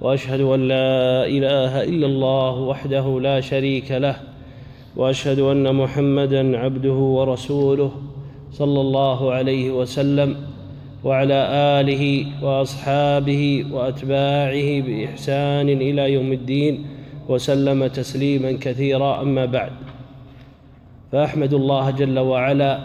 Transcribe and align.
واشهد 0.00 0.40
ان 0.40 0.68
لا 0.68 1.26
اله 1.26 1.82
الا 1.84 2.06
الله 2.06 2.54
وحده 2.60 3.20
لا 3.22 3.40
شريك 3.40 3.92
له 3.92 4.16
واشهد 4.96 5.38
ان 5.38 5.74
محمدا 5.74 6.58
عبده 6.58 6.92
ورسوله 7.16 7.92
صلى 8.52 8.80
الله 8.80 9.32
عليه 9.32 9.70
وسلم 9.70 10.36
وعلى 11.04 11.34
اله 11.78 12.04
واصحابه 12.44 13.42
واتباعه 13.72 14.68
باحسان 14.86 15.68
الى 15.68 16.12
يوم 16.12 16.32
الدين 16.32 16.86
وسلم 17.28 17.86
تسليما 17.86 18.52
كثيرا 18.60 19.22
اما 19.22 19.44
بعد 19.44 19.72
فاحمد 21.12 21.54
الله 21.54 21.90
جل 21.90 22.18
وعلا 22.18 22.78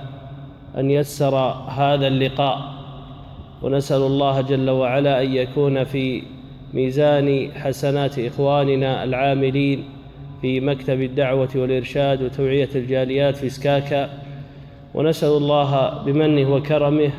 ان 0.78 0.92
يسر 0.92 1.36
هذا 1.80 2.08
اللقاء 2.08 2.58
ونسال 3.62 4.02
الله 4.02 4.42
جل 4.42 4.70
وعلا 4.70 5.24
ان 5.24 5.36
يكون 5.36 5.84
في 5.84 6.24
ميزان 6.74 7.52
حسنات 7.56 8.20
إخواننا 8.20 9.04
العاملين 9.04 9.84
في 10.42 10.60
مكتب 10.60 11.02
الدعوة 11.02 11.50
والإرشاد 11.56 12.22
وتوعية 12.22 12.70
الجاليات 12.76 13.36
في 13.38 13.50
سكاكا 13.50 14.10
ونسأل 14.94 15.38
الله 15.38 16.04
بمنه 16.06 16.54
وكرمه 16.56 17.12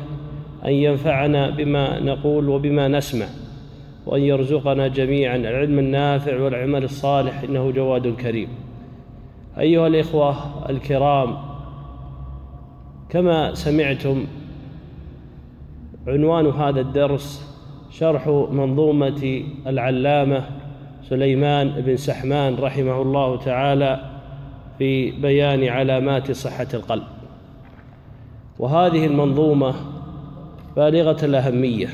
أن 0.65 0.71
ينفعنا 0.71 1.49
بما 1.49 1.99
نقول 1.99 2.49
وبما 2.49 2.87
نسمع 2.87 3.25
وأن 4.05 4.21
يرزقنا 4.21 4.87
جميعا 4.87 5.35
العلم 5.37 5.79
النافع 5.79 6.41
والعمل 6.41 6.83
الصالح 6.83 7.39
إنه 7.41 7.71
جواد 7.71 8.15
كريم 8.15 8.49
أيها 9.59 9.87
الإخوة 9.87 10.35
الكرام 10.69 11.37
كما 13.09 13.53
سمعتم 13.53 14.25
عنوان 16.07 16.45
هذا 16.47 16.81
الدرس 16.81 17.54
شرح 17.99 18.27
منظومة 18.51 19.43
العلامة 19.67 20.43
سليمان 21.09 21.69
بن 21.69 21.95
سحمان 21.97 22.55
رحمه 22.55 23.01
الله 23.01 23.37
تعالى 23.37 23.99
في 24.77 25.11
بيان 25.11 25.63
علامات 25.67 26.31
صحة 26.31 26.67
القلب 26.73 27.03
وهذه 28.59 29.05
المنظومة 29.05 29.73
بالغة 30.75 31.25
الأهمية 31.25 31.87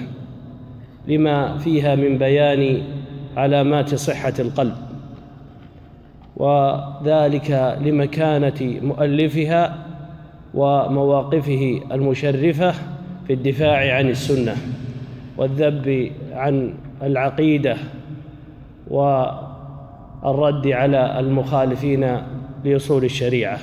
لما 1.08 1.58
فيها 1.58 1.96
من 1.96 2.18
بيان 2.18 2.82
علامات 3.38 3.96
صحة 3.96 4.34
القلب 4.40 4.76
وذلك 6.38 7.78
لمكانة 7.86 8.80
مؤلفها 8.84 9.76
ومواقفه 10.54 11.80
المشرفة 11.92 12.72
في 13.28 13.34
الدفاع 13.34 13.96
عن 13.96 14.10
السنة 14.10 14.56
والذب 15.42 16.12
عن 16.32 16.74
العقيدة 17.04 17.78
والرد 18.88 20.68
على 20.68 21.20
المخالفين 21.20 22.18
لأصول 22.66 23.04
الشريعة 23.04 23.58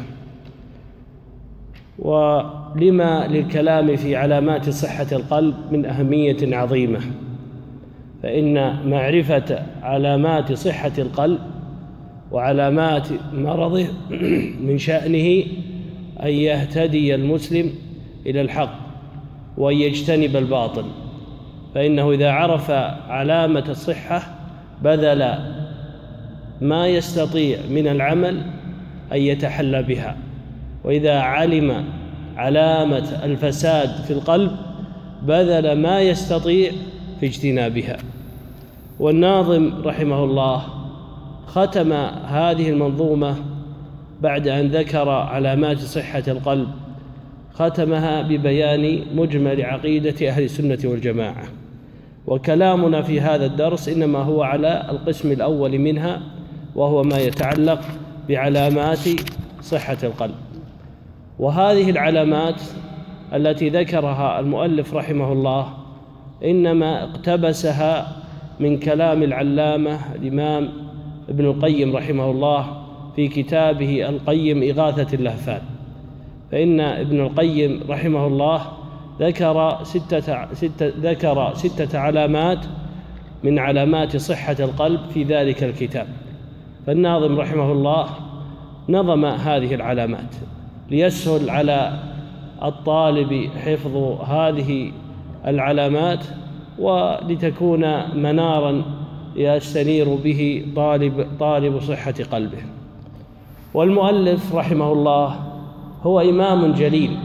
ولما 1.98 3.26
للكلام 3.26 3.96
في 3.96 4.16
علامات 4.16 4.68
صحة 4.70 5.06
القلب 5.12 5.54
من 5.72 5.86
أهمية 5.86 6.56
عظيمة 6.56 6.98
فإن 8.22 8.76
معرفة 8.90 9.62
علامات 9.82 10.52
صحة 10.52 10.92
القلب 10.98 11.38
وعلامات 12.32 13.08
مرضه 13.34 13.84
من 14.66 14.78
شأنه 14.78 15.44
أن 16.22 16.28
يهتدي 16.30 17.14
المسلم 17.14 17.70
إلى 18.26 18.40
الحق 18.40 18.70
وأن 19.58 19.76
يجتنب 19.76 20.36
الباطل 20.36 20.84
فإنه 21.74 22.10
إذا 22.12 22.30
عرف 22.30 22.70
علامة 23.10 23.64
الصحة 23.68 24.34
بذل 24.82 25.34
ما 26.60 26.86
يستطيع 26.88 27.58
من 27.70 27.88
العمل 27.88 28.42
أن 29.12 29.16
يتحلى 29.18 29.82
بها 29.82 30.16
وإذا 30.84 31.18
علم 31.20 31.84
علامة 32.36 33.04
الفساد 33.24 33.90
في 34.04 34.10
القلب 34.10 34.50
بذل 35.22 35.72
ما 35.82 36.00
يستطيع 36.00 36.72
في 37.20 37.26
اجتنابها 37.26 37.96
والناظم 39.00 39.72
رحمه 39.84 40.24
الله 40.24 40.62
ختم 41.46 41.92
هذه 42.28 42.70
المنظومة 42.70 43.34
بعد 44.20 44.48
أن 44.48 44.68
ذكر 44.68 45.08
علامات 45.08 45.78
صحة 45.78 46.22
القلب 46.28 46.68
ختمها 47.58 48.22
ببيان 48.22 49.00
مجمل 49.14 49.62
عقيدة 49.64 50.28
أهل 50.28 50.42
السنة 50.42 50.78
والجماعة 50.84 51.42
وكلامنا 52.26 53.02
في 53.02 53.20
هذا 53.20 53.46
الدرس 53.46 53.88
إنما 53.88 54.18
هو 54.18 54.42
على 54.42 54.86
القسم 54.90 55.32
الأول 55.32 55.78
منها 55.78 56.20
وهو 56.74 57.02
ما 57.02 57.18
يتعلق 57.18 57.80
بعلامات 58.28 58.98
صحة 59.62 59.96
القلب 60.02 60.34
وهذه 61.38 61.90
العلامات 61.90 62.62
التي 63.34 63.68
ذكرها 63.68 64.40
المؤلف 64.40 64.94
رحمه 64.94 65.32
الله 65.32 65.74
إنما 66.44 67.02
اقتبسها 67.04 68.16
من 68.60 68.78
كلام 68.78 69.22
العلامة 69.22 70.14
الإمام 70.14 70.68
ابن 71.28 71.44
القيم 71.44 71.96
رحمه 71.96 72.30
الله 72.30 72.82
في 73.16 73.28
كتابه 73.28 74.08
القيم 74.08 74.62
إغاثة 74.62 75.16
اللهفان 75.18 75.60
فإن 76.52 76.80
ابن 76.80 77.20
القيم 77.20 77.80
رحمه 77.88 78.26
الله 78.26 78.60
ذكر 79.20 79.78
ستة, 79.82 80.54
ستة 80.54 80.92
ذكر 81.00 81.54
ستة 81.54 81.98
علامات 81.98 82.58
من 83.42 83.58
علامات 83.58 84.16
صحة 84.16 84.56
القلب 84.60 85.00
في 85.14 85.22
ذلك 85.22 85.64
الكتاب 85.64 86.06
فالناظم 86.86 87.40
رحمه 87.40 87.72
الله 87.72 88.06
نظم 88.88 89.24
هذه 89.24 89.74
العلامات 89.74 90.34
ليسهل 90.90 91.50
على 91.50 91.92
الطالب 92.62 93.50
حفظ 93.56 93.96
هذه 94.30 94.92
العلامات 95.46 96.24
ولتكون 96.78 97.80
منارا 98.20 98.82
يستنير 99.36 100.14
به 100.14 100.64
طالب 100.76 101.26
طالب 101.40 101.80
صحة 101.80 102.14
قلبه 102.32 102.58
والمؤلف 103.74 104.54
رحمه 104.54 104.92
الله 104.92 105.47
هو 106.02 106.20
إمام 106.20 106.72
جليل 106.72 107.16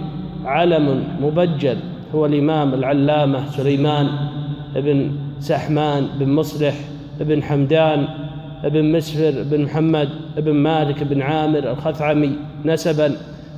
علم 0.45 1.03
مبجل 1.21 1.77
هو 2.15 2.25
الإمام 2.25 2.73
العلامة 2.73 3.49
سليمان 3.49 4.07
بن 4.75 5.11
سحمان 5.39 6.07
بن 6.19 6.29
مصلح 6.33 6.73
بن 7.19 7.43
حمدان 7.43 8.07
بن 8.63 8.91
مسفر 8.91 9.43
بن 9.51 9.63
محمد 9.63 10.09
بن 10.37 10.53
مالك 10.53 11.03
بن 11.03 11.21
عامر 11.21 11.59
الخثعمي 11.71 12.31
نسبا 12.65 13.15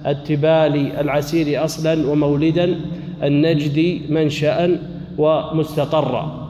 التبالي 0.07 1.01
العسيري 1.01 1.57
أصلا 1.57 2.07
ومولدا 2.11 2.75
النجدي 3.23 4.01
منشأ 4.09 4.77
ومستقرا 5.17 6.45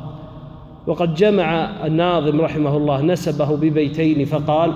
وقد 0.87 1.13
جمع 1.13 1.69
الناظم 1.85 2.41
رحمه 2.41 2.77
الله 2.77 3.01
نسبه 3.01 3.57
ببيتين 3.57 4.25
فقال 4.25 4.71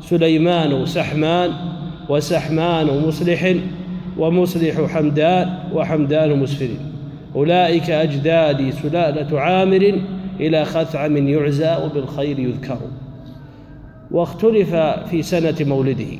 سليمان 0.00 0.86
سحمان 0.86 1.50
وسحمان 2.08 2.86
مصلح 3.06 3.54
ومصلح 4.18 4.80
حمدان 4.80 5.48
وحمدان 5.74 6.38
مسفر 6.38 6.68
أولئك 7.36 7.90
أجدادي 7.90 8.72
سلالة 8.72 9.40
عامر 9.40 9.98
إلى 10.40 10.64
خثعم 10.64 11.28
يعزى 11.28 11.76
وبالخير 11.84 12.38
يذكر 12.38 12.78
واختلف 14.10 14.74
في 15.10 15.22
سنة 15.22 15.54
مولده 15.60 16.18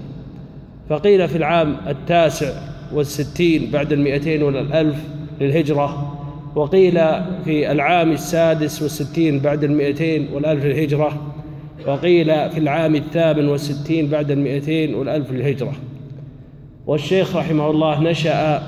فقيل 0.89 1.29
في 1.29 1.37
العام 1.37 1.77
التاسع 1.89 2.51
والستين 2.95 3.71
بعد 3.71 3.93
المئتين 3.93 4.43
والألف 4.43 4.97
للهجرة 5.41 6.19
وقيل 6.57 6.95
في 7.45 7.73
العام 7.73 8.13
السادس 8.13 8.83
والستين 8.83 9.39
بعد 9.41 9.65
المئتين 9.65 10.29
والألف 10.33 10.65
للهجرة 10.65 11.32
وقيل 11.89 12.27
في 12.51 12.59
العام 12.59 12.95
الثامن 12.97 13.49
والستين 13.49 14.09
بعد 14.09 14.31
المئتين 14.31 14.95
والألف 14.95 15.31
للهجرة 15.33 15.73
والشيخ 16.87 17.37
رحمه 17.37 17.71
الله 17.71 18.01
نشأ 18.11 18.63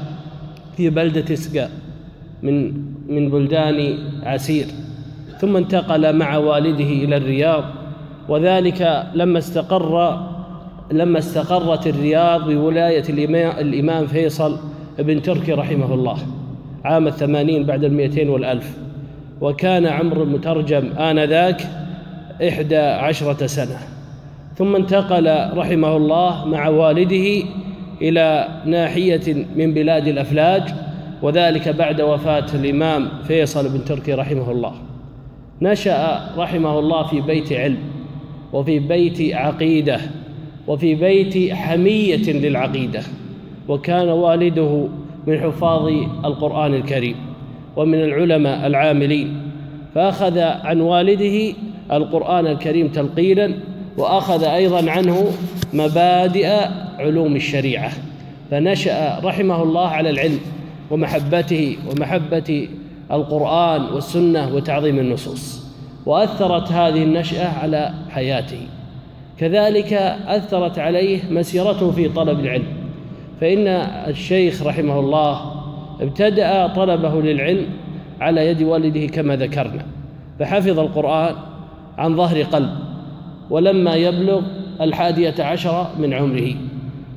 في 0.77 0.91
بلدة 0.91 1.35
إسقاء 1.35 1.71
من 2.43 2.73
من 3.09 3.31
بلدان 3.31 3.95
عسير 4.23 4.67
ثم 5.41 5.57
انتقل 5.57 6.17
مع 6.17 6.37
والده 6.37 6.85
إلى 6.85 7.17
الرياض 7.17 7.65
وذلك 8.29 9.07
لما 9.15 9.39
استقر 9.39 10.19
لما 10.93 11.19
استقرت 11.19 11.87
الرياض 11.87 12.51
بولاية 12.51 13.03
الإمام 13.63 14.07
فيصل 14.07 14.59
بن 14.99 15.23
تركي 15.23 15.53
رحمه 15.53 15.95
الله 15.95 16.17
عام 16.85 17.07
الثمانين 17.09 17.63
بعد 17.65 17.85
المئتين 17.85 18.29
والألف 18.29 18.77
وكان 19.41 19.87
عمر 19.87 20.23
المترجم 20.23 20.93
آنذاك 20.99 21.67
إحدى 22.43 22.77
عشرة 22.77 23.47
سنة 23.47 23.79
ثم 24.57 24.77
انتقل 24.77 25.57
رحمه 25.57 25.97
الله 25.97 26.45
مع 26.47 26.69
والده 26.69 27.43
إلى 28.03 28.49
ناحية 28.67 29.47
من 29.57 29.75
بلاد 29.75 30.09
الأفلاج 30.09 30.63
وذلك 31.23 31.69
بعد 31.69 32.01
وفاة 32.01 32.47
الإمام 32.55 33.09
فيصل 33.29 33.69
بن 33.79 33.85
تركي 33.85 34.15
رحمه 34.15 34.51
الله 34.51 34.73
نشأ 35.63 36.31
رحمه 36.39 36.79
الله 36.79 37.03
في 37.07 37.21
بيت 37.21 37.53
علم 37.53 37.79
وفي 38.53 38.79
بيت 38.79 39.35
عقيدة 39.35 40.01
وفي 40.67 40.95
بيت 40.95 41.53
حمية 41.53 42.31
للعقيدة 42.33 43.03
وكان 43.69 44.09
والده 44.09 44.87
من 45.27 45.39
حفاظ 45.41 45.87
القرآن 46.25 46.75
الكريم 46.75 47.17
ومن 47.77 48.01
العلماء 48.05 48.67
العاملين 48.67 49.41
فأخذ 49.95 50.39
عن 50.39 50.81
والده 50.81 51.53
القرآن 51.93 52.47
الكريم 52.47 52.89
تلقينا 52.89 53.53
وأخذ 53.99 54.45
أيضا 54.45 54.91
عنه 54.91 55.27
مبادئ 55.73 56.53
علوم 56.99 57.37
الشريعة 57.37 57.93
فنشأ 58.51 59.19
رحمه 59.25 59.63
الله 59.63 59.89
على 59.89 60.11
العلم 60.11 60.39
ومحبته 60.91 61.77
ومحبة 61.91 62.69
القرآن 63.13 63.83
والسنة 63.85 64.55
وتعظيم 64.55 64.99
النصوص 64.99 65.65
وأثرت 66.07 66.73
هذه 66.73 67.03
النشأة 67.03 67.49
على 67.63 67.91
حياته 68.11 68.59
كذلك 69.39 69.93
أثرت 70.27 70.79
عليه 70.79 71.21
مسيرته 71.31 71.91
في 71.93 72.09
طلب 72.09 72.41
العلم 72.41 72.65
فإن 73.41 73.67
الشيخ 74.11 74.63
رحمه 74.63 74.99
الله 74.99 75.41
ابتدأ 76.01 76.67
طلبه 76.67 77.23
للعلم 77.23 77.67
على 78.21 78.47
يد 78.47 78.63
والده 78.63 79.07
كما 79.07 79.37
ذكرنا 79.37 79.87
فحفظ 80.41 80.79
القرآن 80.79 81.35
عن 81.99 82.17
ظهر 82.17 82.43
قلب 82.43 82.71
ولما 83.51 83.95
يبلغ 83.95 84.41
الحادية 84.81 85.35
عشرة 85.39 85.91
من 85.99 86.15
عمره 86.15 86.53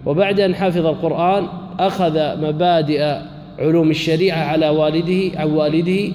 وبعد 0.06 0.40
أن 0.40 0.56
حفظ 0.56 0.86
القرآن 0.86 1.48
أخذ 1.80 2.42
مبادئ 2.48 3.18
علوم 3.60 3.90
الشريعة 3.90 4.38
على 4.44 4.70
والده 4.70 5.40
عن 5.40 5.48
والده 5.52 6.14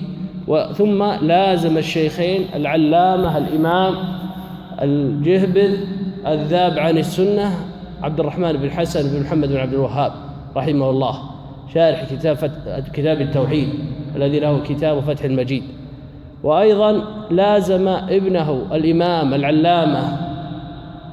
ثم 0.73 1.03
لازم 1.03 1.79
الشيخين 1.79 2.45
العلامة 2.55 3.39
الإمام 3.39 3.95
الجهبل 4.83 5.77
الذاب 6.27 6.79
عن 6.79 6.99
السنة 6.99 7.55
عبد 8.03 8.21
الرحمن 8.21 8.53
بن 8.53 8.71
حسن 8.71 9.03
بن 9.17 9.23
محمد 9.27 9.49
بن 9.49 9.57
عبد 9.57 9.73
الوهاب 9.73 10.13
رحمه 10.57 10.91
الله 10.91 11.19
شارح 11.75 12.05
كتاب, 12.11 12.51
كتاب 12.95 13.21
التوحيد 13.21 13.69
الذي 14.17 14.41
له 14.41 14.61
كتاب 14.69 15.01
فتح 15.01 15.25
المجيد 15.25 15.63
وأيضا 16.43 17.03
لازم 17.31 17.89
ابنه 17.89 18.63
الإمام 18.73 19.35
العلامة 19.35 20.03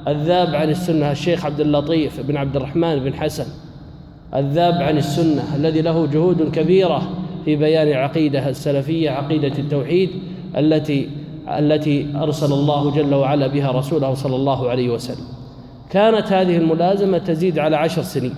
الذاب 0.08 0.54
عن 0.54 0.70
السنة 0.70 1.10
الشيخ 1.10 1.46
عبد 1.46 1.60
اللطيف 1.60 2.20
بن 2.20 2.36
عبد 2.36 2.56
الرحمن 2.56 2.98
بن 2.98 3.14
حسن 3.14 3.46
الذاب 4.34 4.74
عن 4.74 4.98
السنة 4.98 5.56
الذي 5.56 5.80
له 5.82 6.06
جهود 6.06 6.50
كبيرة 6.50 7.02
في 7.44 7.56
بيان 7.56 7.88
العقيدة 7.88 8.48
السلفية 8.48 9.10
عقيدة 9.10 9.58
التوحيد 9.58 10.10
التي 10.56 11.08
التي 11.48 12.06
أرسل 12.16 12.52
الله 12.52 12.90
جل 12.90 13.14
وعلا 13.14 13.46
بها 13.46 13.70
رسوله 13.72 14.14
صلى 14.14 14.36
الله 14.36 14.70
عليه 14.70 14.88
وسلم 14.90 15.24
كانت 15.90 16.32
هذه 16.32 16.56
الملازمة 16.56 17.18
تزيد 17.18 17.58
على 17.58 17.76
عشر 17.76 18.02
سنين 18.02 18.34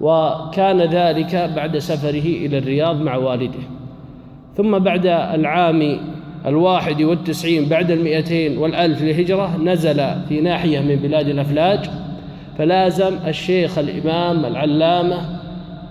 وكان 0.00 0.82
ذلك 0.82 1.50
بعد 1.56 1.78
سفره 1.78 2.26
إلى 2.46 2.58
الرياض 2.58 3.00
مع 3.02 3.16
والده 3.16 3.58
ثم 4.56 4.78
بعد 4.78 5.06
العام 5.06 5.98
الواحد 6.46 7.02
والتسعين 7.02 7.64
بعد 7.68 7.90
المئتين 7.90 8.58
والألف 8.58 9.02
للهجرة 9.02 9.56
نزل 9.56 10.10
في 10.28 10.40
ناحية 10.40 10.80
من 10.80 10.96
بلاد 10.96 11.28
الأفلاج 11.28 11.90
فلازم 12.58 13.12
الشيخ 13.26 13.78
الإمام 13.78 14.44
العلامة 14.44 15.16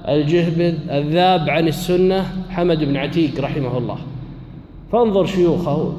الجهبذ 0.09 0.73
الذاب 0.91 1.49
عن 1.49 1.67
السنة 1.67 2.25
حمد 2.49 2.83
بن 2.83 2.97
عتيق 2.97 3.39
رحمه 3.41 3.77
الله 3.77 3.97
فانظر 4.91 5.25
شيوخه 5.25 5.93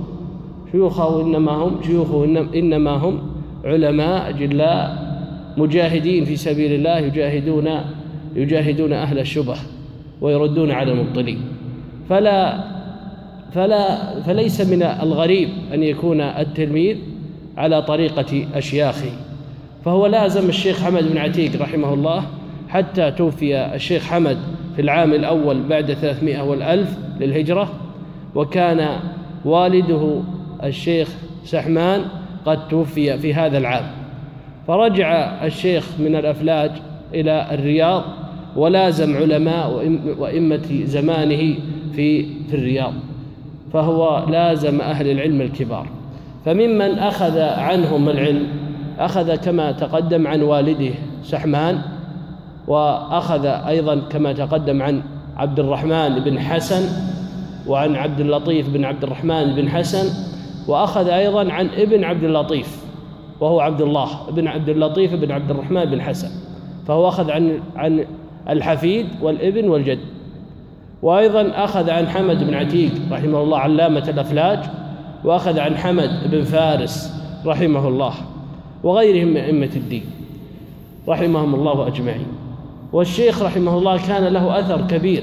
شيوخه 0.72 1.22
إنما 1.26 1.52
هم 1.52 1.80
شيوخه 1.86 2.24
إنما 2.54 2.90
هم 2.90 3.18
علماء 3.64 4.32
جلاء 4.32 5.06
مجاهدين 5.56 6.24
في 6.24 6.36
سبيل 6.36 6.72
الله 6.72 6.98
يجاهدون 6.98 7.68
يجاهدون 8.36 8.92
أهل 8.92 9.18
الشبه 9.18 9.56
ويردون 10.20 10.70
على 10.70 10.92
المبطلين 10.92 11.40
فلا 12.10 12.58
فلا 13.52 13.96
فليس 14.20 14.60
من 14.60 14.82
الغريب 14.82 15.48
أن 15.74 15.82
يكون 15.82 16.20
التلميذ 16.20 16.96
على 17.56 17.82
طريقة 17.82 18.46
أشياخه 18.54 19.10
فهو 19.84 20.06
لازم 20.06 20.48
الشيخ 20.48 20.80
حمد 20.84 21.04
بن 21.12 21.18
عتيق 21.18 21.62
رحمه 21.62 21.94
الله 21.94 22.22
حتى 22.68 23.10
توفي 23.10 23.74
الشيخ 23.74 24.02
حمد 24.06 24.36
في 24.76 24.82
العام 24.82 25.12
الأول 25.12 25.62
بعد 25.62 25.92
300 25.92 26.40
والألف 26.42 26.94
للهجرة 27.20 27.68
وكان 28.34 28.88
والده 29.44 30.20
الشيخ 30.64 31.08
سحمان 31.44 32.02
قد 32.46 32.68
توفي 32.68 33.18
في 33.18 33.34
هذا 33.34 33.58
العام 33.58 33.84
فرجع 34.68 35.06
الشيخ 35.46 35.86
من 35.98 36.16
الأفلاج 36.16 36.70
إلى 37.14 37.46
الرياض 37.52 38.02
ولازم 38.56 39.16
علماء 39.16 39.72
وإمة 40.18 40.80
زمانه 40.84 41.54
في 41.96 42.26
في 42.48 42.54
الرياض 42.56 42.92
فهو 43.72 44.24
لازم 44.28 44.80
أهل 44.80 45.10
العلم 45.10 45.40
الكبار 45.40 45.88
فممن 46.44 46.98
أخذ 46.98 47.38
عنهم 47.38 48.08
العلم 48.08 48.46
أخذ 48.98 49.34
كما 49.36 49.72
تقدم 49.72 50.26
عن 50.26 50.42
والده 50.42 50.90
سحمان 51.24 51.78
وأخذ 52.68 53.46
أيضا 53.46 53.96
كما 54.10 54.32
تقدم 54.32 54.82
عن 54.82 55.02
عبد 55.36 55.60
الرحمن 55.60 56.18
بن 56.18 56.40
حسن 56.40 56.82
وعن 57.66 57.96
عبد 57.96 58.20
اللطيف 58.20 58.68
بن 58.70 58.84
عبد 58.84 59.04
الرحمن 59.04 59.54
بن 59.54 59.68
حسن 59.68 60.10
وأخذ 60.68 61.08
أيضا 61.08 61.52
عن 61.52 61.68
ابن 61.76 62.04
عبد 62.04 62.24
اللطيف 62.24 62.84
وهو 63.40 63.60
عبد 63.60 63.80
الله 63.80 64.08
بن 64.30 64.46
عبد 64.48 64.68
اللطيف 64.68 65.14
بن 65.14 65.30
عبد 65.32 65.50
الرحمن 65.50 65.84
بن 65.84 66.00
حسن 66.02 66.28
فهو 66.86 67.08
أخذ 67.08 67.30
عن 67.30 67.58
عن 67.76 68.04
الحفيد 68.48 69.06
والابن 69.22 69.68
والجد 69.68 69.98
وأيضا 71.02 71.52
أخذ 71.54 71.90
عن 71.90 72.08
حمد 72.08 72.44
بن 72.44 72.54
عتيق 72.54 72.92
رحمه 73.10 73.42
الله 73.42 73.58
علامة 73.58 74.04
الأفلاج 74.08 74.58
وأخذ 75.24 75.58
عن 75.60 75.76
حمد 75.76 76.10
بن 76.30 76.42
فارس 76.44 77.12
رحمه 77.46 77.88
الله 77.88 78.12
وغيرهم 78.84 79.28
من 79.28 79.36
أئمة 79.36 79.70
الدين 79.76 80.04
رحمهم 81.08 81.54
الله 81.54 81.86
أجمعين 81.86 82.26
والشيخ 82.92 83.42
رحمه 83.42 83.78
الله 83.78 84.06
كان 84.06 84.24
له 84.24 84.60
أثر 84.60 84.86
كبير 84.86 85.22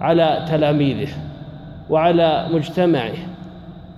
على 0.00 0.44
تلاميذه 0.50 1.08
وعلى 1.90 2.48
مجتمعه 2.52 3.12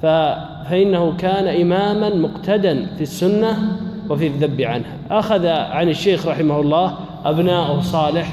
فإنه 0.02 1.16
كان 1.18 1.61
إماما 1.61 2.14
مقتدا 2.14 2.87
في 2.97 3.02
السنة 3.02 3.76
وفي 4.11 4.26
الذب 4.26 4.61
عنها 4.61 4.92
أخذ 5.11 5.47
عن 5.47 5.88
الشيخ 5.88 6.26
رحمه 6.26 6.61
الله 6.61 6.95
أبناؤه 7.25 7.80
صالح 7.80 8.28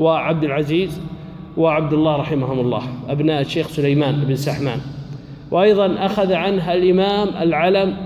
وعبد 0.00 0.44
العزيز 0.44 1.00
وعبد 1.56 1.92
الله 1.92 2.16
رحمهم 2.16 2.60
الله 2.60 2.82
أبناء 3.08 3.40
الشيخ 3.40 3.68
سليمان 3.68 4.16
بن 4.24 4.36
سحمان 4.36 4.80
وأيضا 5.50 6.06
أخذ 6.06 6.32
عنها 6.32 6.74
الإمام 6.74 7.28
العلم 7.28 7.96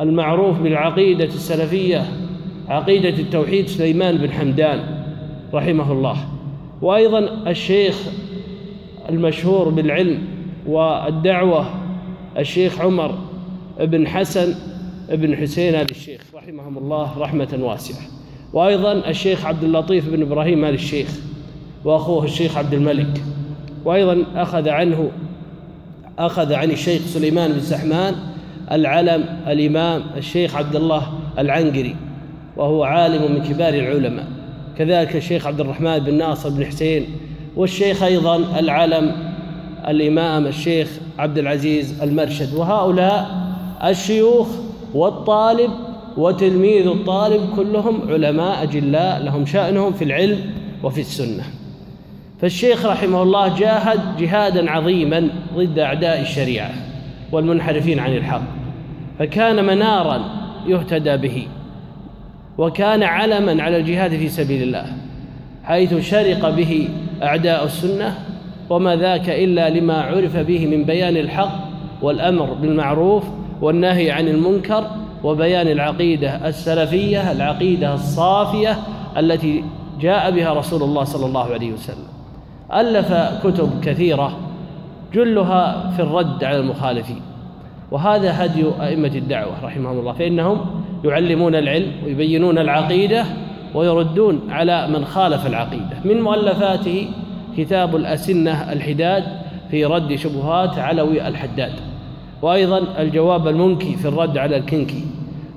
المعروف 0.00 0.58
بالعقيدة 0.58 1.24
السلفية 1.24 2.02
عقيدة 2.68 3.08
التوحيد 3.08 3.66
سليمان 3.68 4.16
بن 4.16 4.30
حمدان 4.30 4.80
رحمه 5.54 5.92
الله 5.92 6.16
وأيضا 6.82 7.18
الشيخ 7.50 7.96
المشهور 9.08 9.68
بالعلم 9.68 10.18
والدعوة 10.66 11.66
الشيخ 12.38 12.80
عمر 12.80 13.14
بن 13.80 14.06
حسن 14.08 14.54
بن 15.08 15.36
حسين 15.36 15.74
آل 15.74 15.90
الشيخ 15.90 16.20
رحمهم 16.34 16.78
الله 16.78 17.18
رحمة 17.18 17.58
واسعة 17.60 18.06
وأيضا 18.52 18.92
الشيخ 18.92 19.46
عبد 19.46 19.64
اللطيف 19.64 20.08
بن 20.08 20.22
إبراهيم 20.22 20.64
آل 20.64 20.74
الشيخ 20.74 21.08
وأخوه 21.84 22.24
الشيخ 22.24 22.58
عبد 22.58 22.74
الملك 22.74 23.22
وأيضا 23.84 24.24
أخذ 24.36 24.68
عنه 24.68 25.10
أخذ 26.18 26.52
عن 26.52 26.70
الشيخ 26.70 27.02
سليمان 27.06 27.52
بن 27.52 27.60
سحمان 27.60 28.14
العلم 28.72 29.24
الإمام 29.46 30.02
الشيخ 30.16 30.56
عبد 30.56 30.76
الله 30.76 31.02
العنقري 31.38 31.96
وهو 32.56 32.84
عالم 32.84 33.32
من 33.32 33.42
كبار 33.44 33.74
العلماء 33.74 34.26
كذلك 34.78 35.16
الشيخ 35.16 35.46
عبد 35.46 35.60
الرحمن 35.60 35.98
بن 35.98 36.14
ناصر 36.14 36.48
بن 36.50 36.64
حسين 36.64 37.06
والشيخ 37.56 38.02
أيضا 38.02 38.36
العلم 38.58 39.12
الإمام 39.88 40.46
الشيخ 40.46 40.88
عبد 41.18 41.38
العزيز 41.38 42.02
المرشد 42.02 42.54
وهؤلاء 42.54 43.26
الشيوخ 43.84 44.48
والطالب 44.94 45.70
وتلميذ 46.16 46.86
الطالب 46.86 47.40
كلهم 47.56 48.00
علماء 48.10 48.62
أجلاء 48.62 49.18
لهم 49.22 49.46
شأنهم 49.46 49.92
في 49.92 50.04
العلم 50.04 50.40
وفي 50.82 51.00
السنه 51.00 51.42
فالشيخ 52.40 52.86
رحمه 52.86 53.22
الله 53.22 53.54
جاهد 53.58 54.16
جهادا 54.16 54.70
عظيما 54.70 55.28
ضد 55.56 55.78
اعداء 55.78 56.20
الشريعه 56.20 56.70
والمنحرفين 57.32 57.98
عن 57.98 58.12
الحق 58.16 58.42
فكان 59.18 59.66
منارا 59.66 60.20
يهتدى 60.66 61.16
به 61.16 61.46
وكان 62.58 63.02
علما 63.02 63.62
على 63.62 63.76
الجهاد 63.76 64.10
في 64.10 64.28
سبيل 64.28 64.62
الله 64.62 64.84
حيث 65.64 66.10
شرق 66.10 66.50
به 66.50 66.88
اعداء 67.22 67.64
السنه 67.64 68.14
وما 68.70 68.96
ذاك 68.96 69.30
الا 69.30 69.70
لما 69.70 70.00
عرف 70.02 70.36
به 70.36 70.66
من 70.66 70.84
بيان 70.84 71.16
الحق 71.16 71.54
والامر 72.02 72.52
بالمعروف 72.54 73.24
والنهي 73.60 74.10
عن 74.10 74.28
المنكر 74.28 74.86
وبيان 75.24 75.68
العقيده 75.68 76.48
السلفيه 76.48 77.32
العقيده 77.32 77.94
الصافيه 77.94 78.78
التي 79.18 79.64
جاء 80.00 80.30
بها 80.30 80.52
رسول 80.52 80.82
الله 80.82 81.04
صلى 81.04 81.26
الله 81.26 81.44
عليه 81.52 81.72
وسلم 81.72 82.17
ألف 82.74 83.12
كتب 83.46 83.70
كثيرة 83.84 84.36
جلها 85.14 85.90
في 85.96 86.02
الرد 86.02 86.44
على 86.44 86.56
المخالفين 86.56 87.20
وهذا 87.90 88.44
هدي 88.44 88.64
أئمة 88.82 89.08
الدعوة 89.14 89.52
رحمهم 89.64 89.98
الله 89.98 90.12
فإنهم 90.12 90.58
يعلمون 91.04 91.54
العلم 91.54 91.92
ويبينون 92.04 92.58
العقيدة 92.58 93.24
ويردون 93.74 94.40
على 94.50 94.88
من 94.88 95.04
خالف 95.04 95.46
العقيدة 95.46 95.96
من 96.04 96.20
مؤلفاته 96.20 97.06
كتاب 97.56 97.96
الأسنة 97.96 98.72
الحداد 98.72 99.24
في 99.70 99.84
رد 99.84 100.14
شبهات 100.16 100.78
علوي 100.78 101.28
الحداد 101.28 101.72
وأيضا 102.42 102.80
الجواب 102.98 103.48
المنكي 103.48 103.96
في 103.96 104.08
الرد 104.08 104.38
على 104.38 104.56
الكنكي 104.56 105.04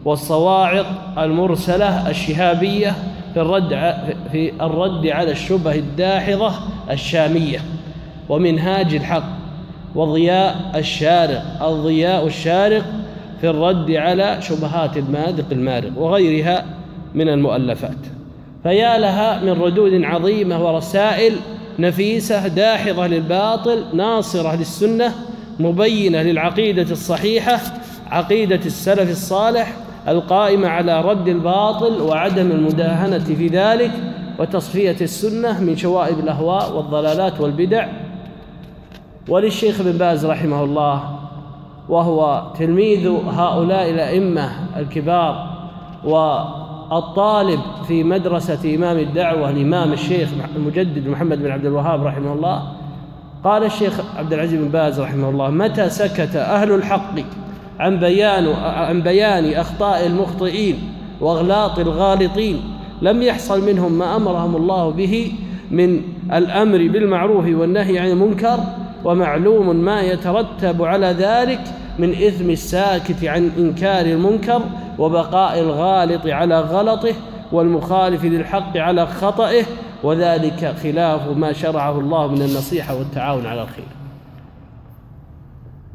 والصواعق 0.06 0.86
المرسلة 1.18 2.10
الشهابية 2.10 2.96
في 3.34 3.42
الرد 3.42 3.94
في 4.32 4.52
الرد 4.62 5.08
على 5.08 5.32
الشبه 5.32 5.76
الداحضة 5.76 6.52
الشامية 6.92 7.60
ومنهاج 8.30 8.96
الحق 8.96 9.24
وضياء 9.96 10.56
الشارق 10.76 11.66
الضياء 11.68 12.28
الشارق 12.28 12.84
في 13.42 13.50
الرد 13.50 13.92
على 13.92 14.38
شبهات 14.42 14.98
المادق 14.98 15.46
المارق 15.52 15.92
وغيرها 15.98 16.66
من 17.16 17.30
المؤلفات 17.30 17.98
فيا 18.64 18.98
لها 18.98 19.40
من 19.44 19.62
ردود 19.62 19.94
عظيمة 20.04 20.66
ورسائل 20.66 21.34
نفيسة 21.80 22.48
داحضة 22.48 23.08
للباطل 23.08 23.84
ناصرة 23.94 24.56
للسنة 24.56 25.12
مبينة 25.60 26.22
للعقيدة 26.22 26.92
الصحيحة 26.92 27.60
عقيدة 28.12 28.60
السلف 28.66 29.10
الصالح 29.12 29.74
القائمة 30.08 30.68
على 30.68 31.02
رد 31.02 31.28
الباطل 31.28 32.02
وعدم 32.02 32.52
المداهنة 32.52 33.20
في 33.20 33.48
ذلك 33.48 33.92
وتصفية 34.40 34.96
السنة 35.02 35.62
من 35.62 35.78
شوائب 35.78 36.20
الأهواء 36.20 36.78
والضلالات 36.78 37.42
والبدع 37.42 37.88
وللشيخ 39.30 39.82
بن 39.82 39.92
باز 39.92 40.26
رحمه 40.26 40.64
الله 40.64 41.02
وهو 41.90 42.44
تلميذ 42.60 43.08
هؤلاء 43.32 43.90
الأئمة 43.90 44.50
الكبار 44.78 45.48
والطالب 46.04 47.60
في 47.88 48.04
مدرسة 48.04 48.76
إمام 48.76 48.98
الدعوة 48.98 49.50
الإمام 49.50 49.94
الشيخ 49.94 50.30
المجدد 50.56 51.08
محمد 51.08 51.42
بن 51.44 51.52
عبد 51.52 51.66
الوهاب 51.66 52.04
رحمه 52.04 52.34
الله 52.34 52.64
قال 53.44 53.64
الشيخ 53.64 53.94
عبد 54.18 54.34
العزيز 54.34 54.62
بن 54.62 54.68
باز 54.70 55.00
رحمه 55.02 55.30
الله 55.30 55.50
متى 55.50 55.90
سكت 55.90 56.36
أهل 56.36 56.72
الحق 56.76 57.12
عن 57.82 58.00
بيان 58.00 58.48
عن 58.64 59.02
بيان 59.02 59.54
اخطاء 59.54 60.08
المخطئين 60.08 60.76
واغلاط 61.22 61.80
الغالطين 61.80 62.62
لم 63.02 63.22
يحصل 63.22 63.66
منهم 63.66 63.92
ما 63.92 64.16
امرهم 64.16 64.56
الله 64.56 64.90
به 64.92 65.34
من 65.72 66.02
الامر 66.34 66.78
بالمعروف 66.78 67.46
والنهي 67.46 68.00
عن 68.00 68.08
المنكر 68.10 68.58
ومعلوم 69.06 69.76
ما 69.76 70.02
يترتب 70.02 70.82
على 70.84 71.08
ذلك 71.08 71.62
من 72.00 72.12
اثم 72.14 72.50
الساكت 72.50 73.26
عن 73.26 73.52
انكار 73.58 74.06
المنكر 74.06 74.62
وبقاء 75.00 75.60
الغالط 75.60 76.22
على 76.28 76.60
غلطه 76.60 77.14
والمخالف 77.52 78.26
للحق 78.26 78.78
على 78.78 79.06
خطئه 79.06 79.66
وذلك 80.04 80.76
خلاف 80.84 81.38
ما 81.38 81.54
شرعه 81.54 82.00
الله 82.00 82.28
من 82.28 82.42
النصيحه 82.42 82.96
والتعاون 82.98 83.46
على 83.46 83.62
الخير 83.62 83.86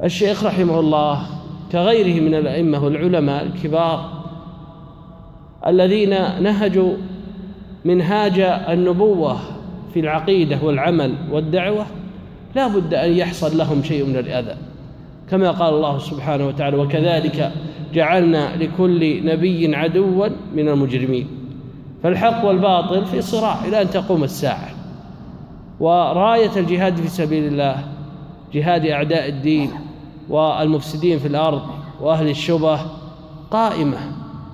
الشيخ 0.03 0.43
رحمه 0.43 0.79
الله 0.79 1.27
كغيره 1.71 2.21
من 2.21 2.35
الأئمة 2.35 2.83
والعلماء 2.83 3.43
الكبار 3.43 4.11
الذين 5.67 6.09
نهجوا 6.43 6.93
منهاج 7.85 8.39
النبوة 8.39 9.37
في 9.93 9.99
العقيدة 9.99 10.57
والعمل 10.63 11.13
والدعوة 11.31 11.85
لا 12.55 12.67
بد 12.67 12.93
أن 12.93 13.11
يحصل 13.11 13.57
لهم 13.57 13.83
شيء 13.83 14.05
من 14.05 14.15
الأذى 14.15 14.55
كما 15.29 15.51
قال 15.51 15.73
الله 15.73 15.99
سبحانه 15.99 16.47
وتعالى 16.47 16.77
وكذلك 16.77 17.51
جعلنا 17.93 18.55
لكل 18.57 19.25
نبي 19.25 19.75
عدوا 19.75 20.27
من 20.55 20.69
المجرمين 20.69 21.27
فالحق 22.03 22.45
والباطل 22.45 23.05
في 23.05 23.21
صراع 23.21 23.65
إلى 23.65 23.81
أن 23.81 23.89
تقوم 23.89 24.23
الساعة 24.23 24.67
وراية 25.79 26.51
الجهاد 26.57 26.95
في 26.95 27.07
سبيل 27.07 27.43
الله 27.47 27.75
جهاد 28.53 28.85
أعداء 28.85 29.29
الدين 29.29 29.71
والمفسدين 30.29 31.19
في 31.19 31.27
الأرض 31.27 31.61
وأهل 32.01 32.29
الشبه 32.29 32.79
قائمة 33.51 33.97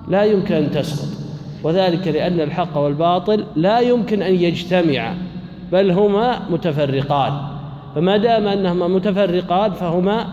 لا 0.08 0.24
يمكن 0.24 0.54
أن 0.54 0.70
تسقط 0.70 1.08
وذلك 1.62 2.08
لأن 2.08 2.40
الحق 2.40 2.76
والباطل 2.76 3.44
لا 3.56 3.78
يمكن 3.80 4.22
أن 4.22 4.34
يجتمع 4.34 5.14
بل 5.72 5.90
هما 5.90 6.40
متفرقان 6.50 7.32
فما 7.94 8.16
دام 8.16 8.46
أنهما 8.46 8.88
متفرقان 8.88 9.72
فهما 9.72 10.26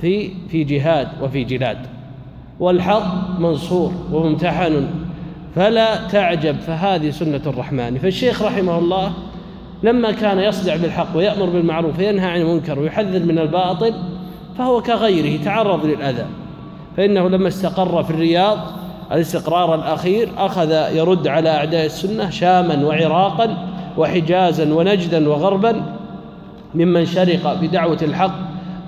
في 0.00 0.30
في 0.48 0.64
جهاد 0.64 1.08
وفي 1.22 1.44
جلاد 1.44 1.76
والحق 2.60 3.40
منصور 3.40 3.92
وممتحن 4.12 4.86
فلا 5.54 6.08
تعجب 6.08 6.56
فهذه 6.60 7.10
سنة 7.10 7.40
الرحمن 7.46 7.98
فالشيخ 7.98 8.42
رحمه 8.42 8.78
الله 8.78 9.12
لما 9.82 10.10
كان 10.12 10.38
يصدع 10.38 10.76
بالحق 10.76 11.16
ويأمر 11.16 11.46
بالمعروف 11.46 11.98
وينهى 11.98 12.30
عن 12.30 12.40
المنكر 12.40 12.78
ويحذر 12.78 13.24
من 13.24 13.38
الباطل 13.38 13.94
فهو 14.58 14.82
كغيره 14.82 15.42
تعرض 15.44 15.84
للأذى 15.84 16.26
فإنه 16.96 17.28
لما 17.28 17.48
استقر 17.48 18.02
في 18.04 18.10
الرياض 18.10 18.58
الاستقرار 19.12 19.74
الأخير 19.74 20.28
أخذ 20.38 20.96
يرد 20.96 21.28
على 21.28 21.48
أعداء 21.50 21.86
السنة 21.86 22.30
شاما 22.30 22.84
وعراقا 22.84 23.56
وحجازا 23.98 24.74
ونجدا 24.74 25.28
وغربا 25.28 25.82
ممن 26.74 27.06
شرق 27.06 27.60
بدعوة 27.60 27.98
الحق 28.02 28.34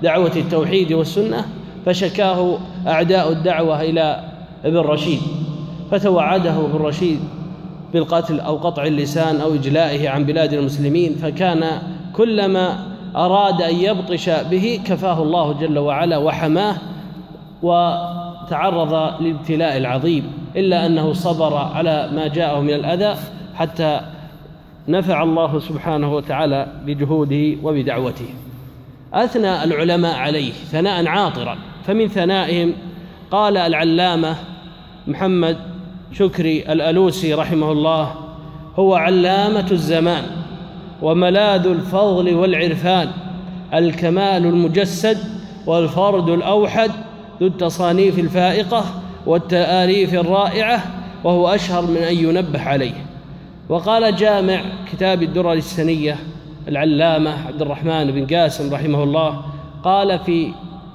دعوة 0.03 0.31
التوحيد 0.35 0.93
والسنة 0.93 1.45
فشكاه 1.85 2.57
أعداء 2.87 3.31
الدعوة 3.31 3.81
إلى 3.81 4.23
ابن 4.65 4.77
رشيد 4.77 5.19
فتوعده 5.91 6.51
ابن 6.55 6.77
رشيد 6.77 7.19
بالقتل 7.93 8.39
أو 8.39 8.57
قطع 8.57 8.83
اللسان 8.85 9.41
أو 9.41 9.53
إجلائه 9.55 10.09
عن 10.09 10.23
بلاد 10.25 10.53
المسلمين 10.53 11.15
فكان 11.15 11.65
كلما 12.15 12.83
أراد 13.15 13.61
أن 13.61 13.75
يبطش 13.75 14.29
به 14.29 14.79
كفاه 14.85 15.21
الله 15.23 15.53
جل 15.53 15.79
وعلا 15.79 16.17
وحماه 16.17 16.77
وتعرض 17.61 18.93
للابتلاء 19.21 19.77
العظيم 19.77 20.31
إلا 20.55 20.85
أنه 20.85 21.13
صبر 21.13 21.55
على 21.57 22.09
ما 22.15 22.27
جاءه 22.27 22.59
من 22.61 22.73
الأذى 22.73 23.19
حتى 23.55 23.99
نفع 24.87 25.23
الله 25.23 25.59
سبحانه 25.59 26.13
وتعالى 26.15 26.67
بجهوده 26.85 27.55
وبدعوته 27.63 28.29
أثنى 29.13 29.63
العلماء 29.63 30.15
عليه 30.15 30.51
ثناء 30.51 31.05
عاطرا 31.07 31.57
فمن 31.83 32.07
ثنائهم 32.07 32.73
قال 33.31 33.57
العلامة 33.57 34.35
محمد 35.07 35.57
شكري 36.11 36.61
الألوسي 36.71 37.33
رحمه 37.33 37.71
الله 37.71 38.13
هو 38.75 38.95
علامة 38.95 39.65
الزمان 39.71 40.23
وملاذ 41.01 41.65
الفضل 41.67 42.35
والعرفان 42.35 43.07
الكمال 43.73 44.45
المجسد 44.45 45.17
والفرد 45.65 46.29
الأوحد 46.29 46.91
ذو 47.41 47.47
التصانيف 47.47 48.19
الفائقة 48.19 48.83
والتآليف 49.25 50.13
الرائعة 50.13 50.83
وهو 51.23 51.47
أشهر 51.47 51.87
من 51.87 51.97
أن 51.97 52.15
ينبه 52.15 52.61
عليه 52.61 53.05
وقال 53.69 54.15
جامع 54.15 54.61
كتاب 54.91 55.23
الدرر 55.23 55.53
السنية 55.53 56.15
العلامة 56.67 57.47
عبد 57.47 57.61
الرحمن 57.61 58.11
بن 58.11 58.35
قاسم 58.35 58.73
رحمه 58.73 59.03
الله 59.03 59.41
قال 59.83 60.19
في 60.19 60.47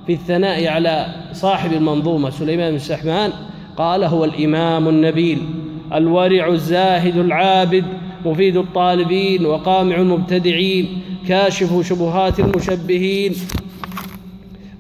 في 0.07 0.13
الثناء 0.13 0.69
على 0.69 1.07
صاحب 1.33 1.73
المنظومة 1.73 2.31
سليمان 2.31 2.71
بن 2.73 2.79
سحمان 2.79 3.33
قال 3.77 4.05
هو 4.05 4.25
الإمام 4.25 4.89
النبيل 4.89 5.39
الورع 5.95 6.49
الزاهد 6.49 7.17
العابد 7.17 7.85
مفيد 8.27 8.57
الطالبين 8.57 9.47
وقامع 9.47 9.97
المبتدعين 9.97 10.87
كاشف 11.29 11.87
شبهات 11.89 12.41
المشبهين 12.41 13.35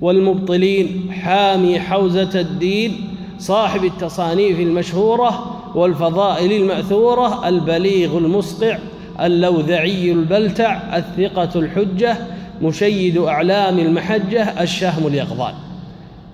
والمبطلين 0.00 1.10
حامي 1.12 1.80
حوزة 1.80 2.40
الدين 2.40 3.08
صاحب 3.38 3.84
التصانيف 3.84 4.60
المشهورة 4.60 5.58
والفضائل 5.74 6.52
المأثورة 6.52 7.48
البليغ 7.48 8.18
المسقع 8.18 8.78
اللوذعي 9.20 10.12
البلتع 10.12 10.96
الثقة 10.96 11.48
الحجة 11.56 12.16
مشيد 12.62 13.18
أعلام 13.18 13.78
المحجة 13.78 14.62
الشهم 14.62 15.06
اليقظان 15.06 15.54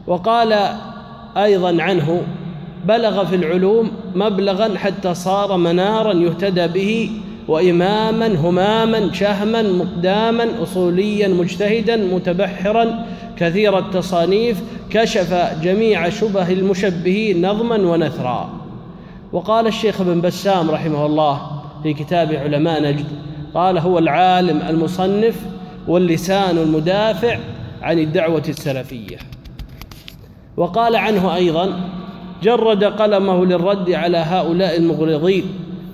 وقال 0.07 0.73
أيضا 1.37 1.83
عنه 1.83 2.23
بلغ 2.85 3.25
في 3.25 3.37
العلوم 3.37 3.91
مبلغا 4.15 4.79
حتى 4.79 5.15
صار 5.15 5.57
منارا 5.57 6.13
يهتدى 6.13 6.67
به 6.67 7.11
وإماما 7.49 8.27
هماما 8.37 9.13
شهما 9.13 9.63
مقداما 9.63 10.49
أصوليا 10.63 11.29
مجتهدا 11.29 11.97
متبحرا 11.97 13.07
كثير 13.39 13.79
التصانيف 13.79 14.61
كشف 14.91 15.51
جميع 15.63 16.09
شبه 16.09 16.51
المشبهين 16.53 17.47
نظما 17.51 17.77
ونثرا 17.77 18.51
وقال 19.33 19.67
الشيخ 19.67 20.01
ابن 20.01 20.21
بسام 20.21 20.71
رحمه 20.71 21.07
الله 21.07 21.41
في 21.83 21.95
كتاب 21.95 22.33
علماء 22.35 22.83
نجد 22.85 23.07
قال 23.55 23.79
هو 23.79 23.99
العالم 23.99 24.63
المصنف 24.69 25.35
واللسان 25.89 26.59
المدافع 26.59 27.39
عن 27.83 27.99
الدعوة 27.99 28.43
السلفية 28.49 29.19
وقال 30.57 30.97
عنه 30.97 31.35
أيضا 31.35 31.79
جرد 32.43 32.85
قلمه 32.85 33.45
للرد 33.47 33.91
على 33.91 34.17
هؤلاء 34.17 34.77
المغرضين 34.77 35.45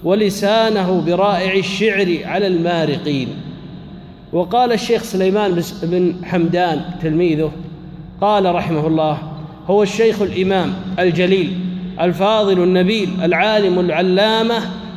ولسانه 0.05 1.03
برائع 1.07 1.53
الشعر 1.55 2.19
على 2.25 2.47
المارقين 2.47 3.29
وقال 4.33 4.73
الشيخ 4.73 5.03
سليمان 5.03 5.63
بن 5.83 6.15
حمدان 6.25 6.81
تلميذه 7.03 7.51
قال 8.21 8.55
رحمه 8.55 8.87
الله 8.87 9.19
هو 9.71 9.83
الشيخ 9.83 10.23
الإمام 10.23 10.73
الجليل 10.99 11.53
الفاضل 12.01 12.63
النبيل 12.63 13.09
العالم 13.23 13.79
العلامة 13.79 14.55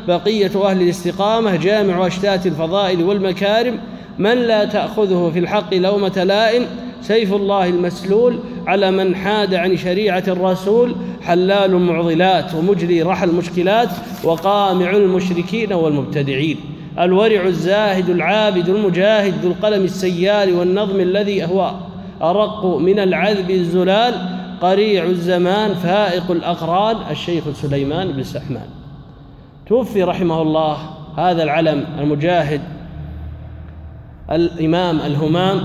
بقية 0.08 0.52
أهل 0.70 0.82
الاستقامة 0.82 1.56
جامع 1.56 2.08
أشتات 2.08 2.48
الفضائل 2.48 3.04
والمكارم 3.04 3.80
من 4.18 4.34
لا 4.34 4.66
تأخذه 4.66 5.30
في 5.34 5.40
الحق 5.40 5.74
لومة 5.74 6.24
لائم 6.24 6.66
سيف 7.02 7.34
الله 7.34 7.70
المسلول 7.70 8.40
على 8.68 8.92
من 8.92 9.16
حاد 9.16 9.54
عن 9.54 9.78
شريعة 9.78 10.24
الرسول 10.28 10.96
حلال 11.24 11.76
معضلات 11.76 12.54
ومجري 12.54 13.02
رحل 13.04 13.30
مشكلات 13.36 13.90
وقامع 14.24 14.90
المشركين 14.90 15.74
والمبتدعين 15.74 16.58
الورع 17.00 17.46
الزاهد 17.46 18.10
العابد 18.10 18.70
المجاهد 18.70 19.34
ذو 19.44 19.50
القلم 19.50 19.84
السيال 19.84 20.54
والنظم 20.56 21.00
الذي 21.00 21.46
هو 21.46 21.72
أرق 22.22 22.66
من 22.66 23.00
العذب 23.00 23.50
الزلال 23.52 24.14
قريع 24.62 25.04
الزمان 25.04 25.74
فائق 25.74 26.32
الأقران 26.32 26.96
الشيخ 27.12 27.44
سليمان 27.54 28.12
بن 28.12 28.24
سحمان 28.24 28.70
توفي 29.68 30.04
رحمه 30.04 30.42
الله 30.42 30.78
هذا 31.18 31.44
العلم 31.44 31.86
المجاهد 32.02 32.62
الإمام 34.32 35.00
الهمام 35.00 35.62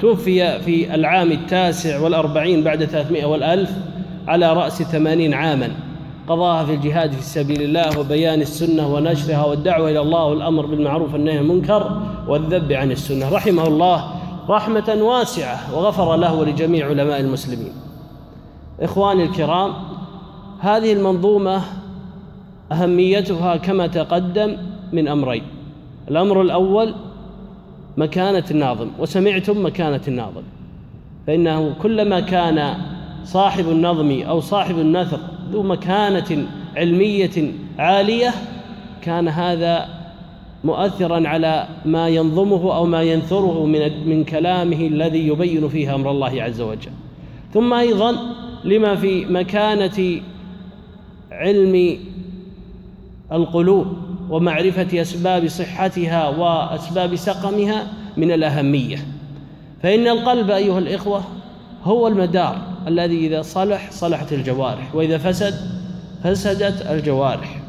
توفي 0.00 0.58
في 0.62 0.94
العام 0.94 1.32
التاسع 1.32 2.00
والأربعين 2.00 2.64
بعد 2.64 2.84
ثلاثمائة 2.84 3.24
والألف 3.24 3.70
على 4.28 4.52
رأس 4.52 4.82
ثمانين 4.82 5.34
عاما 5.34 5.70
قضاها 6.28 6.64
في 6.64 6.74
الجهاد 6.74 7.12
في 7.12 7.22
سبيل 7.22 7.62
الله 7.62 7.98
وبيان 7.98 8.40
السنة 8.40 8.94
ونشرها 8.94 9.44
والدعوة 9.44 9.90
إلى 9.90 10.00
الله 10.00 10.24
والأمر 10.24 10.66
بالمعروف 10.66 11.12
والنهي 11.12 11.38
عن 11.38 11.44
المنكر 11.44 12.02
والذب 12.28 12.72
عن 12.72 12.90
السنة 12.90 13.28
رحمه 13.28 13.66
الله 13.66 14.04
رحمة 14.48 14.96
واسعة 15.00 15.74
وغفر 15.78 16.16
له 16.16 16.34
ولجميع 16.34 16.86
علماء 16.88 17.20
المسلمين 17.20 17.72
إخواني 18.80 19.22
الكرام 19.22 19.72
هذه 20.60 20.92
المنظومة 20.92 21.62
أهميتها 22.72 23.56
كما 23.56 23.86
تقدم 23.86 24.56
من 24.92 25.08
أمرين 25.08 25.42
الأمر 26.08 26.42
الأول 26.42 26.94
مكانة 27.96 28.44
الناظم 28.50 28.88
وسمعتم 28.98 29.66
مكانة 29.66 30.00
الناظم 30.08 30.42
فإنه 31.26 31.74
كلما 31.82 32.20
كان 32.20 32.74
صاحب 33.24 33.68
النظم 33.68 34.22
أو 34.22 34.40
صاحب 34.40 34.78
النثر 34.78 35.18
ذو 35.52 35.62
مكانة 35.62 36.46
علمية 36.76 37.52
عالية 37.78 38.30
كان 39.02 39.28
هذا 39.28 39.86
مؤثرا 40.64 41.28
على 41.28 41.68
ما 41.84 42.08
ينظمه 42.08 42.76
أو 42.76 42.86
ما 42.86 43.02
ينثره 43.02 43.66
من 43.66 44.08
من 44.08 44.24
كلامه 44.24 44.76
الذي 44.76 45.26
يبين 45.28 45.68
فيه 45.68 45.94
أمر 45.94 46.10
الله 46.10 46.42
عز 46.42 46.60
وجل 46.60 46.90
ثم 47.54 47.74
أيضا 47.74 48.16
لما 48.64 48.94
في 48.96 49.24
مكانة 49.24 50.20
علم 51.32 51.98
القلوب 53.32 54.05
ومعرفه 54.30 55.00
اسباب 55.00 55.48
صحتها 55.48 56.28
واسباب 56.28 57.16
سقمها 57.16 57.86
من 58.16 58.32
الاهميه 58.32 58.98
فان 59.82 60.08
القلب 60.08 60.50
ايها 60.50 60.78
الاخوه 60.78 61.22
هو 61.84 62.08
المدار 62.08 62.58
الذي 62.88 63.26
اذا 63.26 63.42
صلح 63.42 63.90
صلحت 63.90 64.32
الجوارح 64.32 64.94
واذا 64.94 65.18
فسد 65.18 65.54
فسدت 66.24 66.86
الجوارح 66.90 67.60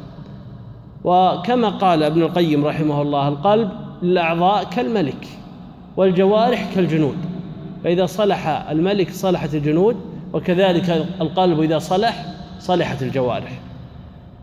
وكما 1.03 1.69
قال 1.69 2.03
ابن 2.03 2.21
القيم 2.21 2.65
رحمه 2.65 3.01
الله 3.01 3.27
القلب 3.27 3.69
للاعضاء 4.03 4.63
كالملك 4.63 5.27
والجوارح 5.97 6.73
كالجنود 6.75 7.17
فاذا 7.83 8.05
صلح 8.05 8.47
الملك 8.69 9.11
صلحت 9.13 9.53
الجنود 9.55 9.95
وكذلك 10.33 11.05
القلب 11.21 11.61
اذا 11.61 11.79
صلح 11.79 12.25
صلحت 12.59 13.01
الجوارح 13.01 13.51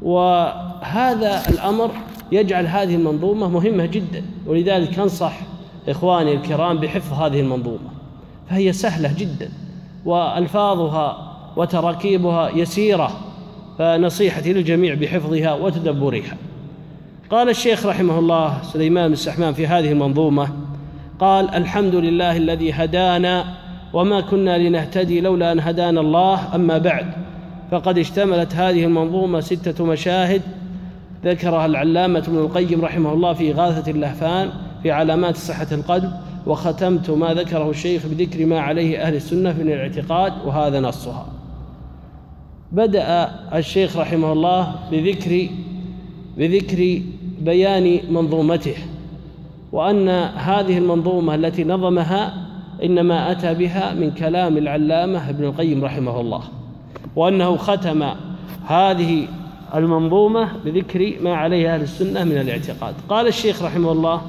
وهذا 0.03 1.43
الأمر 1.49 1.91
يجعل 2.33 2.67
هذه 2.67 2.95
المنظومة 2.95 3.49
مهمة 3.49 3.87
جدا 3.87 4.23
ولذلك 4.47 4.99
أنصح 4.99 5.41
إخواني 5.89 6.33
الكرام 6.33 6.79
بحفظ 6.79 7.13
هذه 7.23 7.41
المنظومة 7.41 7.91
فهي 8.51 8.73
سهلة 8.73 9.15
جدا 9.19 9.51
وألفاظها 10.05 11.35
وتراكيبها 11.57 12.51
يسيرة 12.51 13.11
فنصيحتي 13.79 14.53
للجميع 14.53 14.95
بحفظها 14.95 15.55
وتدبرها 15.55 16.37
قال 17.31 17.49
الشيخ 17.49 17.87
رحمه 17.87 18.19
الله 18.19 18.63
سليمان 18.63 19.07
بن 19.07 19.13
السحمان 19.13 19.53
في 19.55 19.67
هذه 19.67 19.93
المنظومة 19.93 20.49
قال 21.21 21.55
الحمد 21.55 21.95
لله 21.95 22.37
الذي 22.37 22.73
هدانا 22.73 23.45
وما 23.93 24.21
كنا 24.21 24.59
لنهتدي 24.59 25.21
لولا 25.21 25.53
أن 25.53 25.61
هدانا 25.61 26.01
الله 26.01 26.55
أما 26.55 26.79
بعد 26.79 27.11
فقد 27.71 27.99
اشتملت 27.99 28.55
هذه 28.55 28.85
المنظومة 28.85 29.41
ستة 29.41 29.85
مشاهد 29.85 30.43
ذكرها 31.25 31.67
العلامة 31.67 32.19
ابن 32.19 32.37
القيم 32.39 32.85
رحمه 32.85 33.13
الله 33.13 33.33
في 33.33 33.51
إغاثة 33.53 33.91
اللهفان 33.91 34.51
في 34.83 34.91
علامات 34.91 35.37
صحة 35.37 35.67
القلب 35.73 36.13
وختمت 36.47 37.11
ما 37.11 37.35
ذكره 37.35 37.71
الشيخ 37.71 38.07
بذكر 38.07 38.47
ما 38.47 38.61
عليه 38.61 39.03
أهل 39.07 39.15
السنة 39.15 39.53
من 39.53 39.73
الاعتقاد 39.73 40.33
وهذا 40.47 40.81
نصها 40.81 41.27
بدأ 42.73 43.31
الشيخ 43.55 43.97
رحمه 43.97 44.33
الله 44.33 44.73
بذكر 44.93 45.49
بذكر 46.39 47.03
بيان 47.41 48.01
منظومته 48.11 48.75
وأن 49.73 50.09
هذه 50.35 50.79
المنظومة 50.79 51.35
التي 51.35 51.65
نظمها 51.65 52.35
إنما 52.85 53.31
أتى 53.33 53.55
بها 53.55 53.95
من 53.95 54.11
كلام 54.11 54.59
العلامة 54.59 55.31
ابن 55.31 55.45
القيم 55.45 55.85
رحمه 55.85 56.21
الله 56.21 56.43
وأنه 57.17 57.57
ختم 57.57 58.03
هذه 58.67 59.27
المنظومة 59.75 60.49
بذكر 60.65 61.13
ما 61.23 61.35
عليه 61.35 61.75
أهل 61.75 61.83
السنة 61.83 62.25
من 62.25 62.39
الاعتقاد 62.39 62.95
قال 63.09 63.27
الشيخ 63.27 63.63
رحمه 63.63 63.93
الله 63.93 64.23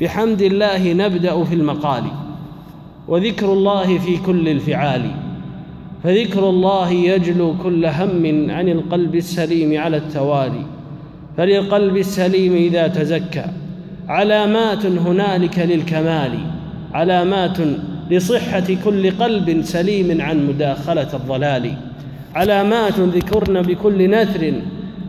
بحمد 0.00 0.42
الله 0.42 0.92
نبدأ 0.92 1.44
في 1.44 1.54
المقال 1.54 2.04
وذكر 3.08 3.52
الله 3.52 3.98
في 3.98 4.16
كل 4.16 4.48
الفعال 4.48 5.10
فذكر 6.04 6.48
الله 6.48 6.90
يجلو 6.90 7.54
كل 7.62 7.86
هم 7.86 8.50
عن 8.50 8.68
القلب 8.68 9.14
السليم 9.14 9.80
على 9.80 9.96
التوالي 9.96 10.62
فللقلب 11.36 11.96
السليم 11.96 12.54
إذا 12.54 12.88
تزكى 12.88 13.44
علامات 14.08 14.86
هنالك 14.86 15.58
للكمال 15.58 16.38
علامات 16.92 17.58
لصحة 18.10 18.64
كل 18.84 19.10
قلب 19.10 19.62
سليم 19.64 20.20
عن 20.20 20.46
مداخلة 20.46 21.08
الضلال 21.14 21.72
علامات 22.34 23.00
ذكرن 23.00 23.62
بكل 23.62 24.10
نثر 24.10 24.52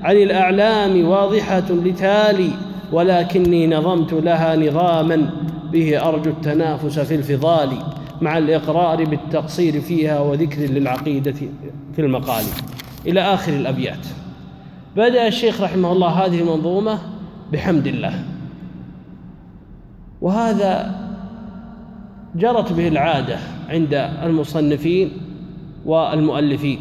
عن 0.04 0.16
الأعلام 0.16 1.06
واضحة 1.08 1.66
لتالي 1.70 2.50
ولكني 2.92 3.68
نظمت 3.68 4.14
لها 4.14 4.56
نظاما 4.56 5.30
به 5.72 6.08
أرجو 6.08 6.32
التنافس 6.32 7.00
في 7.00 7.16
الفضال 7.16 7.70
مع 8.22 8.38
الإقرار 8.38 9.04
بالتقصير 9.06 9.82
فيها 9.82 10.20
وذكر 10.20 10.62
للعقيدة 10.62 11.36
في 11.96 12.00
المقال 12.02 12.44
إلى 13.08 13.22
آخر 13.22 13.54
الأبيات 13.54 14.08
بدأ 14.96 15.28
الشيخ 15.28 15.62
رحمه 15.62 15.92
الله 15.92 16.08
هذه 16.08 16.42
المنظومة 16.42 17.00
بحمد 17.52 17.88
الله 17.88 18.24
وهذا 20.22 21.01
جرت 22.36 22.74
به 22.74 22.88
العادة 22.88 23.38
عند 23.70 23.94
المصنفين 24.24 25.12
والمؤلفين 25.86 26.80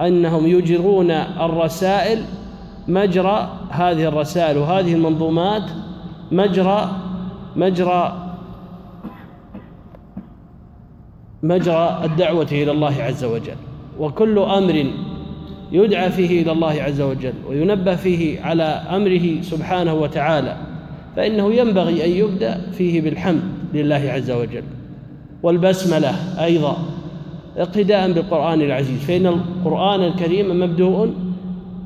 أنهم 0.00 0.46
يجرون 0.46 1.10
الرسائل 1.10 2.24
مجرى 2.88 3.50
هذه 3.70 4.08
الرسائل 4.08 4.58
وهذه 4.58 4.94
المنظومات 4.94 5.62
مجرى 6.32 6.90
مجرى 7.56 8.22
مجرى 11.42 12.00
الدعوة 12.04 12.46
إلى 12.52 12.70
الله 12.70 12.94
عز 13.02 13.24
وجل 13.24 13.56
وكل 13.98 14.38
أمر 14.38 14.86
يدعى 15.72 16.10
فيه 16.10 16.42
إلى 16.42 16.52
الله 16.52 16.70
عز 16.72 17.00
وجل 17.00 17.32
وينبه 17.48 17.96
فيه 17.96 18.42
على 18.42 18.62
أمره 18.64 19.42
سبحانه 19.42 19.94
وتعالى 19.94 20.56
فإنه 21.16 21.52
ينبغي 21.52 22.04
أن 22.04 22.10
يبدأ 22.10 22.70
فيه 22.72 23.00
بالحمد 23.00 23.55
لله 23.74 23.96
عز 24.14 24.30
وجل 24.30 24.62
والبسملة 25.42 26.42
أيضا 26.44 26.76
اقتداء 27.56 28.12
بالقرآن 28.12 28.60
العزيز 28.60 28.98
فإن 29.04 29.26
القرآن 29.26 30.00
الكريم 30.04 30.60
مبدوء 30.60 31.14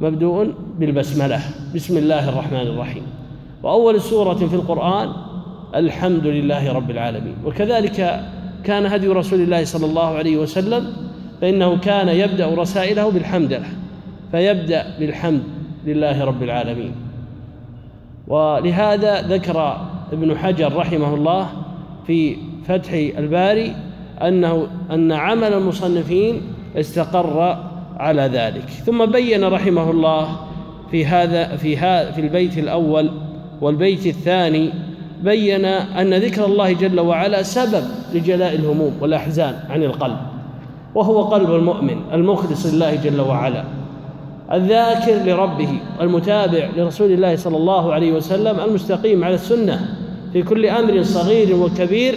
مبدوء 0.00 0.50
بالبسملة 0.78 1.40
بسم 1.74 1.96
الله 1.98 2.28
الرحمن 2.28 2.60
الرحيم 2.66 3.02
وأول 3.62 4.00
سورة 4.00 4.34
في 4.34 4.54
القرآن 4.54 5.08
الحمد 5.74 6.26
لله 6.26 6.72
رب 6.72 6.90
العالمين 6.90 7.34
وكذلك 7.44 8.20
كان 8.64 8.86
هدي 8.86 9.08
رسول 9.08 9.40
الله 9.40 9.64
صلى 9.64 9.86
الله 9.86 10.06
عليه 10.08 10.36
وسلم 10.36 10.84
فإنه 11.40 11.76
كان 11.78 12.08
يبدأ 12.08 12.46
رسائله 12.54 13.10
بالحمد 13.10 13.52
له 13.52 13.64
فيبدأ 14.32 14.84
بالحمد 14.98 15.42
لله 15.86 16.24
رب 16.24 16.42
العالمين 16.42 16.92
ولهذا 18.28 19.22
ذكر 19.22 19.86
ابن 20.12 20.38
حجر 20.38 20.76
رحمه 20.76 21.14
الله 21.14 21.46
في 22.06 22.36
فتح 22.68 22.92
الباري 22.92 23.72
أنه 24.22 24.66
أن 24.92 25.12
عمل 25.12 25.52
المصنفين 25.52 26.42
استقر 26.76 27.56
على 27.98 28.22
ذلك 28.22 28.68
ثم 28.68 29.06
بين 29.06 29.44
رحمه 29.44 29.90
الله 29.90 30.36
في 30.90 31.06
هذا 31.06 31.56
في 31.56 31.76
ها 31.76 32.10
في 32.10 32.20
البيت 32.20 32.58
الأول 32.58 33.10
والبيت 33.60 34.06
الثاني 34.06 34.70
بين 35.22 35.64
أن 35.64 36.14
ذكر 36.14 36.44
الله 36.44 36.72
جل 36.72 37.00
وعلا 37.00 37.42
سبب 37.42 37.84
لجلاء 38.14 38.54
الهموم 38.54 38.92
والأحزان 39.00 39.54
عن 39.70 39.82
القلب 39.82 40.16
وهو 40.94 41.22
قلب 41.22 41.50
المؤمن 41.54 41.96
المخلص 42.12 42.74
لله 42.74 42.94
جل 42.94 43.20
وعلا 43.20 43.64
الذاكر 44.52 45.14
لربه 45.26 45.68
المتابع 46.00 46.68
لرسول 46.76 47.12
الله 47.12 47.36
صلى 47.36 47.56
الله 47.56 47.92
عليه 47.92 48.12
وسلم 48.12 48.60
المستقيم 48.60 49.24
على 49.24 49.34
السنه 49.34 49.98
في 50.32 50.42
كل 50.42 50.66
أمر 50.66 51.02
صغير 51.02 51.56
وكبير 51.56 52.14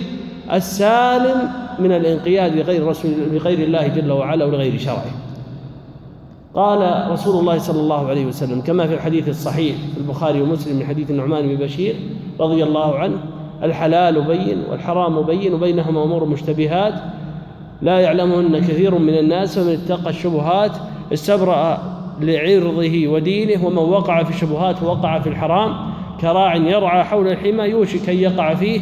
السالم 0.53 1.49
من 1.79 1.91
الانقياد 1.91 2.55
لغير 2.57 2.87
رسول 2.87 3.11
لغير 3.31 3.59
الله 3.59 3.87
جل 3.87 4.11
وعلا 4.11 4.45
ولغير 4.45 4.79
شرعه 4.79 5.05
قال 6.53 7.11
رسول 7.11 7.39
الله 7.39 7.57
صلى 7.57 7.79
الله 7.81 8.07
عليه 8.09 8.25
وسلم 8.25 8.61
كما 8.61 8.87
في 8.87 8.93
الحديث 8.93 9.29
الصحيح 9.29 9.75
في 9.93 9.97
البخاري 10.01 10.41
ومسلم 10.41 10.77
من 10.79 10.85
حديث 10.85 11.11
النعمان 11.11 11.47
بن 11.47 11.55
بشير 11.55 11.95
رضي 12.39 12.63
الله 12.63 12.95
عنه 12.95 13.13
الحلال 13.63 14.21
بين 14.21 14.63
والحرام 14.71 15.21
بين 15.21 15.53
وبينهما 15.53 16.03
امور 16.03 16.25
مشتبهات 16.25 16.93
لا 17.81 17.99
يعلمهن 17.99 18.59
كثير 18.59 18.97
من 18.97 19.17
الناس 19.17 19.57
ومن 19.57 19.69
اتقى 19.73 20.09
الشبهات 20.09 20.71
استبرأ 21.13 21.83
لعرضه 22.21 23.07
ودينه 23.07 23.65
ومن 23.65 23.77
وقع 23.77 24.23
في 24.23 24.29
الشبهات 24.29 24.83
وقع 24.83 25.19
في 25.19 25.29
الحرام 25.29 25.92
كراع 26.21 26.55
يرعى 26.55 27.03
حول 27.03 27.27
الحمى 27.27 27.63
يوشك 27.63 28.09
أن 28.09 28.17
يقع 28.17 28.53
فيه 28.55 28.81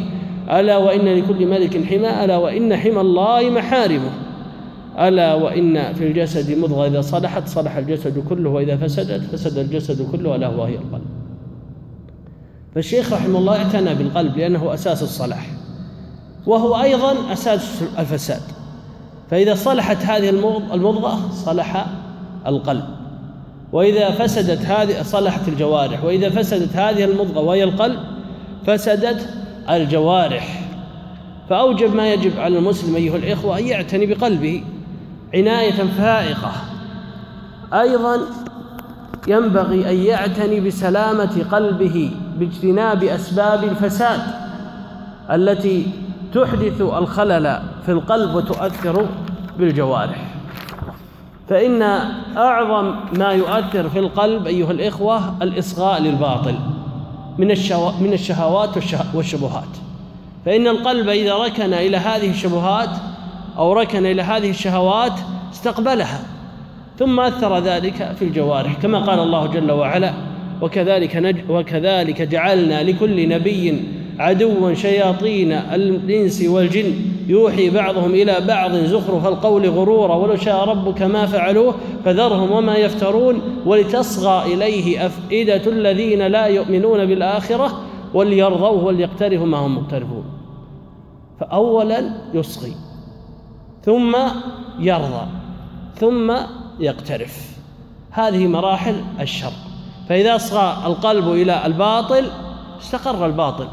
ألا 0.50 0.76
وإن 0.76 1.00
لكل 1.00 1.46
ملك 1.46 1.84
حمى 1.84 2.24
ألا 2.24 2.36
وإن 2.36 2.76
حمى 2.76 3.00
الله 3.00 3.50
محارمه 3.50 4.10
ألا 4.98 5.34
وإن 5.34 5.92
في 5.92 6.06
الجسد 6.06 6.58
مضغة 6.58 6.86
إذا 6.86 7.00
صلحت 7.00 7.48
صلح 7.48 7.76
الجسد 7.76 8.28
كله 8.28 8.50
وإذا 8.50 8.76
فسدت 8.76 9.24
فسد 9.36 9.58
الجسد 9.58 10.10
كله 10.12 10.34
ألا 10.36 10.48
وهي 10.48 10.74
القلب 10.74 11.04
فالشيخ 12.74 13.12
رحمه 13.12 13.38
الله 13.38 13.56
اعتنى 13.58 13.94
بالقلب 13.94 14.36
لأنه 14.36 14.74
أساس 14.74 15.02
الصلاح 15.02 15.46
وهو 16.46 16.82
أيضا 16.82 17.32
أساس 17.32 17.82
الفساد 17.98 18.40
فإذا 19.30 19.54
صلحت 19.54 19.96
هذه 19.96 20.30
المضغة 20.74 21.28
صلح 21.32 21.86
القلب 22.46 22.84
وإذا 23.72 24.10
فسدت 24.10 24.66
هذه 24.66 25.02
صلحت 25.02 25.48
الجوارح 25.48 26.04
وإذا 26.04 26.28
فسدت 26.30 26.76
هذه 26.76 27.04
المضغة 27.04 27.40
وهي 27.40 27.64
القلب 27.64 27.98
فسدت 28.66 29.28
الجوارح 29.70 30.60
فأوجب 31.50 31.94
ما 31.94 32.12
يجب 32.12 32.40
على 32.40 32.58
المسلم 32.58 32.96
أيها 32.96 33.16
الإخوة 33.16 33.58
أن 33.58 33.64
يعتني 33.66 34.06
بقلبه 34.06 34.64
عناية 35.34 35.72
فائقة 35.98 36.52
أيضا 37.72 38.16
ينبغي 39.28 39.90
أن 39.90 39.96
يعتني 39.96 40.60
بسلامة 40.60 41.42
قلبه 41.52 42.10
باجتناب 42.38 43.04
أسباب 43.04 43.64
الفساد 43.64 44.20
التي 45.30 45.86
تحدث 46.34 46.80
الخلل 46.80 47.62
في 47.86 47.92
القلب 47.92 48.34
وتؤثر 48.34 49.06
بالجوارح 49.58 50.31
فإن 51.48 51.82
أعظم 52.36 52.94
ما 53.12 53.28
يؤثر 53.32 53.88
في 53.90 53.98
القلب 53.98 54.46
أيها 54.46 54.70
الإخوة 54.70 55.34
الإصغاء 55.42 56.02
للباطل 56.02 56.54
من 57.38 57.46
من 58.00 58.12
الشهوات 58.12 58.70
والشبهات 59.14 59.64
فإن 60.46 60.66
القلب 60.66 61.08
إذا 61.08 61.34
ركن 61.36 61.72
إلى 61.72 61.96
هذه 61.96 62.30
الشبهات 62.30 62.88
أو 63.58 63.72
ركن 63.72 64.06
إلى 64.06 64.22
هذه 64.22 64.50
الشهوات 64.50 65.12
استقبلها 65.52 66.20
ثم 66.98 67.20
أثر 67.20 67.58
ذلك 67.58 68.12
في 68.18 68.24
الجوارح 68.24 68.72
كما 68.72 68.98
قال 68.98 69.18
الله 69.18 69.46
جل 69.46 69.70
وعلا 69.72 70.12
وكذلك 70.60 71.16
نج 71.16 71.36
وكذلك 71.48 72.22
جعلنا 72.22 72.82
لكل 72.82 73.28
نبي 73.28 73.82
عدوا 74.18 74.74
شياطين 74.74 75.52
الإنس 75.52 76.42
والجن 76.42 76.92
يوحي 77.26 77.70
بعضهم 77.70 78.10
إلى 78.10 78.40
بعض 78.48 78.74
زخرف 78.76 79.26
القول 79.26 79.68
غرورا 79.68 80.14
ولو 80.14 80.36
شاء 80.36 80.64
ربك 80.64 81.02
ما 81.02 81.26
فعلوه 81.26 81.74
فذرهم 82.04 82.50
وما 82.50 82.74
يفترون 82.74 83.42
ولتصغى 83.66 84.54
إليه 84.54 85.06
أفئدة 85.06 85.66
الذين 85.66 86.22
لا 86.26 86.44
يؤمنون 86.46 87.06
بالآخرة 87.06 87.80
وليرضوه 88.14 88.84
وليقترفوا 88.84 89.46
ما 89.46 89.58
هم 89.58 89.76
مقترفون 89.78 90.24
فأولا 91.40 92.10
يصغي 92.34 92.72
ثم 93.82 94.16
يرضى 94.78 95.26
ثم 95.94 96.32
يقترف 96.80 97.56
هذه 98.10 98.46
مراحل 98.46 98.94
الشر 99.20 99.52
فإذا 100.08 100.36
صغى 100.38 100.74
القلب 100.86 101.28
إلى 101.28 101.66
الباطل 101.66 102.24
استقر 102.80 103.26
الباطل 103.26 103.66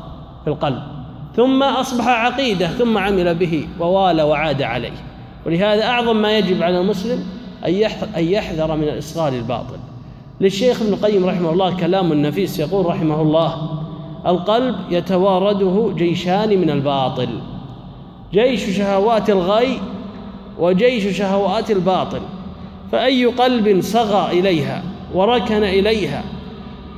في 0.44 0.50
القلب 0.50 0.99
ثم 1.36 1.64
أصبح 1.64 2.08
عقيدة 2.08 2.68
ثم 2.68 2.98
عمل 2.98 3.36
به 3.36 3.68
ووالى 3.80 4.24
وعاد 4.24 4.62
عليه 4.62 4.94
ولهذا 5.46 5.84
أعظم 5.86 6.16
ما 6.22 6.38
يجب 6.38 6.64
على 6.64 6.80
المسلم 6.82 7.24
أن 8.18 8.24
يحذر 8.24 8.76
من 8.76 8.84
الاصغاء 8.84 9.34
الباطل 9.34 9.78
للشيخ 10.42 10.82
ابن 10.82 10.94
القيم 10.94 11.26
رحمه 11.26 11.50
الله 11.50 11.76
كلام 11.78 12.14
نفيس 12.14 12.60
يقول 12.60 12.86
رحمه 12.86 13.22
الله 13.22 13.80
القلب 14.28 14.76
يتوارده 14.92 15.90
جيشان 15.96 16.50
من 16.62 16.70
الباطل 16.70 17.30
جيش 18.34 18.78
شهوات 18.78 19.30
الغي 19.30 19.80
وجيش 20.60 21.18
شهوات 21.18 21.72
الباطل 21.72 22.22
فأي 22.92 23.26
قلب 23.26 23.82
صغى 23.82 24.40
إليها 24.40 24.84
وركن 25.14 25.64
إليها 25.64 26.24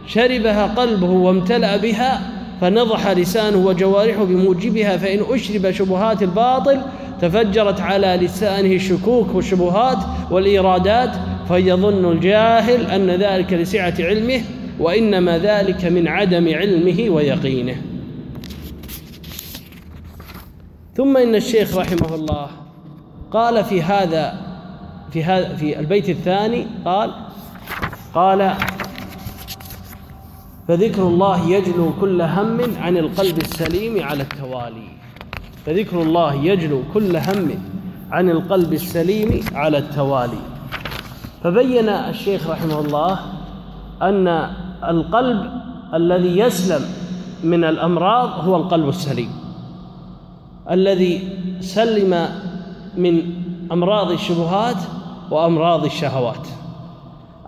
شربها 0.08 0.66
قلبه 0.68 1.10
وامتلأ 1.10 1.78
بها 1.78 2.41
فنضح 2.62 3.08
لسانه 3.12 3.58
وجوارحه 3.58 4.24
بموجبها 4.24 4.98
فإن 4.98 5.20
أشرب 5.30 5.72
شبهات 5.72 6.24
الباطل 6.24 6.80
تفجرت 7.22 7.82
على 7.82 8.08
لسانه 8.22 8.76
الشكوك 8.76 9.36
والشبهات 9.36 9.98
والإيرادات 10.32 11.10
فيظن 11.48 12.12
الجاهل 12.12 12.86
أن 12.92 13.10
ذلك 13.22 13.54
لسعة 13.54 13.94
علمه 14.00 14.42
وإنما 14.80 15.38
ذلك 15.38 15.86
من 15.86 16.08
عدم 16.08 16.56
علمه 16.56 17.10
ويقينه 17.10 17.76
ثم 20.96 21.18
إن 21.18 21.36
الشيخ 21.36 21.78
رحمه 21.78 22.16
الله 22.16 22.48
قال 23.32 23.64
في 23.66 23.82
هذا 23.82 24.34
في 25.14 25.24
هذا 25.24 25.56
في 25.56 25.80
البيت 25.80 26.10
الثاني 26.10 26.68
قال 26.86 27.12
قال 28.16 28.54
فذكر 30.72 31.02
الله 31.04 31.48
يجلو 31.50 31.92
كل 32.02 32.22
هم 32.22 32.58
عن 32.82 32.98
القلب 32.98 33.38
السليم 33.38 34.04
على 34.04 34.24
التوالي 34.24 34.88
فذكر 35.66 36.02
الله 36.02 36.34
يجلو 36.34 36.82
كل 36.94 37.16
هم 37.18 37.52
عن 38.12 38.30
القلب 38.30 38.74
السليم 38.74 39.40
على 39.56 39.78
التوالي 39.78 40.38
فبين 41.44 41.90
الشيخ 41.90 42.50
رحمه 42.50 42.80
الله 42.80 43.20
أن 44.02 44.28
القلب 44.90 45.52
الذي 45.94 46.40
يسلم 46.40 46.82
من 47.44 47.64
الأمراض 47.64 48.30
هو 48.46 48.56
القلب 48.56 48.90
السليم 48.90 49.30
الذي 50.72 51.22
سلم 51.60 52.28
من 52.98 53.22
أمراض 53.72 54.12
الشبهات 54.12 54.78
وأمراض 55.32 55.86
الشهوات 55.86 56.48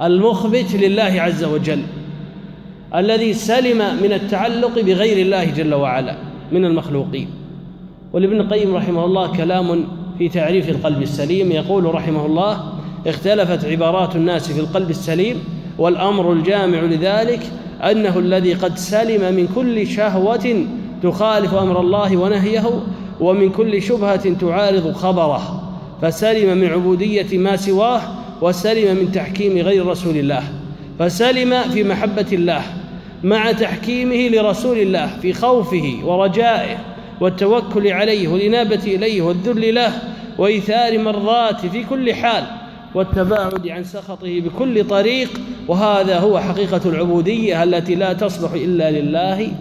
المخبت 0.01 0.73
لله 0.75 1.03
عز 1.21 1.43
وجل 1.43 1.83
الذي 2.95 3.33
سلم 3.33 4.01
من 4.03 4.13
التعلق 4.13 4.79
بغير 4.81 5.17
الله 5.25 5.43
جل 5.45 5.73
وعلا 5.73 6.15
من 6.51 6.65
المخلوقين 6.65 7.27
ولابن 8.13 8.39
القيم 8.39 8.75
رحمه 8.75 9.05
الله 9.05 9.27
كلام 9.27 9.83
في 10.17 10.29
تعريف 10.29 10.69
القلب 10.69 11.01
السليم 11.01 11.51
يقول 11.51 11.95
رحمه 11.95 12.25
الله 12.25 12.63
اختلفت 13.07 13.65
عبارات 13.65 14.15
الناس 14.15 14.51
في 14.51 14.59
القلب 14.59 14.89
السليم 14.89 15.43
والامر 15.77 16.33
الجامع 16.33 16.81
لذلك 16.81 17.39
انه 17.81 18.19
الذي 18.19 18.53
قد 18.53 18.77
سلم 18.77 19.35
من 19.35 19.47
كل 19.55 19.87
شهوه 19.87 20.65
تخالف 21.03 21.53
امر 21.53 21.81
الله 21.81 22.17
ونهيه 22.17 22.81
ومن 23.19 23.49
كل 23.49 23.81
شبهه 23.81 24.33
تعارض 24.33 24.91
خبره 24.93 25.69
فسلم 26.01 26.57
من 26.57 26.67
عبوديه 26.67 27.37
ما 27.37 27.55
سواه 27.55 28.01
وسلم 28.41 28.97
من 28.97 29.11
تحكيم 29.11 29.57
غير 29.57 29.85
رسول 29.85 30.17
الله 30.17 30.43
فسلم 30.99 31.61
في 31.69 31.83
محبه 31.83 32.25
الله 32.33 32.61
مع 33.23 33.51
تحكيمه 33.51 34.27
لرسول 34.37 34.77
الله 34.77 35.07
في 35.21 35.33
خوفه 35.33 35.99
ورجائه 36.03 36.77
والتوكل 37.21 37.87
عليه 37.87 38.27
والإنابة 38.27 38.83
إليه 38.85 39.21
والذل 39.21 39.75
له 39.75 39.93
وإيثار 40.37 40.97
مرضاته 40.97 41.69
في 41.69 41.83
كل 41.83 42.13
حال 42.13 42.43
والتباعد 42.95 43.67
عن 43.67 43.83
سخطه 43.83 44.39
بكل 44.41 44.87
طريق 44.87 45.29
وهذا 45.67 46.19
هو 46.19 46.39
حقيقة 46.39 46.81
العبودية 46.85 47.63
التي 47.63 47.95
لا 47.95 48.13
تصلح 48.13 48.51
إلا 48.51 48.91
لله 48.91 49.51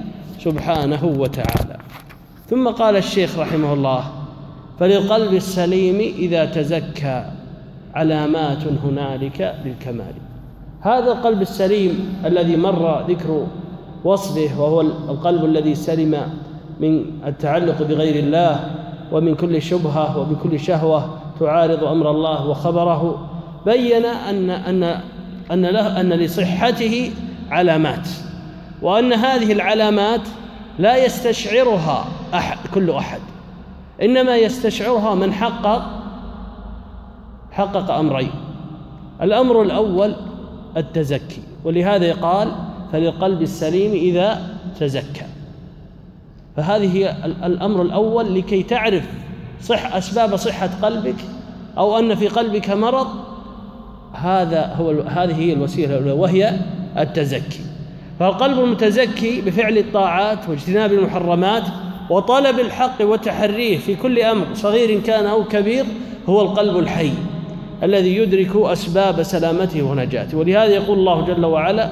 سبحانه 0.45 1.05
وتعالى 1.05 1.77
ثم 2.51 2.69
قال 2.69 2.97
الشيخ 2.97 3.39
رحمه 3.39 3.73
الله 3.73 4.05
فللقلب 4.81 5.35
السليم 5.35 6.15
إذا 6.19 6.45
تزكى 6.45 7.25
علامات 7.95 8.59
هنالك 8.85 9.55
للكمال 9.65 10.15
هذا 10.83 11.13
القلب 11.13 11.43
السليم 11.43 12.23
الذي 12.25 12.57
مر 12.57 13.03
ذكر 13.09 13.47
وصفه 14.05 14.61
وهو 14.61 14.81
القلب 14.81 15.45
الذي 15.45 15.75
سلم 15.75 16.21
من 16.81 17.05
التعلق 17.27 17.83
بغير 17.83 18.25
الله 18.25 18.71
ومن 19.13 19.35
كل 19.35 19.63
شبهة 19.63 20.19
ومن 20.19 20.37
كل 20.43 20.61
شهوة 20.61 21.11
تعارض 21.41 21.85
أمر 21.85 22.11
الله 22.11 22.47
وخبره 22.49 23.29
بين 23.67 24.05
أن 24.05 24.51
أن 24.51 25.01
أن 25.53 25.67
له 25.67 26.01
أن 26.01 26.09
لصحته 26.13 27.11
علامات 27.51 28.09
وأن 28.83 29.13
هذه 29.13 29.53
العلامات 29.53 30.21
لا 30.79 31.05
يستشعرها 31.05 32.05
أحد 32.35 32.59
كل 32.75 32.91
أحد 32.91 33.21
إنما 34.03 34.37
يستشعرها 34.37 35.15
من 35.15 35.33
حقق 35.33 35.83
حقق 37.51 37.91
أمرين 37.95 38.31
الأمر 39.23 39.63
الأول 39.63 40.15
التزكي 40.77 41.43
ولهذا 41.65 42.07
يقال 42.07 42.49
فللقلب 42.93 43.43
السليم 43.43 43.93
إذا 43.93 44.41
تزكى 44.81 45.27
فهذه 46.57 46.97
هي 46.97 47.17
الأمر 47.27 47.83
الأول 47.83 48.35
لكي 48.35 48.63
تعرف 48.63 49.05
صح 49.63 49.95
أسباب 49.95 50.37
صحة 50.37 50.71
قلبك 50.83 51.15
أو 51.79 51.99
أن 51.99 52.15
في 52.15 52.29
قلبك 52.29 52.71
مرض 52.71 53.07
هذا 54.13 54.67
هو 54.77 54.91
هذه 54.91 55.35
هي 55.35 55.53
الوسيلة 55.53 55.99
الأولى 55.99 56.13
وهي 56.13 56.53
التزكي 56.99 57.61
فالقلب 58.21 58.59
المتزكي 58.61 59.41
بفعل 59.41 59.79
الطاعات 59.79 60.49
واجتناب 60.49 60.93
المحرمات 60.93 61.63
وطلب 62.11 62.61
الحق 62.61 63.03
وتحريه 63.07 63.79
في 63.79 63.95
كل 63.95 64.19
أمر 64.21 64.47
صغير 64.55 65.01
كان 65.01 65.27
أو 65.27 65.45
كبير 65.45 65.85
هو 66.29 66.41
القلب 66.43 66.79
الحي 66.79 67.11
الذي 67.83 68.17
يدرك 68.17 68.51
أسباب 68.57 69.23
سلامته 69.23 69.83
ونجاته 69.83 70.39
ولهذا 70.39 70.65
يقول 70.67 70.99
الله 70.99 71.21
جل 71.25 71.45
وعلا 71.45 71.89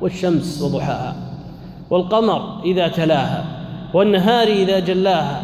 والشمس 0.00 0.62
وضحاها 0.62 1.14
والقمر 1.90 2.60
إذا 2.64 2.88
تلاها 2.88 3.44
والنهار 3.94 4.48
إذا 4.48 4.78
جلاها 4.78 5.42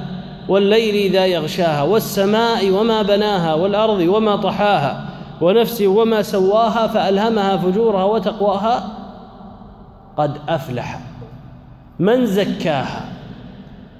والليل 0.48 0.94
إذا 0.94 1.26
يغشاها 1.26 1.82
والسماء 1.82 2.70
وما 2.70 3.02
بناها 3.02 3.54
والأرض 3.54 4.00
وما 4.00 4.36
طحاها 4.36 5.04
ونفس 5.40 5.82
وما 5.82 6.22
سواها 6.22 6.86
فألهمها 6.86 7.56
فجورها 7.56 8.04
وتقواها 8.04 8.84
قد 10.16 10.32
أفلح 10.48 10.98
من 11.98 12.26
زكاها 12.26 13.04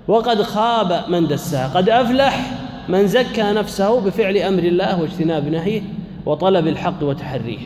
وقد 0.08 0.42
خاب 0.42 1.00
من 1.08 1.26
دساها 1.26 1.68
قد 1.74 1.88
أفلح 1.88 2.50
من 2.88 3.06
زكى 3.06 3.42
نفسه 3.42 4.00
بفعل 4.00 4.36
امر 4.36 4.58
الله 4.62 5.00
واجتناب 5.00 5.48
نهيه 5.48 5.82
وطلب 6.26 6.66
الحق 6.66 7.02
وتحريه 7.02 7.58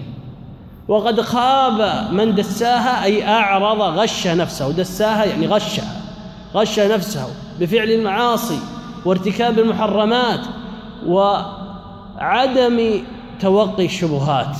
وقد 0.89 1.21
خاب 1.21 2.09
من 2.13 2.35
دساها 2.35 3.05
اي 3.05 3.29
اعرض 3.29 3.81
غش 3.81 4.27
نفسه 4.27 4.71
دساها 4.73 5.25
يعني 5.25 5.47
غشها 5.47 6.01
غش 6.55 6.81
نفسه 6.81 7.27
بفعل 7.61 7.91
المعاصي 7.91 8.59
وارتكاب 9.05 9.59
المحرمات 9.59 10.41
وعدم 11.07 13.05
توقي 13.41 13.85
الشبهات 13.85 14.57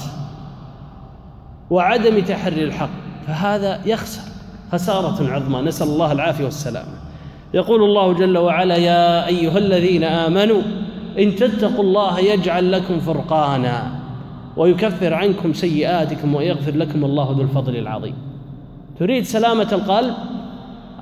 وعدم 1.71 2.19
تحري 2.21 2.65
الحق 2.65 2.89
فهذا 3.27 3.81
يخسر 3.87 4.23
خساره 4.73 5.31
عظمى 5.33 5.61
نسال 5.61 5.87
الله 5.87 6.13
العافيه 6.13 6.45
والسلامه 6.45 7.04
يقول 7.55 7.83
الله 7.83 8.13
جل 8.13 8.39
وعلا 8.39 8.77
يا 8.77 9.27
ايها 9.27 9.59
الذين 9.59 10.05
امنوا 10.05 10.63
ان 11.19 11.37
تتقوا 11.37 11.85
الله 11.85 12.19
يجعل 12.21 12.73
لكم 12.73 13.01
فرقانا 13.01 13.93
ويكفر 14.57 15.15
عنكم 15.15 15.53
سيئاتكم 15.53 16.35
ويغفر 16.35 16.77
لكم 16.77 17.05
الله 17.05 17.35
ذو 17.37 17.43
الفضل 17.43 17.77
العظيم 17.77 18.15
تريد 19.01 19.25
سلامه 19.25 19.69
القلب 19.73 20.15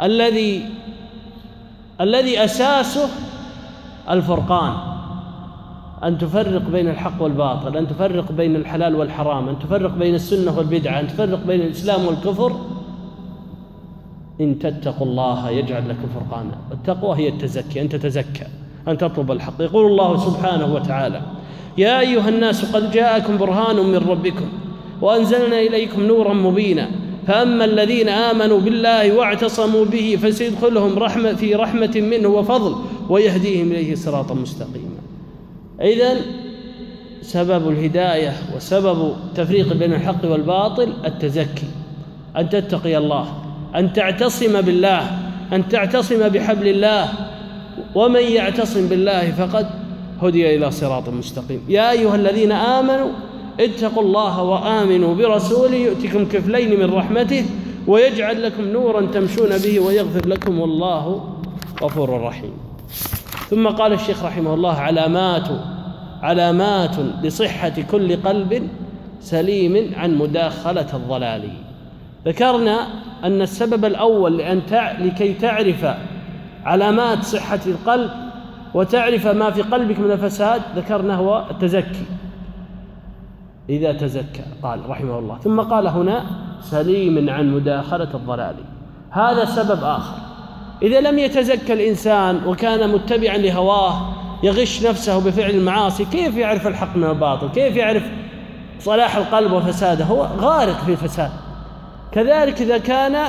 الذي 0.02 0.62
الذي 2.00 2.44
اساسه 2.44 3.08
الفرقان 4.10 4.72
ان 6.04 6.18
تفرق 6.18 6.62
بين 6.70 6.88
الحق 6.88 7.22
والباطل 7.22 7.76
ان 7.76 7.88
تفرق 7.88 8.32
بين 8.32 8.56
الحلال 8.56 8.94
والحرام 8.96 9.48
ان 9.48 9.58
تفرق 9.58 9.90
بين 9.94 10.14
السنه 10.14 10.58
والبدعه 10.58 11.00
ان 11.00 11.08
تفرق 11.08 11.46
بين 11.46 11.60
الاسلام 11.60 12.04
والكفر 12.06 12.52
إن 14.42 14.58
تتقوا 14.58 15.06
الله 15.06 15.50
يجعل 15.50 15.88
لكم 15.88 16.08
فرقانا 16.14 16.58
التقوى 16.72 17.16
هي 17.18 17.28
التزكي 17.28 17.80
أن 17.80 17.88
تتزكى 17.88 18.44
أن 18.88 18.98
تطلب 18.98 19.30
الحق 19.32 19.60
يقول 19.60 19.86
الله 19.86 20.16
سبحانه 20.30 20.74
وتعالى 20.74 21.22
يا 21.78 22.00
أيها 22.00 22.28
الناس 22.28 22.76
قد 22.76 22.90
جاءكم 22.90 23.36
برهان 23.38 23.76
من 23.76 23.96
ربكم 23.96 24.44
وأنزلنا 25.02 25.60
إليكم 25.60 26.02
نورا 26.02 26.34
مبينا 26.34 26.88
فأما 27.26 27.64
الذين 27.64 28.08
آمنوا 28.08 28.60
بالله 28.60 29.16
واعتصموا 29.18 29.84
به 29.84 30.18
فسيدخلهم 30.22 30.98
رحمة 30.98 31.32
في 31.34 31.54
رحمة 31.54 31.90
منه 31.96 32.28
وفضل 32.28 32.74
ويهديهم 33.08 33.72
إليه 33.72 33.94
صراطا 33.94 34.34
مستقيما 34.34 34.92
إذا 35.80 36.16
سبب 37.22 37.68
الهداية 37.70 38.32
وسبب 38.56 39.12
تفريق 39.34 39.72
بين 39.74 39.92
الحق 39.92 40.30
والباطل 40.30 40.92
التزكي 41.04 41.66
أن 42.36 42.48
تتقي 42.48 42.96
الله 42.98 43.26
أن 43.76 43.92
تعتصم 43.92 44.60
بالله 44.60 45.10
أن 45.52 45.68
تعتصم 45.68 46.28
بحبل 46.28 46.68
الله 46.68 47.08
ومن 47.94 48.22
يعتصم 48.22 48.88
بالله 48.88 49.30
فقد 49.30 49.66
هدي 50.22 50.56
إلى 50.56 50.70
صراط 50.70 51.08
مستقيم 51.08 51.62
يا 51.68 51.90
أيها 51.90 52.14
الذين 52.16 52.52
آمنوا 52.52 53.08
اتقوا 53.60 54.02
الله 54.02 54.42
وآمنوا 54.42 55.14
برسوله 55.14 55.74
يؤتكم 55.76 56.24
كفلين 56.28 56.80
من 56.80 56.94
رحمته 56.94 57.44
ويجعل 57.86 58.42
لكم 58.42 58.64
نورا 58.68 59.06
تمشون 59.06 59.58
به 59.58 59.80
ويغفر 59.80 60.28
لكم 60.28 60.58
والله 60.60 61.34
غفور 61.82 62.22
رحيم 62.22 62.52
ثم 63.50 63.68
قال 63.68 63.92
الشيخ 63.92 64.24
رحمه 64.24 64.54
الله 64.54 64.72
علامات 64.72 65.48
علامات 66.22 66.96
لصحة 67.22 67.74
كل 67.90 68.16
قلب 68.16 68.68
سليم 69.20 69.90
عن 69.96 70.14
مداخلة 70.18 70.86
الضلال 70.94 71.50
ذكرنا 72.26 72.88
أن 73.24 73.42
السبب 73.42 73.84
الأول 73.84 74.38
لأن 74.38 74.66
تع... 74.66 74.92
لكي 74.98 75.34
تعرف 75.34 75.86
علامات 76.64 77.22
صحة 77.22 77.60
القلب 77.66 78.10
وتعرف 78.74 79.26
ما 79.26 79.50
في 79.50 79.62
قلبك 79.62 79.98
من 79.98 80.10
الفساد 80.10 80.62
ذكرنا 80.76 81.14
هو 81.16 81.44
التزكي 81.50 82.04
إذا 83.70 83.92
تزكى 83.92 84.42
قال 84.62 84.88
رحمه 84.88 85.18
الله 85.18 85.38
ثم 85.38 85.60
قال 85.60 85.86
هنا 85.88 86.24
سليم 86.60 87.30
عن 87.30 87.50
مداخلة 87.52 88.08
الضلال 88.14 88.54
هذا 89.10 89.44
سبب 89.44 89.84
آخر 89.84 90.16
إذا 90.82 91.00
لم 91.00 91.18
يتزكى 91.18 91.72
الإنسان 91.72 92.40
وكان 92.46 92.90
متبعا 92.90 93.36
لهواه 93.36 93.94
يغش 94.42 94.86
نفسه 94.86 95.24
بفعل 95.24 95.50
المعاصي 95.50 96.04
كيف 96.04 96.36
يعرف 96.36 96.66
الحق 96.66 96.96
من 96.96 97.04
الباطل 97.10 97.48
كيف 97.48 97.76
يعرف 97.76 98.02
صلاح 98.78 99.16
القلب 99.16 99.52
وفساده 99.52 100.04
هو 100.04 100.22
غارق 100.22 100.78
في 100.78 100.92
الفساد 100.92 101.30
كذلك 102.12 102.62
إذا 102.62 102.78
كان 102.78 103.24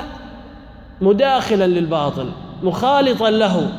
مداخلا 1.02 1.68
للباطل 1.68 2.30
مخالطا 2.64 3.30
له 3.30 3.70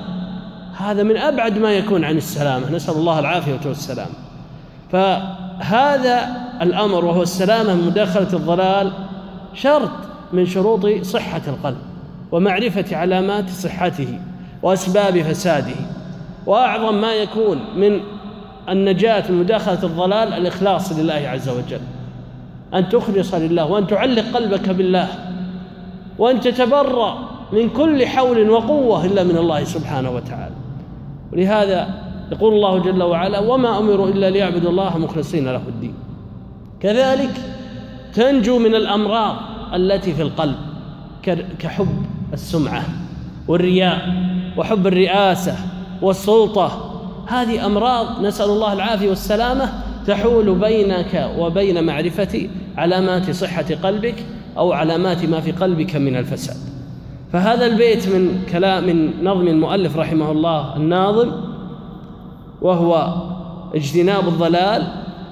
هذا 0.76 1.02
من 1.02 1.16
أبعد 1.16 1.58
ما 1.58 1.70
يكون 1.72 2.04
عن 2.04 2.16
السلامة 2.16 2.70
نسأل 2.70 2.94
الله 2.94 3.18
العافية 3.18 3.60
والسلام 3.66 4.08
فهذا 4.92 6.34
الأمر 6.62 7.04
وهو 7.04 7.22
السلامة 7.22 7.74
من 7.74 7.86
مداخلة 7.86 8.32
الضلال 8.32 8.92
شرط 9.54 9.90
من 10.32 10.46
شروط 10.46 10.86
صحة 10.86 11.42
القلب 11.48 11.78
ومعرفة 12.32 12.96
علامات 12.96 13.50
صحته 13.50 14.18
وأسباب 14.62 15.22
فساده 15.22 15.76
وأعظم 16.46 17.00
ما 17.00 17.12
يكون 17.14 17.58
من 17.76 18.00
النجاة 18.68 19.24
من 19.30 19.38
مداخلة 19.38 19.82
الضلال 19.84 20.32
الإخلاص 20.34 20.92
لله 20.92 21.14
عز 21.28 21.48
وجل 21.48 21.80
أن 22.74 22.88
تخلص 22.88 23.34
لله 23.34 23.64
وأن 23.70 23.86
تعلق 23.86 24.24
قلبك 24.36 24.68
بالله 24.68 25.08
وأن 26.18 26.40
تتبرأ 26.40 27.18
من 27.52 27.68
كل 27.68 28.06
حول 28.06 28.50
وقوة 28.50 29.04
إلا 29.04 29.24
من 29.24 29.36
الله 29.36 29.64
سبحانه 29.64 30.10
وتعالى 30.10 30.54
ولهذا 31.32 31.88
يقول 32.32 32.54
الله 32.54 32.78
جل 32.78 33.02
وعلا 33.02 33.38
وما 33.40 33.78
أمروا 33.78 34.08
إلا 34.08 34.30
ليعبدوا 34.30 34.70
الله 34.70 34.98
مخلصين 34.98 35.44
له 35.44 35.60
الدين 35.68 35.94
كذلك 36.80 37.30
تنجو 38.14 38.58
من 38.58 38.74
الأمراض 38.74 39.36
التي 39.74 40.14
في 40.14 40.22
القلب 40.22 40.56
كحب 41.58 42.04
السمعة 42.32 42.82
والرياء 43.48 44.00
وحب 44.56 44.86
الرئاسة 44.86 45.56
والسلطة 46.02 46.90
هذه 47.26 47.66
أمراض 47.66 48.20
نسأل 48.20 48.46
الله 48.46 48.72
العافية 48.72 49.08
والسلامة 49.08 49.68
تحول 50.06 50.58
بينك 50.58 51.30
وبين 51.38 51.84
معرفة 51.84 52.48
علامات 52.76 53.30
صحة 53.30 53.74
قلبك 53.82 54.14
أو 54.58 54.72
علامات 54.72 55.24
ما 55.24 55.40
في 55.40 55.52
قلبك 55.52 55.96
من 55.96 56.16
الفساد 56.16 56.56
فهذا 57.32 57.66
البيت 57.66 58.08
من 58.08 58.42
كلام 58.52 58.86
من 58.86 59.12
نظم 59.24 59.48
المؤلف 59.48 59.96
رحمه 59.96 60.32
الله 60.32 60.76
الناظم 60.76 61.32
وهو 62.62 63.14
اجتناب 63.74 64.28
الضلال 64.28 64.82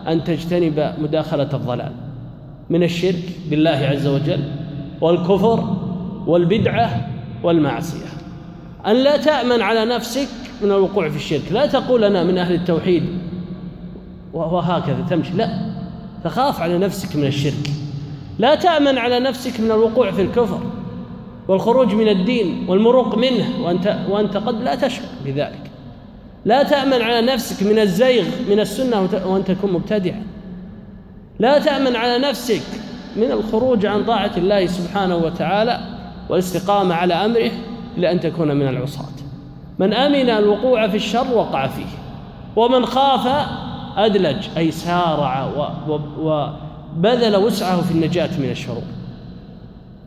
أن 0.09 0.25
تجتنب 0.25 0.93
مداخلة 1.03 1.49
الضلال 1.55 1.93
من 2.71 2.83
الشرك 2.83 3.23
بالله 3.51 3.87
عز 3.93 4.07
وجل 4.07 4.41
والكفر 5.01 5.77
والبدعة 6.27 7.09
والمعصية 7.43 8.07
أن 8.87 8.97
لا 8.97 9.17
تأمن 9.17 9.61
على 9.63 9.85
نفسك 9.85 10.29
من 10.63 10.71
الوقوع 10.71 11.09
في 11.09 11.17
الشرك 11.17 11.53
لا 11.53 11.67
تقول 11.67 12.05
أنا 12.05 12.25
من 12.25 12.39
أهل 12.39 12.55
التوحيد 12.55 13.03
وهكذا 14.35 15.07
تمشي 15.11 15.31
لا 15.37 15.59
تخاف 16.25 16.61
على 16.61 16.79
نفسك 16.79 17.17
من 17.17 17.25
الشرك 17.27 17.71
لا 18.39 18.55
تأمن 18.55 18.99
على 18.99 19.21
نفسك 19.21 19.61
من 19.61 19.71
الوقوع 19.71 20.11
في 20.11 20.23
الكفر 20.23 20.61
والخروج 21.49 21.95
من 21.95 22.09
الدين 22.09 22.65
والمروق 22.69 23.19
منه 23.19 23.49
وأنت, 23.65 23.99
وأنت 24.11 24.37
قد 24.37 24.61
لا 24.63 24.75
تشعر 24.75 25.05
بذلك 25.25 25.71
لا 26.45 26.63
تأمن 26.63 27.03
على 27.03 27.21
نفسك 27.27 27.63
من 27.67 27.79
الزيغ 27.79 28.25
من 28.51 28.61
السنة 28.61 29.09
وأن 29.27 29.45
تكون 29.45 29.73
مبتدعا 29.73 30.23
لا 31.39 31.59
تأمن 31.59 31.97
على 31.97 32.19
نفسك 32.29 32.63
من 33.17 33.31
الخروج 33.31 33.87
عن 33.87 34.05
طاعة 34.05 34.31
الله 34.37 34.67
سبحانه 34.67 35.17
وتعالى 35.17 35.81
والاستقامة 36.29 36.95
على 36.95 37.15
أمره 37.15 37.51
لان 37.97 38.13
أن 38.17 38.21
تكون 38.21 38.57
من 38.57 38.69
العصاة 38.69 39.05
من 39.79 39.93
أمن 39.95 40.29
الوقوع 40.31 40.89
في 40.89 40.97
الشر 40.97 41.27
وقع 41.35 41.67
فيه 41.67 41.85
ومن 42.57 42.87
خاف 42.87 43.27
أدلج 43.97 44.49
أي 44.57 44.71
سارع 44.71 45.49
وبذل 46.19 47.37
وسعه 47.37 47.81
في 47.83 47.91
النجاة 47.91 48.41
من 48.41 48.51
الشرور 48.51 48.83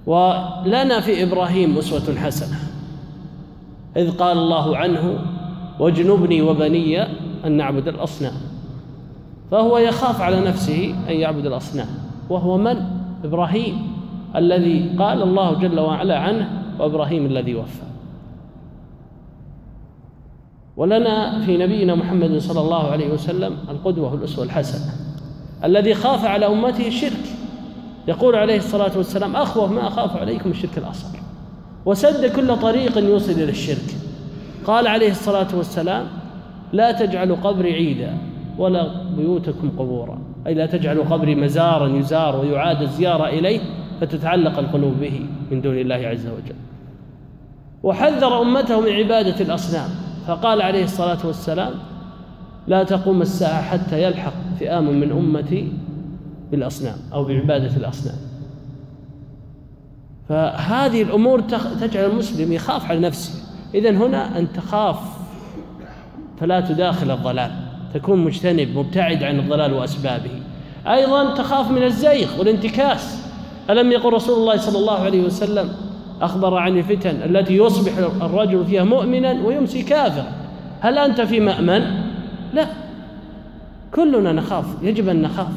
ولنا 0.06 1.00
في 1.00 1.24
إبراهيم 1.24 1.78
أسوة 1.78 2.16
حسنة 2.16 2.60
إذ 3.98 4.12
قال 4.18 4.38
الله 4.38 4.78
عنه 4.78 5.20
واجنبني 5.80 6.42
وبني 6.42 7.02
أن 7.46 7.52
نعبد 7.52 7.88
الأصنام 7.88 8.34
فهو 9.52 9.78
يخاف 9.78 10.22
على 10.22 10.40
نفسه 10.40 10.96
أن 11.10 11.16
يعبد 11.16 11.46
الأصنام 11.46 11.88
وهو 12.30 12.58
من؟ 12.58 12.82
إبراهيم 13.24 13.92
الذي 14.36 14.90
قال 15.00 15.22
الله 15.22 15.54
جل 15.54 15.80
وعلا 15.80 16.20
عنه 16.20 16.50
وإبراهيم 16.80 17.26
الذي 17.26 17.56
وفى 17.56 17.85
ولنا 20.78 21.40
في 21.40 21.58
نبينا 21.58 21.96
محمد 21.96 22.38
صلى 22.38 22.62
الله 22.62 22.92
عليه 22.92 23.08
وسلم 23.12 23.58
القدوة 23.70 24.12
والأسوة 24.14 24.46
الحسنة 24.46 24.92
الذي 25.64 25.94
خاف 25.94 26.26
على 26.26 26.48
أمته 26.48 26.88
الشرك 26.88 27.24
يقول 28.08 28.36
عليه 28.36 28.58
الصلاة 28.58 28.92
والسلام 28.98 29.36
أخوف 29.36 29.72
ما 29.72 29.88
أخاف 29.88 30.16
عليكم 30.18 30.52
الشرك 30.52 30.78
الأصغر 30.78 31.20
وسد 31.86 32.36
كل 32.36 32.56
طريق 32.56 32.98
يوصل 32.98 33.32
إلى 33.32 33.50
الشرك 33.50 33.96
قال 34.66 34.88
عليه 34.88 35.12
الصلاة 35.12 35.48
والسلام 35.56 36.06
لا 36.74 36.92
تجعلوا 36.92 37.38
قبري 37.44 37.74
عيدا 37.74 38.18
ولا 38.58 38.88
بيوتكم 39.18 39.70
قبورا 39.80 40.20
أي 40.48 40.54
لا 40.54 40.66
تجعلوا 40.66 41.04
قبري 41.06 41.36
مزارا 41.36 41.88
يزار 41.98 42.40
ويعاد 42.42 42.82
الزيارة 42.82 43.28
إليه 43.30 43.60
فتتعلق 44.02 44.60
القلوب 44.60 44.94
به 45.02 45.26
من 45.52 45.62
دون 45.62 45.78
الله 45.78 45.96
عز 45.96 46.28
وجل 46.28 46.56
وحذر 47.84 48.42
أمته 48.42 48.82
من 48.82 48.92
عبادة 48.92 49.36
الأصنام 49.46 49.90
فقال 50.28 50.62
عليه 50.62 50.84
الصلاة 50.84 51.18
والسلام 51.26 51.74
لا 52.68 52.84
تقوم 52.84 53.22
الساعة 53.22 53.62
حتى 53.62 54.04
يلحق 54.04 54.34
فئام 54.60 55.00
من 55.00 55.12
أمتي 55.12 55.74
بالأصنام 56.52 56.98
أو 57.14 57.24
بعبادة 57.26 57.78
الأصنام 57.78 58.16
فهذه 60.30 61.02
الأمور 61.02 61.42
تجعل 61.82 62.06
المسلم 62.10 62.52
يخاف 62.54 62.86
على 62.86 63.00
نفسه 63.00 63.44
إذا 63.74 63.90
هنا 63.90 64.38
أن 64.40 64.54
تخاف 64.54 64.98
فلا 66.40 66.60
تداخل 66.62 67.12
الضلال 67.12 67.52
تكون 67.94 68.20
مجتنب 68.26 68.70
مبتعد 68.78 69.24
عن 69.24 69.40
الضلال 69.40 69.74
وأسبابه 69.74 70.30
أيضا 70.88 71.34
تخاف 71.36 71.72
من 71.72 71.84
الزيغ 71.84 72.40
والانتكاس 72.40 73.24
ألم 73.70 73.92
يقل 73.92 74.14
رسول 74.14 74.40
الله 74.40 74.58
صلى 74.58 74.80
الله 74.80 75.00
عليه 75.00 75.22
وسلم 75.26 75.70
أخبر 76.22 76.58
عن 76.58 76.78
الفتن 76.78 77.10
التي 77.24 77.58
يصبح 77.58 77.98
الرجل 77.98 78.66
فيها 78.66 78.84
مؤمنا 78.84 79.32
ويمسي 79.32 79.82
كافرا 79.82 80.32
هل 80.80 80.98
أنت 80.98 81.22
في 81.22 81.40
مأمن؟ 81.40 81.86
لا 82.54 82.68
كلنا 83.92 84.32
نخاف 84.32 84.66
يجب 84.82 85.10
أن 85.10 85.22
نخاف 85.22 85.48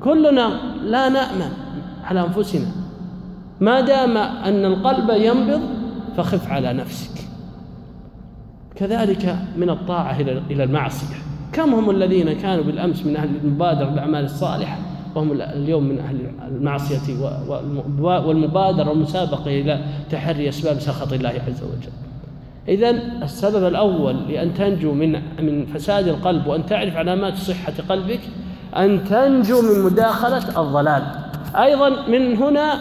كلنا 0.00 0.60
لا 0.84 1.08
نأمن 1.08 1.52
على 2.04 2.20
أنفسنا 2.20 2.66
ما 3.60 3.80
دام 3.80 4.16
أن 4.16 4.64
القلب 4.64 5.10
ينبض 5.10 5.60
فخف 6.16 6.48
على 6.50 6.72
نفسك 6.72 7.20
كذلك 8.76 9.36
من 9.56 9.70
الطاعة 9.70 10.20
إلى 10.50 10.64
المعصية 10.64 11.16
كم 11.52 11.74
هم 11.74 11.90
الذين 11.90 12.32
كانوا 12.32 12.64
بالأمس 12.64 13.06
من 13.06 13.16
أهل 13.16 13.28
المبادرة 13.44 13.84
بالأعمال 13.86 14.24
الصالحة 14.24 14.78
وهم 15.14 15.32
اليوم 15.42 15.84
من 15.84 15.98
أهل 15.98 16.26
المعصية 16.48 16.98
والمبادرة 18.02 18.88
والمسابقة 18.88 19.46
إلى 19.50 19.80
تحري 20.10 20.48
أسباب 20.48 20.80
سخط 20.80 21.12
الله 21.12 21.28
عز 21.28 21.62
وجل 21.62 21.92
إذا 22.68 22.90
السبب 23.22 23.66
الأول 23.66 24.16
لأن 24.28 24.54
تنجو 24.54 24.92
من 24.92 25.12
من 25.44 25.66
فساد 25.66 26.08
القلب 26.08 26.46
وأن 26.46 26.66
تعرف 26.66 26.96
علامات 26.96 27.36
صحة 27.36 27.72
قلبك 27.88 28.20
أن 28.76 29.04
تنجو 29.04 29.62
من 29.62 29.84
مداخلة 29.92 30.62
الضلال 30.62 31.02
أيضا 31.56 32.06
من 32.08 32.36
هنا 32.36 32.80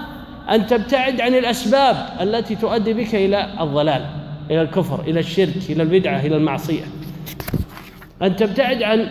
أن 0.52 0.68
تبتعد 0.68 1.22
عن 1.22 1.34
الأسباب 1.36 1.96
التي 2.22 2.56
تؤدي 2.56 2.94
بك 2.94 3.16
إلى 3.16 3.62
الضلال 3.64 4.02
إلى 4.50 4.62
الكفر 4.62 5.00
إلى 5.08 5.20
الشرك 5.20 5.58
إلى 5.70 5.84
البدعة 5.84 6.20
إلى 6.20 6.38
المعصية 6.38 6.84
أن 8.22 8.36
تبتعد 8.36 8.84
عن 8.84 9.08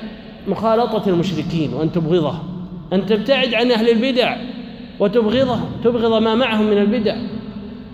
مخالطة 0.48 1.08
المشركين 1.08 1.74
وأن 1.74 1.92
تبغضهم 1.92 2.55
أن 2.92 3.06
تبتعد 3.06 3.54
عن 3.54 3.70
أهل 3.70 3.88
البدع 3.88 4.36
وتبغضهم 5.00 5.64
تبغض 5.84 6.22
ما 6.22 6.34
معهم 6.34 6.66
من 6.70 6.78
البدع 6.78 7.16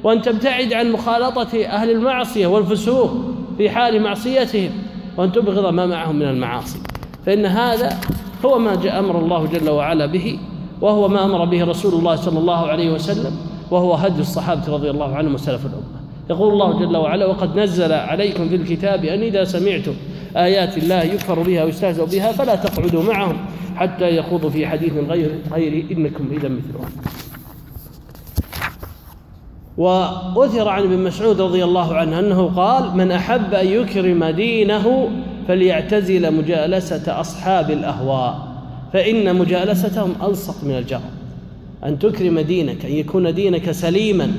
وأن 0.04 0.22
تبتعد 0.22 0.72
عن 0.72 0.92
مخالطة 0.92 1.64
أهل 1.64 1.90
المعصية 1.90 2.46
والفسوق 2.46 3.10
في 3.58 3.70
حال 3.70 4.02
معصيتهم 4.02 4.70
وأن 5.16 5.32
تبغض 5.32 5.74
ما 5.74 5.86
معهم 5.86 6.16
من 6.16 6.28
المعاصي 6.28 6.78
فإن 7.26 7.46
هذا 7.46 7.98
هو 8.44 8.58
ما 8.58 8.74
جاء 8.74 8.98
أمر 8.98 9.18
الله 9.18 9.46
جل 9.46 9.70
وعلا 9.70 10.06
به 10.06 10.38
وهو 10.80 11.08
ما 11.08 11.24
أمر 11.24 11.44
به 11.44 11.64
رسول 11.64 11.92
الله 11.92 12.16
صلى 12.16 12.38
الله 12.38 12.66
عليه 12.66 12.90
وسلم 12.90 13.32
وهو 13.70 13.94
هدي 13.94 14.20
الصحابة 14.20 14.72
رضي 14.74 14.90
الله 14.90 15.16
عنهم 15.16 15.34
وسلف 15.34 15.66
الأمة 15.66 16.02
يقول 16.30 16.52
الله 16.52 16.78
جل 16.78 16.96
وعلا 16.96 17.26
وقد 17.26 17.58
نزل 17.58 17.92
عليكم 17.92 18.48
في 18.48 18.54
الكتاب 18.56 19.04
أن 19.04 19.22
إذا 19.22 19.44
سمعتم 19.44 19.92
آيات 20.36 20.78
الله 20.78 21.02
يكفر 21.02 21.42
بها 21.42 21.64
ويستهزأ 21.64 22.04
بها 22.04 22.32
فلا 22.32 22.54
تقعدوا 22.54 23.02
معهم 23.02 23.36
حتى 23.76 24.16
يخوضوا 24.16 24.50
في 24.50 24.66
حديث 24.66 24.92
غير 25.10 25.30
غيري 25.52 25.86
إنكم 25.90 26.24
إذا 26.32 26.48
مثلهم 26.48 26.90
وأثر 29.78 30.68
عن 30.68 30.82
ابن 30.82 31.04
مسعود 31.04 31.40
رضي 31.40 31.64
الله 31.64 31.94
عنه 31.96 32.18
أنه 32.18 32.46
قال 32.56 32.96
من 32.96 33.10
أحب 33.12 33.54
أن 33.54 33.66
يكرم 33.66 34.24
دينه 34.24 35.08
فليعتزل 35.48 36.34
مجالسة 36.34 37.20
أصحاب 37.20 37.70
الأهواء 37.70 38.38
فإن 38.92 39.36
مجالستهم 39.36 40.14
ألصق 40.22 40.64
من 40.64 40.74
الجر 40.78 41.00
أن 41.84 41.98
تكرم 41.98 42.40
دينك 42.40 42.84
أن 42.84 42.92
يكون 42.92 43.34
دينك 43.34 43.70
سليما 43.70 44.32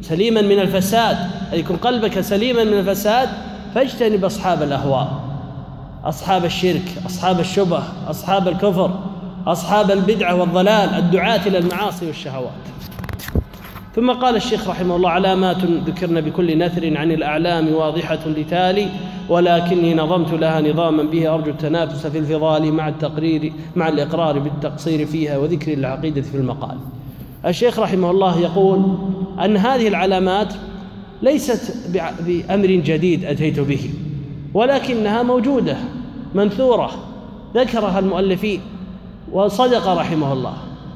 سليما 0.00 0.40
من 0.42 0.58
الفساد 0.58 1.16
أن 1.52 1.58
يكون 1.58 1.76
قلبك 1.76 2.20
سليما 2.20 2.64
من 2.64 2.78
الفساد 2.78 3.28
فاجتنب 3.74 4.24
أصحاب 4.24 4.62
الأهواء 4.62 5.12
أصحاب 6.04 6.44
الشرك 6.44 6.82
أصحاب 7.06 7.40
الشبه 7.40 7.82
أصحاب 8.10 8.48
الكفر 8.48 8.90
أصحاب 9.46 9.90
البدعة 9.90 10.34
والضلال 10.34 10.90
الدعاة 10.94 11.40
إلى 11.46 11.58
المعاصي 11.58 12.06
والشهوات 12.06 12.50
ثم 13.96 14.10
قال 14.10 14.36
الشيخ 14.36 14.68
رحمه 14.68 14.96
الله 14.96 15.10
علامات 15.10 15.56
ذكرنا 15.86 16.20
بكل 16.20 16.58
نثر 16.58 16.96
عن 16.98 17.10
الأعلام 17.12 17.68
واضحة 17.72 18.18
لتالي 18.26 18.88
ولكني 19.28 19.94
نظمت 19.94 20.32
لها 20.32 20.60
نظاما 20.60 21.02
به 21.02 21.34
أرجو 21.34 21.50
التنافس 21.50 22.06
في 22.06 22.18
الفضال 22.18 22.72
مع 22.72 22.88
التقرير 22.88 23.52
مع 23.76 23.88
الإقرار 23.88 24.38
بالتقصير 24.38 25.06
فيها 25.06 25.38
وذكر 25.38 25.72
العقيدة 25.72 26.20
في 26.22 26.36
المقال 26.36 26.76
الشيخ 27.46 27.78
رحمه 27.78 28.10
الله 28.10 28.38
يقول 28.40 28.96
أن 29.44 29.56
هذه 29.56 29.88
العلامات 29.88 30.52
ليست 31.22 31.74
بأمر 32.26 32.66
جديد 32.66 33.24
أتيت 33.24 33.60
به 33.60 33.90
ولكنها 34.54 35.22
موجودة 35.22 35.76
منثورة 36.34 36.90
ذكرها 37.54 37.98
المؤلفين 37.98 38.60
وصدق 39.32 39.88
رحمه 39.88 40.32
الله 40.32 40.52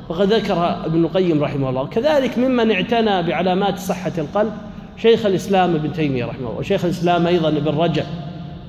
وقد 0.09 0.33
ذكرها 0.33 0.87
ابن 0.87 1.05
القيم 1.05 1.45
رحمه 1.45 1.71
الله 1.71 1.87
كذلك 1.87 2.39
ممن 2.39 2.71
اعتنى 2.71 3.23
بعلامات 3.23 3.79
صحة 3.79 4.13
القلب 4.19 4.53
شيخ 4.97 5.27
الإسلام 5.27 5.75
ابن 5.75 5.93
تيمية 5.93 6.25
رحمه 6.25 6.47
الله 6.49 6.59
وشيخ 6.59 6.85
الإسلام 6.85 7.27
أيضا 7.27 7.49
ابن 7.49 7.79
رجب 7.79 8.05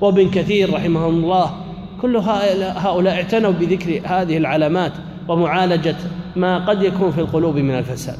وابن 0.00 0.30
كثير 0.30 0.72
رحمهم 0.74 1.14
الله 1.24 1.50
كل 2.02 2.16
هؤلاء 2.16 3.14
اعتنوا 3.14 3.50
بذكر 3.52 4.00
هذه 4.04 4.36
العلامات 4.36 4.92
ومعالجة 5.28 5.96
ما 6.36 6.64
قد 6.66 6.82
يكون 6.82 7.10
في 7.10 7.20
القلوب 7.20 7.56
من 7.56 7.74
الفساد 7.78 8.18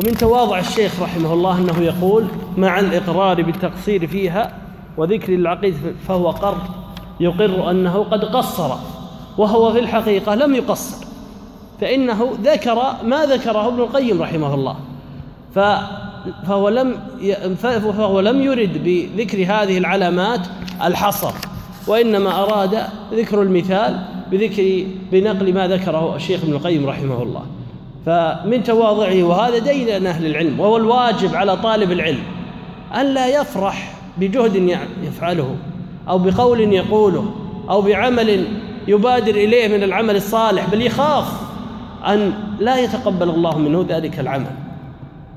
ومن 0.00 0.12
تواضع 0.16 0.58
الشيخ 0.58 1.02
رحمه 1.02 1.32
الله 1.32 1.58
أنه 1.58 1.78
يقول 1.80 2.26
مع 2.56 2.80
الإقرار 2.80 3.42
بالتقصير 3.42 4.06
فيها 4.06 4.58
وذكر 4.96 5.34
العقيد 5.34 5.74
فهو 6.08 6.30
قر 6.30 6.56
يقر 7.20 7.70
أنه 7.70 8.04
قد 8.10 8.24
قصر 8.24 8.70
وهو 9.38 9.72
في 9.72 9.78
الحقيقة 9.78 10.34
لم 10.34 10.54
يقصر 10.54 11.06
فإنه 11.80 12.32
ذكر 12.44 12.78
ما 13.04 13.26
ذكره 13.26 13.68
ابن 13.68 13.78
القيم 13.80 14.22
رحمه 14.22 14.54
الله 14.54 14.76
فهو 15.54 16.68
لم 16.68 16.96
فهو 17.62 18.20
لم 18.20 18.42
يرد 18.42 18.84
بذكر 18.84 19.38
هذه 19.44 19.78
العلامات 19.78 20.40
الحصر 20.84 21.32
وإنما 21.86 22.42
أراد 22.42 22.82
ذكر 23.14 23.42
المثال 23.42 24.00
بذكر 24.30 24.84
بنقل 25.12 25.54
ما 25.54 25.68
ذكره 25.68 26.16
الشيخ 26.16 26.42
ابن 26.44 26.52
القيم 26.52 26.86
رحمه 26.88 27.22
الله 27.22 27.42
فمن 28.10 28.62
تواضعه 28.62 29.22
وهذا 29.22 29.58
دين 29.58 30.06
أهل 30.06 30.26
العلم 30.26 30.60
وهو 30.60 30.76
الواجب 30.76 31.34
على 31.34 31.56
طالب 31.56 31.92
العلم 31.92 32.18
ألا 33.00 33.40
يفرح 33.40 33.92
بجهد 34.18 34.78
يفعله 35.02 35.56
أو 36.08 36.18
بقول 36.18 36.60
يقوله 36.60 37.30
أو 37.70 37.82
بعمل 37.82 38.44
يبادر 38.88 39.34
إليه 39.34 39.68
من 39.76 39.82
العمل 39.82 40.16
الصالح 40.16 40.66
بل 40.72 40.82
يخاف 40.82 41.26
أن 42.06 42.32
لا 42.60 42.76
يتقبل 42.76 43.30
الله 43.30 43.58
منه 43.58 43.86
ذلك 43.88 44.18
العمل 44.20 44.50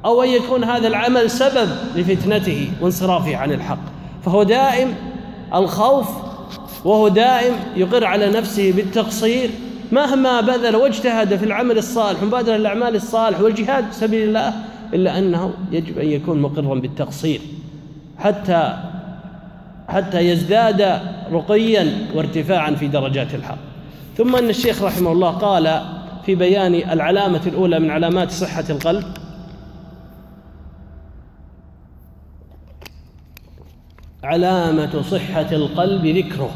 أو 0.05 0.23
أن 0.23 0.29
يكون 0.29 0.63
هذا 0.63 0.87
العمل 0.87 1.29
سبب 1.31 1.69
لفتنته 1.95 2.71
وانصرافه 2.81 3.35
عن 3.35 3.51
الحق 3.51 3.77
فهو 4.25 4.43
دائم 4.43 4.93
الخوف 5.55 6.07
وهو 6.85 7.07
دائم 7.07 7.53
يقر 7.75 8.05
على 8.05 8.29
نفسه 8.29 8.71
بالتقصير 8.71 9.49
مهما 9.91 10.41
بذل 10.41 10.75
واجتهد 10.75 11.35
في 11.35 11.45
العمل 11.45 11.77
الصالح 11.77 12.23
ومبادرة 12.23 12.55
الأعمال 12.55 12.95
الصالح 12.95 13.39
والجهاد 13.41 13.85
في 13.85 13.93
سبيل 13.99 14.23
الله 14.29 14.53
إلا 14.93 15.17
أنه 15.17 15.53
يجب 15.71 15.99
أن 15.99 16.07
يكون 16.11 16.39
مقرا 16.41 16.75
بالتقصير 16.79 17.41
حتى 18.17 18.77
حتى 19.87 20.19
يزداد 20.21 21.01
رقيا 21.31 22.07
وارتفاعا 22.15 22.71
في 22.71 22.87
درجات 22.87 23.33
الحق 23.35 23.57
ثم 24.17 24.35
أن 24.35 24.49
الشيخ 24.49 24.83
رحمه 24.83 25.11
الله 25.11 25.29
قال 25.31 25.81
في 26.25 26.35
بيان 26.35 26.73
العلامة 26.75 27.41
الأولى 27.45 27.79
من 27.79 27.89
علامات 27.91 28.31
صحة 28.31 28.63
القلب 28.69 29.03
علامة 34.23 35.01
صحة 35.11 35.47
القلب 35.51 36.05
ذكره 36.05 36.49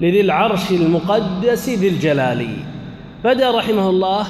لذي 0.00 0.20
العرش 0.20 0.70
المقدس 0.70 1.68
ذي 1.68 1.88
الجلال 1.88 2.46
بدا 3.24 3.50
رحمه 3.50 3.90
الله 3.90 4.26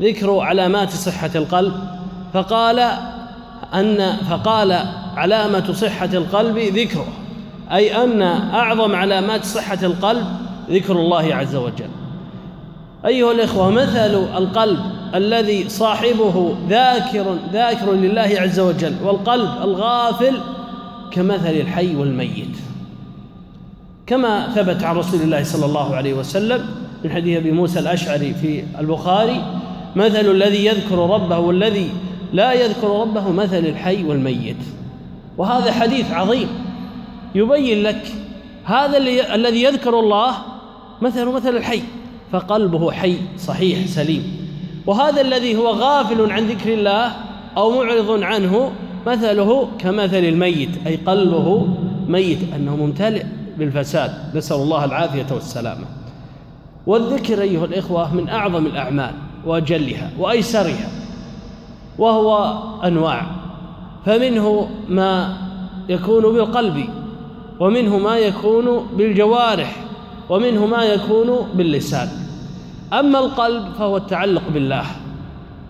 ذكر 0.00 0.38
علامات 0.38 0.90
صحه 0.90 1.30
القلب 1.34 1.74
فقال 2.34 2.90
ان 3.74 4.16
فقال 4.30 4.76
علامه 5.16 5.72
صحه 5.72 6.04
القلب 6.12 6.58
ذكره 6.58 7.06
اي 7.72 8.04
ان 8.04 8.22
اعظم 8.22 8.94
علامات 8.94 9.44
صحه 9.44 9.78
القلب 9.82 10.24
ذكر 10.70 10.92
الله 10.92 11.34
عز 11.34 11.56
وجل 11.56 11.88
ايها 13.06 13.32
الاخوه 13.32 13.70
مثل 13.70 14.14
القلب 14.36 14.78
الذي 15.14 15.68
صاحبه 15.68 16.56
ذاكر 16.68 17.36
ذاكر 17.52 17.92
لله 17.92 18.34
عز 18.40 18.60
وجل 18.60 18.94
والقلب 19.04 19.50
الغافل 19.64 20.34
كمثل 21.10 21.50
الحي 21.50 21.96
والميت 21.96 22.58
كما 24.08 24.48
ثبت 24.54 24.82
عن 24.84 24.96
رسول 24.96 25.20
الله 25.20 25.42
صلى 25.44 25.66
الله 25.66 25.96
عليه 25.96 26.14
وسلم 26.14 26.66
من 27.04 27.10
حديث 27.10 27.36
ابي 27.36 27.50
موسى 27.52 27.78
الاشعري 27.78 28.34
في 28.34 28.64
البخاري 28.78 29.44
مثل 29.96 30.30
الذي 30.30 30.66
يذكر 30.66 31.10
ربه 31.10 31.38
والذي 31.38 31.88
لا 32.32 32.52
يذكر 32.52 33.00
ربه 33.00 33.30
مثل 33.32 33.58
الحي 33.58 34.04
والميت 34.04 34.56
وهذا 35.38 35.72
حديث 35.72 36.10
عظيم 36.12 36.48
يبين 37.34 37.82
لك 37.82 38.12
هذا 38.64 38.98
الذي 39.34 39.62
يذكر 39.62 40.00
الله 40.00 40.34
مثل 41.02 41.24
مثل 41.26 41.56
الحي 41.56 41.82
فقلبه 42.32 42.90
حي 42.92 43.14
صحيح 43.38 43.86
سليم 43.86 44.22
وهذا 44.86 45.20
الذي 45.20 45.56
هو 45.56 45.68
غافل 45.70 46.30
عن 46.32 46.46
ذكر 46.48 46.74
الله 46.74 47.12
او 47.56 47.70
معرض 47.84 48.22
عنه 48.22 48.70
مثله 49.06 49.68
كمثل 49.78 50.18
الميت 50.24 50.68
اي 50.86 50.96
قلبه 50.96 51.66
ميت 52.08 52.38
انه 52.56 52.76
ممتلئ 52.76 53.24
بالفساد 53.58 54.12
نسأل 54.34 54.56
الله 54.56 54.84
العافية 54.84 55.26
والسلامة 55.32 55.84
والذكر 56.86 57.42
أيها 57.42 57.64
الإخوة 57.64 58.14
من 58.14 58.28
أعظم 58.28 58.66
الأعمال 58.66 59.14
وأجلها 59.46 60.10
وأيسرها 60.18 60.88
وهو 61.98 62.58
أنواع 62.84 63.26
فمنه 64.06 64.68
ما 64.88 65.36
يكون 65.88 66.22
بالقلب 66.22 66.88
ومنه 67.60 67.98
ما 67.98 68.18
يكون 68.18 68.86
بالجوارح 68.96 69.76
ومنه 70.30 70.66
ما 70.66 70.82
يكون 70.84 71.26
باللسان 71.54 72.08
أما 72.92 73.18
القلب 73.18 73.72
فهو 73.78 73.96
التعلق 73.96 74.42
بالله 74.54 74.84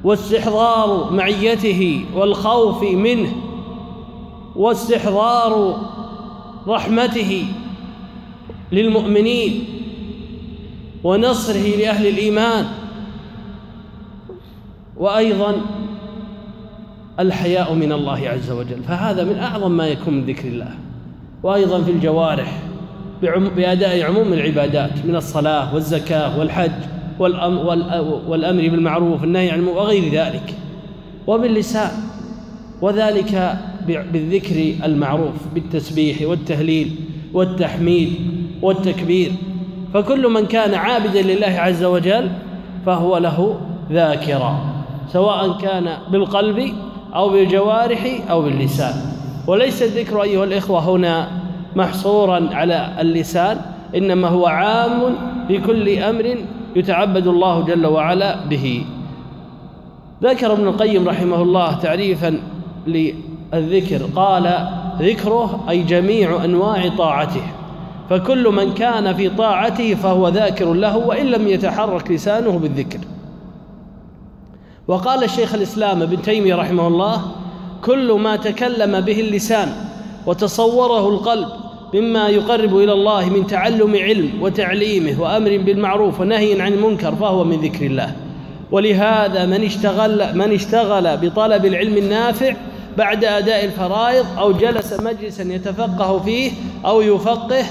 واستحضار 0.05 1.12
معيته 1.12 2.05
والخوف 2.14 2.82
منه 2.82 3.32
واستحضار 4.57 5.80
رحمته 6.68 7.45
للمؤمنين 8.72 9.64
ونصره 11.04 11.76
لأهل 11.78 12.06
الإيمان 12.06 12.66
وأيضا 14.96 15.54
الحياء 17.20 17.74
من 17.74 17.92
الله 17.92 18.28
عز 18.28 18.50
وجل 18.50 18.80
فهذا 18.88 19.24
من 19.24 19.38
أعظم 19.38 19.72
ما 19.72 19.86
يكون 19.88 20.14
من 20.14 20.24
ذكر 20.26 20.48
الله 20.48 20.74
وأيضا 21.42 21.82
في 21.82 21.90
الجوارح 21.90 22.58
بأداء 23.56 24.02
عموم 24.02 24.32
العبادات 24.32 24.90
من 25.04 25.16
الصلاة 25.16 25.74
والزكاة 25.74 26.38
والحج 26.38 26.70
والأمر 27.18 28.62
بالمعروف 28.68 29.22
والنهي 29.22 29.50
عن 29.50 29.60
وغير 29.64 30.04
ذلك 30.12 30.54
وباللسان 31.26 31.90
وذلك 32.82 33.52
بالذكر 33.86 34.74
المعروف 34.84 35.34
بالتسبيح 35.54 36.22
والتهليل 36.22 36.94
والتحميد 37.32 38.14
والتكبير 38.62 39.32
فكل 39.94 40.28
من 40.28 40.46
كان 40.46 40.74
عابدا 40.74 41.22
لله 41.22 41.46
عز 41.59 41.84
وجل 41.84 42.28
فهو 42.86 43.16
له 43.18 43.61
ذاكرا 43.92 44.56
سواء 45.12 45.59
كان 45.59 45.96
بالقلب 46.11 46.72
أو 47.14 47.28
بالجوارح 47.28 48.06
أو 48.30 48.42
باللسان 48.42 48.94
وليس 49.46 49.82
الذكر 49.82 50.22
أيها 50.22 50.44
الإخوة 50.44 50.90
هنا 50.96 51.28
محصورا 51.76 52.48
على 52.52 52.88
اللسان 53.00 53.61
إنما 53.96 54.28
هو 54.28 54.46
عام 54.46 55.00
في 55.48 55.59
كل 55.59 55.98
أمر 55.98 56.36
يتعبد 56.76 57.26
الله 57.26 57.61
جل 57.61 57.86
وعلا 57.86 58.44
به 58.48 58.84
ذكر 60.22 60.52
ابن 60.52 60.68
القيم 60.68 61.09
رحمه 61.09 61.42
الله 61.42 61.72
تعريفا 61.72 62.40
للذكر 62.86 64.00
قال 64.16 64.68
ذكره 65.00 65.64
أي 65.70 65.82
جميع 65.82 66.44
أنواع 66.44 66.88
طاعته 66.98 67.42
فكل 68.11 68.48
من 68.48 68.74
كان 68.74 69.14
في 69.16 69.28
طاعته 69.30 69.94
فهو 69.94 70.28
ذاكر 70.28 70.72
له 70.72 70.96
وان 70.96 71.26
لم 71.26 71.48
يتحرك 71.48 72.11
لسانه 72.11 72.50
بالذكر 72.50 72.98
وقال 74.88 75.24
الشيخ 75.24 75.54
الاسلام 75.54 76.02
ابن 76.02 76.22
تيميه 76.22 76.54
رحمه 76.54 76.86
الله 76.86 77.22
كل 77.84 78.12
ما 78.12 78.36
تكلم 78.36 79.00
به 79.00 79.20
اللسان 79.20 79.68
وتصوره 80.26 81.09
القلب 81.09 81.48
مما 81.94 82.28
يقرب 82.28 82.76
الى 82.76 82.92
الله 82.92 83.28
من 83.30 83.46
تعلم 83.46 83.94
علم 83.96 84.30
وتعليمه 84.42 85.20
وامر 85.22 85.56
بالمعروف 85.59 86.20
ونهي 86.20 86.61
عن 86.62 86.72
المنكر 86.72 87.14
فهو 87.14 87.44
من 87.44 87.56
ذكر 87.61 87.86
الله 87.86 88.12
ولهذا 88.70 89.46
من 89.46 89.64
اشتغل 89.64 90.34
من 90.38 90.52
اشتغل 90.52 91.16
بطلب 91.16 91.66
العلم 91.66 91.96
النافع 91.96 92.54
بعد 92.98 93.24
اداء 93.24 93.64
الفرائض 93.64 94.24
او 94.38 94.52
جلس 94.52 94.92
مجلسا 95.00 95.42
يتفقه 95.42 96.18
فيه 96.18 96.50
او 96.86 97.00
يفقه 97.00 97.64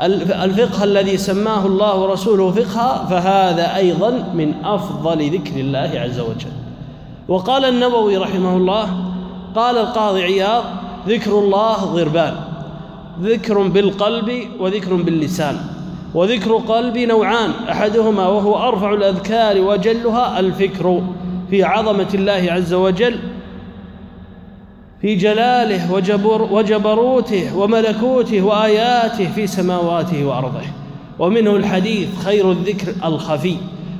الفقه 0.00 0.84
الذي 0.84 1.16
سماه 1.18 1.66
الله 1.66 1.96
ورسوله 1.96 2.50
فقها 2.52 3.06
فهذا 3.06 3.76
أيضا 3.76 4.10
من 4.34 4.54
أفضل 4.64 5.30
ذكر 5.34 5.60
الله 5.60 5.90
عز 5.94 6.20
وجل 6.20 6.52
وقال 7.28 7.64
النووي 7.64 8.16
رحمه 8.16 8.56
الله 8.56 8.88
قال 9.56 9.78
القاضي 9.78 10.22
عياض 10.22 10.64
ذكر 11.08 11.38
الله 11.38 11.74
ضربان 11.74 12.34
ذكر 13.22 13.62
بالقلب 13.66 14.42
وذكر 14.60 14.94
باللسان 14.94 15.56
وذكر 16.14 16.52
قلب 16.56 16.98
نوعان 16.98 17.50
احدهما 17.70 18.26
وهو 18.28 18.68
ارفع 18.68 18.92
الاذكار 18.94 19.60
واجلها 19.60 20.40
الفكر 20.40 21.02
في 21.50 21.62
عظمه 21.64 22.06
الله 22.14 22.46
عز 22.50 22.74
وجل 22.74 23.18
في 25.02 25.14
جلاله 25.14 25.92
وجبر 25.92 26.42
وجبروته 26.50 27.56
وملكوته 27.58 28.42
وآياته 28.42 29.32
في 29.34 29.46
سماواته 29.46 30.26
وأرضه 30.26 30.60
ومنه 31.18 31.56
الحديث 31.56 32.08
خير 32.24 32.50
الذكر 32.52 32.92
الخفي 33.04 33.56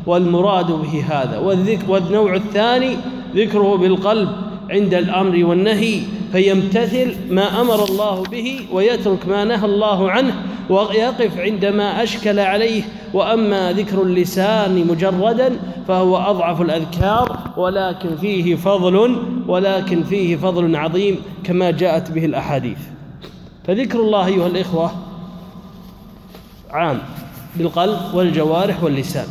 والمراد 0.07 0.67
به 0.67 1.05
هذا 1.09 1.39
والذكر 1.39 1.91
والنوع 1.91 2.35
الثاني 2.37 2.97
ذكره 3.37 3.77
بالقلب 3.77 4.29
عند 4.71 4.95
الأمر 4.95 5.45
والنهي 5.45 6.01
فيمتثل 6.33 7.15
ما 7.31 7.61
أمر 7.61 7.85
الله 7.85 8.23
به 8.23 8.61
ويترك 8.73 9.29
ما 9.29 9.45
نهى 9.45 9.65
الله 9.67 10.11
عنه 10.11 10.35
ويقف 10.71 11.39
عندما 11.39 12.03
أشكل 12.03 12.39
عليه 12.39 12.83
وأما 13.15 13.73
ذكر 13.73 14.03
اللسان 14.03 14.87
مجردا 14.87 15.53
فهو 15.89 16.17
أضعف 16.17 16.61
الأذكار 16.61 17.51
ولكن 17.57 18.17
فيه 18.17 18.57
فضل 18.57 19.23
ولكن 19.49 20.03
فيه 20.05 20.37
فضل 20.37 20.77
عظيم 20.77 21.17
كما 21.45 21.71
جاءت 21.71 22.11
به 22.11 22.25
الأحاديث 22.25 22.79
فذكر 23.65 24.01
الله 24.01 24.27
أيها 24.27 24.47
الإخوة 24.47 24.91
عام 26.71 26.99
بالقلب 27.57 27.99
والجوارح 28.15 28.83
واللسان 28.85 29.27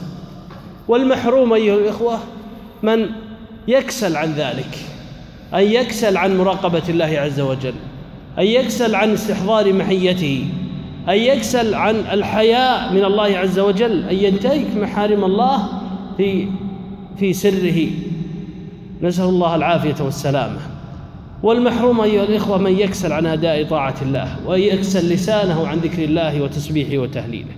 والمحروم 0.87 1.53
أيها 1.53 1.75
الإخوة 1.77 2.19
من 2.83 3.07
يكسل 3.67 4.15
عن 4.15 4.31
ذلك 4.33 4.77
أن 5.53 5.59
يكسل 5.63 6.17
عن 6.17 6.37
مراقبة 6.37 6.81
الله 6.89 7.05
عز 7.05 7.39
وجل 7.39 7.73
أن 8.39 8.43
يكسل 8.45 8.95
عن 8.95 9.13
استحضار 9.13 9.73
محيته 9.73 10.45
أن 11.09 11.17
يكسل 11.17 11.73
عن 11.73 11.95
الحياء 12.11 12.93
من 12.93 13.05
الله 13.05 13.23
عز 13.23 13.59
وجل 13.59 14.03
أن 14.09 14.15
ينتهك 14.15 14.67
محارم 14.77 15.23
الله 15.23 15.63
في 16.17 16.47
في 17.17 17.33
سره 17.33 17.87
نسأل 19.01 19.25
الله 19.25 19.55
العافية 19.55 19.95
والسلامة 20.03 20.57
والمحروم 21.43 22.01
أيها 22.01 22.23
الإخوة 22.23 22.57
من 22.57 22.79
يكسل 22.79 23.13
عن 23.13 23.25
أداء 23.25 23.63
طاعة 23.63 23.95
الله 24.01 24.35
وأن 24.45 24.59
يكسل 24.61 25.09
لسانه 25.13 25.67
عن 25.67 25.77
ذكر 25.77 26.03
الله 26.03 26.41
وتسبيحه 26.41 26.97
وتهليله 26.97 27.51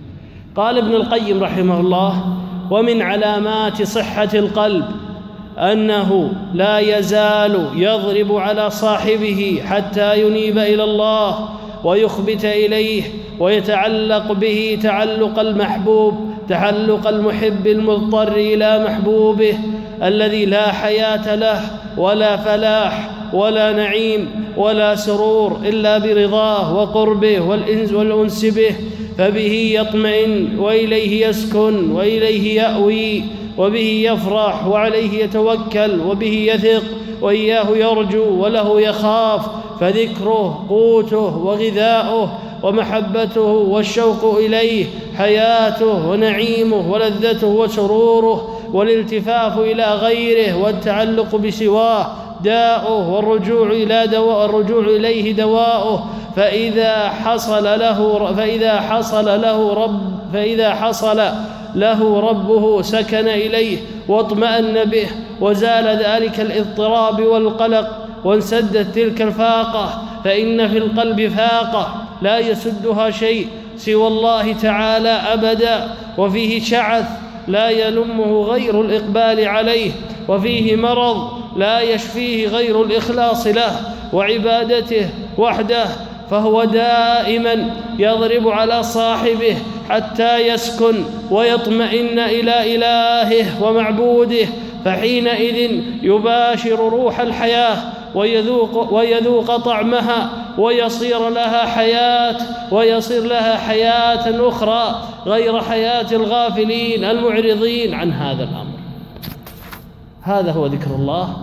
قال 0.56 0.78
ابن 0.78 0.92
القيم 0.96 1.44
رحمه 1.44 1.80
الله 1.80 2.34
ومن 2.72 3.02
علامات 3.02 3.82
صحة 3.82 4.30
القلب 4.34 4.86
أنه 5.58 6.34
لا 6.54 6.80
يزال 6.80 7.70
يضرب 7.76 8.32
على 8.36 8.70
صاحبه 8.70 9.62
حتى 9.66 10.26
ينيب 10.28 10.58
إلى 10.58 10.84
الله 10.84 11.50
ويخبت 11.84 12.46
اليه 12.46 13.04
ويتعلق 13.40 14.32
به 14.32 14.80
تعلق 14.84 15.40
المحبوب 15.40 16.14
تعلق 16.50 17.08
المحب 17.08 17.68
المضطر 17.68 18.28
الى 18.36 18.84
محبوبه 18.90 19.58
الذي 20.04 20.46
لا 20.46 20.72
حياه 20.72 21.36
له 21.36 21.62
ولا 21.98 22.38
فلاح 22.38 23.10
ولا 23.34 23.72
نعيم 23.72 24.28
ولا 24.58 24.96
سرور 24.96 25.60
الا 25.66 25.98
برضاه 25.98 26.76
وقربه 26.76 27.40
والانس 27.40 28.46
به 28.46 28.76
فبه 29.18 29.54
يطمئن 29.76 30.48
واليه 30.60 31.28
يسكن 31.28 31.92
واليه 31.92 32.62
ياوي 32.62 33.22
وبه 33.58 34.04
يفرح 34.14 34.68
وعليه 34.68 35.24
يتوكل 35.24 36.00
وبه 36.10 36.46
يثق 36.54 36.84
واياه 37.22 37.66
يرجو 37.78 38.26
وله 38.42 38.82
يخاف 38.82 39.42
فذكره 39.80 40.66
قوته 40.70 41.38
وغذاؤه 41.38 42.30
ومحبته 42.64 43.42
والشوق 43.52 44.36
اليه 44.38 44.86
حياته 45.18 46.08
ونعيمه 46.10 46.92
ولذته 46.92 47.48
وسروره 47.48 48.60
والالتفاف 48.74 49.60
الى 49.60 49.86
غيره 49.96 50.58
والتعلق 50.64 51.36
بسواه 51.36 52.08
داؤه 52.44 53.10
والرجوع 53.14 53.68
الى 53.68 54.08
دواء 54.08 54.46
الرجوع 54.46 54.84
اليه 54.86 55.34
دواؤه 55.36 56.04
فاذا 56.36 57.10
حصل 57.10 57.64
له 57.64 58.32
فاذا 58.34 58.82
حصل 58.82 59.26
له 59.42 59.74
رب 59.74 60.00
فاذا 60.34 60.72
حصل 60.74 61.22
له 61.76 62.20
ربه 62.20 62.82
سكن 62.82 63.28
اليه 63.28 63.78
واطمان 64.08 64.84
به 64.84 65.08
وزال 65.42 65.88
ذلك 66.06 66.40
الاضطراب 66.40 67.22
والقلق 67.24 68.03
وانسدت 68.26 68.96
تلك 68.96 69.22
الفاقة 69.22 70.04
فإن 70.26 70.68
في 70.70 70.78
القلب 70.78 71.28
فاقة 71.28 72.04
لا 72.22 72.40
يسدها 72.40 73.12
شيء 73.12 73.48
سوى 73.78 74.08
الله 74.08 74.54
تعالى 74.54 75.10
أبدا 75.10 75.90
وفيه 76.18 76.62
شعث 76.62 77.06
لا 77.48 77.70
يلمه 77.70 78.44
غير 78.44 78.82
الإقبال 78.82 79.46
عليه 79.48 79.92
وفيه 80.28 80.76
مرض 80.76 81.30
لا 81.58 81.80
يشفيه 81.82 82.48
غير 82.48 82.82
الإخلاص 82.84 83.48
له 83.48 83.72
وعبادته 84.14 85.10
وحده 85.38 85.86
فهو 86.32 86.64
دائما 86.64 87.70
يضرب 88.00 88.48
على 88.48 88.84
صاحبه 88.84 89.56
حتى 89.90 90.48
يسكن 90.48 91.04
ويطمئن 91.32 92.20
الى 92.20 92.76
الهه 92.76 93.64
ومعبوده 93.64 94.48
فحينئذ 94.86 95.80
يباشر 96.04 96.90
روح 96.90 97.20
الحياه 97.20 97.78
ويذوق, 98.16 98.94
ويذوق 98.94 99.58
طعمها 99.58 100.30
ويصير 100.58 101.30
لها 101.30 101.66
حياة 101.66 102.36
ويصير 102.72 103.24
لها 103.24 103.58
حياة 103.58 104.48
أخرى 104.50 104.96
غير 105.26 105.62
حياة 105.62 106.08
الغافلين 106.12 107.04
المعرضين 107.04 107.94
عن 107.94 108.12
هذا 108.12 108.44
الأمر 108.44 108.74
هذا 110.22 110.52
هو 110.52 110.66
ذكر 110.66 110.96
الله 110.96 111.38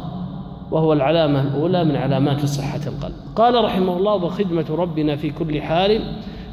وهو 0.70 0.92
العلامة 0.92 1.42
الأولى 1.42 1.84
من 1.84 1.96
علامات 1.96 2.46
صحة 2.46 2.80
القلب 2.86 3.14
قال 3.36 3.64
رحمه 3.64 3.96
الله 3.96 4.14
وخدمة 4.14 4.66
ربنا 4.70 5.16
في 5.16 5.30
كل 5.30 5.62
حال 5.62 6.02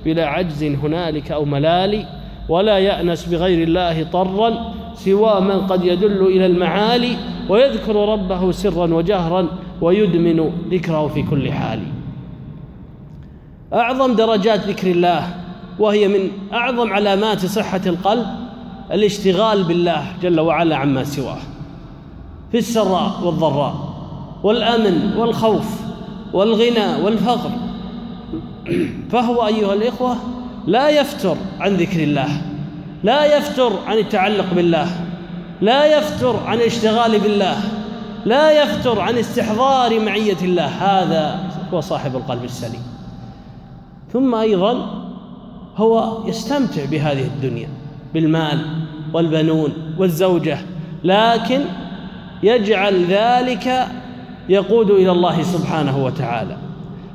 بلا 0.05 0.26
عجز 0.26 0.63
هنالك 0.63 1.32
أو 1.32 1.45
ملال 1.45 2.05
ولا 2.49 2.78
يأنس 2.78 3.26
بغير 3.26 3.68
الله 3.68 4.03
طرا 4.11 4.53
سوى 4.97 5.41
من 5.41 5.67
قد 5.67 5.85
يدل 5.85 6.27
إلى 6.27 6.45
المعالي 6.45 7.17
ويذكر 7.49 7.95
ربه 8.09 8.51
سرا 8.51 8.93
وجهرا 8.93 9.47
ويدمن 9.81 10.51
ذكره 10.71 11.07
في 11.07 11.23
كل 11.23 11.51
حال 11.51 11.79
أعظم 13.73 14.13
درجات 14.15 14.59
ذكر 14.67 14.91
الله 14.91 15.27
وهي 15.79 16.07
من 16.07 16.19
أعظم 16.53 16.93
علامات 16.93 17.45
صحة 17.45 17.81
القلب 17.85 18.25
الاشتغال 18.91 19.63
بالله 19.63 20.05
جل 20.21 20.39
وعلا 20.39 20.75
عما 20.75 21.03
سواه 21.03 21.37
في 22.51 22.57
السراء 22.57 23.11
والضراء 23.23 23.75
والأمن 24.43 25.13
والخوف 25.17 25.81
والغنى 26.33 27.03
والفقر 27.03 27.49
فهو 29.11 29.47
أيها 29.47 29.73
الإخوة 29.73 30.15
لا 30.67 30.89
يفتر 30.89 31.35
عن 31.59 31.73
ذكر 31.75 32.03
الله 32.03 32.41
لا 33.03 33.37
يفتر 33.37 33.71
عن 33.87 33.97
التعلق 33.97 34.45
بالله 34.55 34.87
لا 35.61 35.97
يفتر 35.97 36.35
عن 36.47 36.57
الاشتغال 36.57 37.19
بالله 37.19 37.57
لا 38.25 38.63
يفتر 38.63 39.01
عن 39.01 39.17
استحضار 39.17 39.99
معية 39.99 40.37
الله 40.41 40.65
هذا 40.65 41.39
هو 41.73 41.81
صاحب 41.81 42.15
القلب 42.15 42.43
السليم 42.43 42.81
ثم 44.13 44.35
أيضا 44.35 44.87
هو 45.77 46.19
يستمتع 46.27 46.85
بهذه 46.85 47.21
الدنيا 47.23 47.69
بالمال 48.13 48.61
والبنون 49.13 49.73
والزوجة 49.97 50.57
لكن 51.03 51.61
يجعل 52.43 53.05
ذلك 53.05 53.87
يقود 54.49 54.91
إلى 54.91 55.11
الله 55.11 55.43
سبحانه 55.43 56.05
وتعالى 56.05 56.57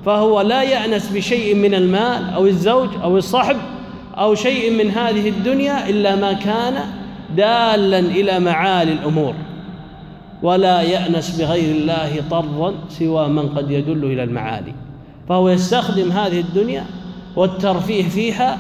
فهو 0.06 0.40
لا 0.40 0.62
يأنس 0.62 1.08
بشيء 1.10 1.54
من 1.54 1.74
المال 1.74 2.34
أو 2.34 2.46
الزوج 2.46 2.88
أو 3.04 3.16
الصحب 3.18 3.56
أو 4.18 4.34
شيء 4.34 4.70
من 4.84 4.90
هذه 4.90 5.28
الدنيا 5.28 5.88
إلا 5.88 6.16
ما 6.16 6.32
كان 6.32 6.74
دالا 7.36 7.98
إلى 7.98 8.40
معالي 8.40 8.92
الأمور 8.92 9.34
ولا 10.42 10.82
يأنس 10.82 11.40
بغير 11.40 11.76
الله 11.76 12.22
طرا 12.30 12.74
سوى 12.88 13.28
من 13.28 13.48
قد 13.48 13.70
يدل 13.70 14.04
إلى 14.04 14.22
المعالي 14.22 14.72
فهو 15.28 15.48
يستخدم 15.48 16.12
هذه 16.12 16.40
الدنيا 16.40 16.84
والترفيه 17.36 18.02
فيها 18.08 18.58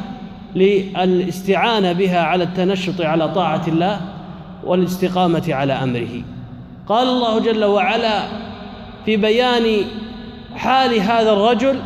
للاستعانة 0.54 1.92
بها 1.92 2.18
على 2.20 2.44
التنشط 2.44 3.00
على 3.00 3.28
طاعة 3.28 3.62
الله 3.68 4.00
والاستقامة 4.64 5.44
على 5.48 5.72
أمره 5.72 6.22
قال 6.88 7.08
الله 7.08 7.38
جل 7.38 7.64
وعلا 7.64 8.22
في 9.04 9.16
بيان 9.16 9.62
حال 10.56 11.00
هذا 11.00 11.32
الرجل 11.32 11.76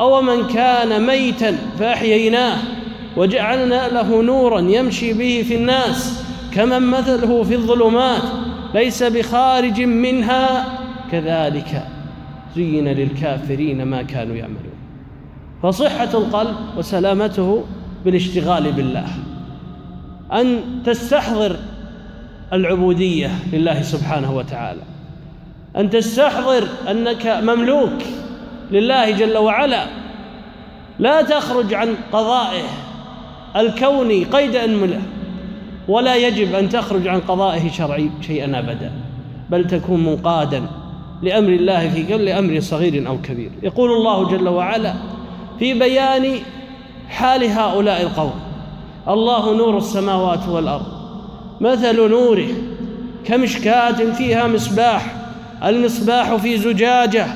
أو 0.00 0.22
من 0.22 0.46
كان 0.46 1.06
ميتا 1.06 1.58
فأحييناه 1.78 2.58
وجعلنا 3.16 3.88
له 3.88 4.22
نورا 4.22 4.60
يمشي 4.60 5.12
به 5.12 5.44
في 5.48 5.54
الناس 5.56 6.22
كمن 6.52 6.82
مثله 6.86 7.42
في 7.42 7.54
الظلمات 7.54 8.22
ليس 8.74 9.02
بخارج 9.02 9.80
منها 9.82 10.64
كذلك 11.12 11.82
زين 12.56 12.88
للكافرين 12.88 13.82
ما 13.82 14.02
كانوا 14.02 14.36
يعملون 14.36 14.76
فصحة 15.62 16.08
القلب 16.14 16.56
وسلامته 16.76 17.64
بالاشتغال 18.04 18.72
بالله 18.72 19.04
أن 20.32 20.60
تستحضر 20.84 21.56
العبودية 22.52 23.30
لله 23.52 23.82
سبحانه 23.82 24.36
وتعالى 24.36 24.82
أن 25.76 25.90
تستحضر 25.90 26.68
أنك 26.90 27.26
مملوك 27.26 27.98
لله 28.70 29.10
جل 29.10 29.38
وعلا 29.38 29.86
لا 30.98 31.22
تخرج 31.22 31.74
عن 31.74 31.88
قضائه 32.12 32.64
الكوني 33.58 34.24
قيد 34.24 34.56
أنمله 34.56 35.00
ولا 35.88 36.16
يجب 36.16 36.54
أن 36.54 36.68
تخرج 36.68 37.08
عن 37.08 37.20
قضائه 37.20 37.70
شرعي 37.70 38.10
شيئا 38.26 38.58
أبدا 38.58 38.92
بل 39.50 39.66
تكون 39.66 40.04
منقادا 40.04 40.62
لأمر 41.22 41.48
الله 41.52 41.88
في 41.88 42.02
كل 42.02 42.28
أمر 42.28 42.60
صغير 42.60 43.08
أو 43.08 43.18
كبير 43.22 43.50
يقول 43.62 43.90
الله 43.92 44.28
جل 44.28 44.48
وعلا 44.48 44.94
في 45.58 45.74
بيان 45.74 46.32
حال 47.08 47.44
هؤلاء 47.44 48.02
القوم 48.02 48.34
الله 49.08 49.56
نور 49.56 49.76
السماوات 49.78 50.48
والأرض 50.48 50.86
مثل 51.60 52.08
نوره 52.10 52.48
كمشكاة 53.24 54.12
فيها 54.12 54.46
مصباح 54.48 55.16
المصباح 55.64 56.34
في 56.36 56.58
زجاجة 56.58 57.26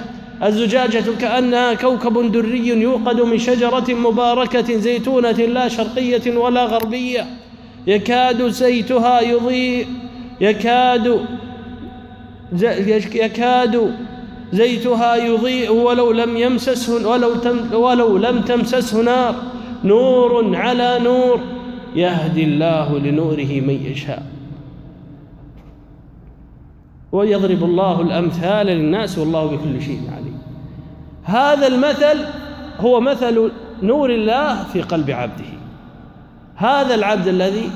الزجاجة 0.47 1.05
كأنها 1.21 1.75
كوكب 1.75 2.33
دري 2.33 2.67
يوقد 2.69 3.21
من 3.21 3.39
شجرة 3.39 3.95
مباركة 3.95 4.77
زيتونة 4.77 5.31
لا 5.31 5.69
شرقية 5.69 6.37
ولا 6.39 6.65
غربية 6.65 7.27
يكاد 7.87 8.49
زيتها 8.49 9.21
يضيء 9.21 9.87
يكاد 10.41 11.27
يكاد 13.17 13.95
زيتها 14.53 15.17
يضيء 15.17 15.73
ولو 15.73 16.13
لم 16.13 16.37
يمسسه 16.37 17.09
ولو 17.11 17.35
تم 17.35 17.75
ولو 17.75 18.17
لم 18.17 18.41
تمسسه 18.41 19.03
نار 19.03 19.35
نور 19.85 20.57
على 20.57 20.99
نور 21.05 21.41
يهدي 21.97 22.45
الله 22.45 22.99
لنوره 22.99 23.53
من 23.67 23.81
يشاء 23.93 24.23
ويضرب 27.13 27.65
الله 27.65 28.01
الأمثال 28.01 28.67
للناس 28.67 29.19
والله 29.19 29.45
بكل 29.47 29.83
شيء 29.83 30.01
عليم 30.13 30.20
هذا 31.25 31.67
المثل 31.67 32.25
هو 32.81 33.01
مثل 33.01 33.51
نور 33.83 34.11
الله 34.11 34.65
في 34.65 34.83
قلب 34.83 35.11
عبده 35.11 35.45
هذا 36.57 36.95
العبد 36.95 37.27
الذي 37.29 37.71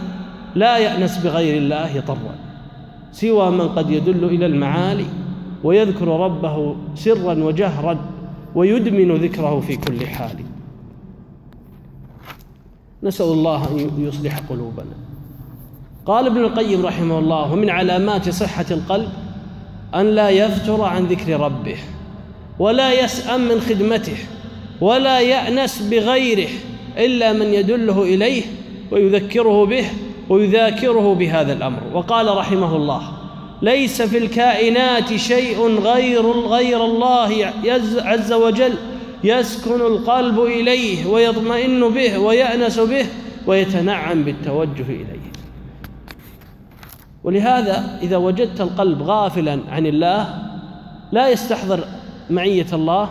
لا 0.55 0.79
يأنس 0.79 1.19
بغير 1.19 1.57
الله 1.59 2.01
طرا 2.01 2.35
سوى 3.13 3.51
من 3.51 3.69
قد 3.69 3.91
يدل 3.91 4.25
إلى 4.25 4.47
المعالي 4.47 5.05
ويذكر 5.65 6.09
ربه 6.21 6.77
سرا 6.95 7.45
وجهرا 7.45 7.99
ويدمن 8.55 9.15
ذكره 9.17 9.61
في 9.61 9.77
كل 9.77 10.07
حال 10.07 10.37
نسأل 13.03 13.27
الله 13.27 13.69
أن 13.71 13.89
يصلح 14.05 14.39
قلوبنا 14.39 14.95
قال 16.07 16.27
ابن 16.27 16.37
القيم 16.39 16.87
رحمه 16.87 17.19
الله 17.19 17.53
ومن 17.53 17.71
علامات 17.71 18.29
صحة 18.31 18.67
القلب 18.71 19.09
أن 19.95 20.07
لا 20.07 20.31
يفتر 20.31 20.81
عن 20.85 21.05
ذكر 21.05 21.41
ربه 21.41 21.77
ولا 22.59 22.93
يسأم 23.05 23.41
من 23.49 23.61
خدمته 23.61 24.17
ولا 24.81 25.21
يأنس 25.21 25.83
بغيره 25.91 26.49
إلا 26.99 27.33
من 27.33 27.55
يدله 27.55 28.03
إليه 28.03 28.43
ويذكره 28.91 29.67
به 29.67 29.85
ويذاكره 30.29 31.15
بهذا 31.15 31.53
الأمر 31.53 31.81
وقال 31.95 32.37
رحمه 32.37 32.77
الله 32.77 33.03
ليس 33.63 34.03
في 34.03 34.19
الكائنات 34.19 35.17
شيء 35.17 35.79
غير 35.81 36.31
غير 36.31 36.85
الله 36.85 37.53
عز 38.05 38.33
وجل 38.33 38.75
يسكن 39.25 39.81
القلب 39.81 40.41
إليه 40.41 41.07
ويطمئن 41.07 41.89
به 41.89 42.19
ويأنس 42.19 42.79
به 42.79 43.07
ويتنعم 43.47 44.23
بالتوجه 44.25 44.83
إليه 44.89 45.25
ولهذا 47.25 47.99
إذا 48.03 48.17
وجدت 48.17 48.61
القلب 48.61 49.03
غافلا 49.03 49.61
عن 49.71 49.87
الله 49.87 50.39
لا 51.13 51.29
يستحضر 51.29 51.81
معية 52.31 52.67
الله 52.73 53.09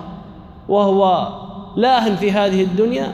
وهو 0.70 1.28
لاهن 1.78 2.16
في 2.16 2.32
هذه 2.32 2.64
الدنيا 2.64 3.12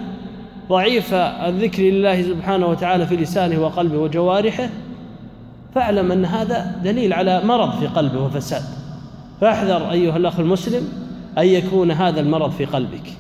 ضعيف 0.70 1.14
الذكر 1.14 1.82
لله 1.84 2.22
سبحانه 2.24 2.68
وتعالى 2.68 3.08
في 3.08 3.16
لسانه 3.16 3.60
وقلبه 3.60 3.98
وجوارحه 3.98 4.70
فاعلم 5.76 6.12
أن 6.12 6.26
هذا 6.26 6.76
دليل 6.84 7.14
على 7.14 7.42
مرض 7.44 7.80
في 7.80 7.88
قلبه 7.88 8.22
وفساد 8.24 8.62
فاحذر 9.42 9.92
أيها 9.92 10.18
الأخ 10.18 10.40
المسلم 10.40 10.88
أن 11.38 11.46
يكون 11.46 11.92
هذا 11.92 12.20
المرض 12.20 12.52
في 12.52 12.66
قلبك 12.66 13.14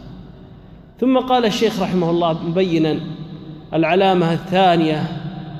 ثم 0.99 1.17
قال 1.19 1.45
الشيخ 1.45 1.81
رحمه 1.81 2.09
الله 2.09 2.39
مبينا 2.47 2.99
العلامة 3.73 4.33
الثانية 4.33 5.03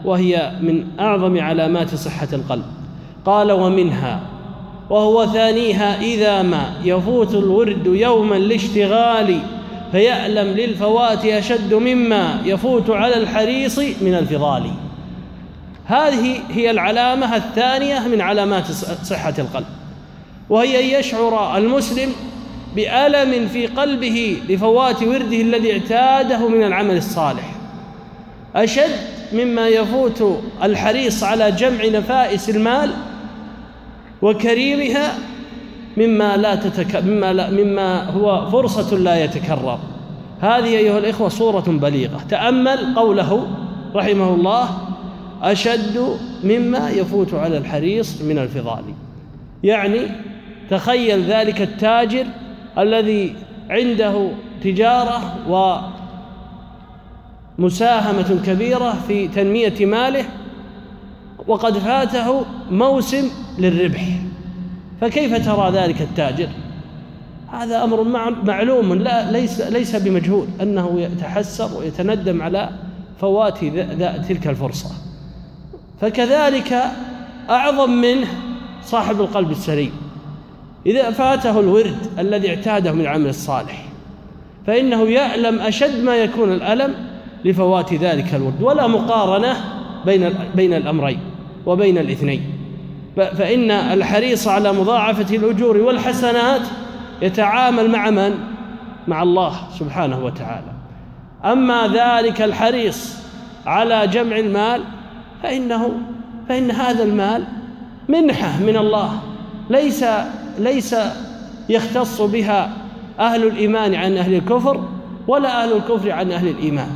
وهي 0.05 0.51
من 0.61 0.85
أعظم 0.99 1.39
علامات 1.39 1.95
صحة 1.95 2.27
القلب 2.33 2.65
قال 3.25 3.51
ومنها 3.51 4.19
وهو 4.89 5.25
ثانيها 5.25 6.01
إذا 6.01 6.41
ما 6.41 6.73
يفوت 6.83 7.33
الورد 7.33 7.85
يوما 7.87 8.35
لاشتغال 8.35 9.39
فيألم 9.91 10.47
للفوات 10.57 11.25
أشد 11.25 11.73
مما 11.73 12.41
يفوت 12.45 12.89
على 12.89 13.17
الحريص 13.17 13.79
من 13.79 14.13
الفضال 14.13 14.63
هذه 15.85 16.39
هي 16.51 16.71
العلامة 16.71 17.35
الثانية 17.35 17.99
من 18.07 18.21
علامات 18.21 18.71
صحة 19.05 19.33
القلب 19.39 19.65
وهي 20.49 20.95
أن 20.95 20.99
يشعر 20.99 21.57
المسلم 21.57 22.11
بألم 22.75 23.47
في 23.47 23.67
قلبه 23.67 24.37
لفوات 24.49 25.03
ورده 25.03 25.41
الذي 25.41 25.71
اعتاده 25.73 26.47
من 26.47 26.63
العمل 26.63 26.97
الصالح 26.97 27.53
أشد 28.55 28.91
مما 29.33 29.67
يفوت 29.67 30.41
الحريص 30.63 31.23
على 31.23 31.51
جمع 31.51 31.85
نفائس 31.85 32.49
المال 32.49 32.91
وكريمها 34.21 35.13
مما 35.97 36.37
لا 36.37 36.55
تتك... 36.55 36.95
مما, 37.03 37.33
لا... 37.33 37.49
مما 37.51 38.09
هو 38.09 38.45
فرصة 38.49 38.97
لا 38.97 39.23
يتكرر 39.23 39.79
هذه 40.41 40.65
أيها 40.65 40.97
الإخوة 40.97 41.29
صورة 41.29 41.61
بليغة 41.67 42.19
تأمل 42.29 42.95
قوله 42.95 43.47
رحمه 43.95 44.33
الله 44.33 44.69
أشد 45.43 46.19
مما 46.43 46.89
يفوت 46.89 47.33
على 47.33 47.57
الحريص 47.57 48.21
من 48.21 48.37
الفضال 48.37 48.83
يعني 49.63 49.99
تخيل 50.69 51.23
ذلك 51.23 51.61
التاجر 51.61 52.25
الذي 52.77 53.35
عنده 53.69 54.29
تجارة 54.63 55.35
ومساهمة 57.59 58.39
كبيرة 58.45 58.95
في 59.07 59.27
تنمية 59.27 59.85
ماله 59.85 60.25
وقد 61.47 61.77
فاته 61.77 62.45
موسم 62.71 63.29
للربح 63.59 64.01
فكيف 65.01 65.45
ترى 65.45 65.71
ذلك 65.71 66.01
التاجر 66.01 66.47
هذا 67.51 67.83
امر 67.83 68.03
معلوم 68.43 68.93
لا 68.93 69.31
ليس 69.31 69.61
ليس 69.61 69.95
بمجهول 69.95 70.47
انه 70.61 71.01
يتحسر 71.01 71.77
ويتندم 71.79 72.41
على 72.41 72.69
فوات 73.21 73.57
تلك 74.29 74.47
الفرصه 74.47 74.89
فكذلك 76.01 76.75
اعظم 77.49 77.91
منه 77.91 78.27
صاحب 78.83 79.21
القلب 79.21 79.51
السليم 79.51 79.91
اذا 80.85 81.11
فاته 81.11 81.59
الورد 81.59 81.97
الذي 82.19 82.49
اعتاده 82.49 82.91
من 82.91 83.01
العمل 83.01 83.27
الصالح 83.29 83.85
فانه 84.67 85.03
يعلم 85.03 85.59
اشد 85.59 86.03
ما 86.03 86.15
يكون 86.15 86.51
الالم 86.53 86.93
لفوات 87.45 87.93
ذلك 87.93 88.35
الورد 88.35 88.61
ولا 88.61 88.87
مقارنه 88.87 89.55
بين 90.05 90.29
بين 90.55 90.73
الامرين 90.73 91.19
وبين 91.69 91.97
الاثنين 91.97 92.41
فإن 93.15 93.71
الحريص 93.71 94.47
على 94.47 94.73
مضاعفة 94.73 95.35
الأجور 95.35 95.77
والحسنات 95.77 96.61
يتعامل 97.21 97.89
مع 97.91 98.09
من؟ 98.09 98.33
مع 99.07 99.23
الله 99.23 99.53
سبحانه 99.79 100.19
وتعالى 100.25 100.71
أما 101.45 101.87
ذلك 101.87 102.41
الحريص 102.41 103.15
على 103.65 104.07
جمع 104.07 104.37
المال 104.39 104.81
فإنه 105.43 105.91
فإن 106.49 106.71
هذا 106.71 107.03
المال 107.03 107.43
منحة 108.07 108.57
من 108.59 108.77
الله 108.77 109.19
ليس 109.69 110.05
ليس 110.59 110.95
يختص 111.69 112.21
بها 112.21 112.69
أهل 113.19 113.43
الإيمان 113.47 113.95
عن 113.95 114.17
أهل 114.17 114.33
الكفر 114.33 114.83
ولا 115.27 115.63
أهل 115.63 115.73
الكفر 115.73 116.11
عن 116.11 116.31
أهل 116.31 116.47
الإيمان 116.47 116.89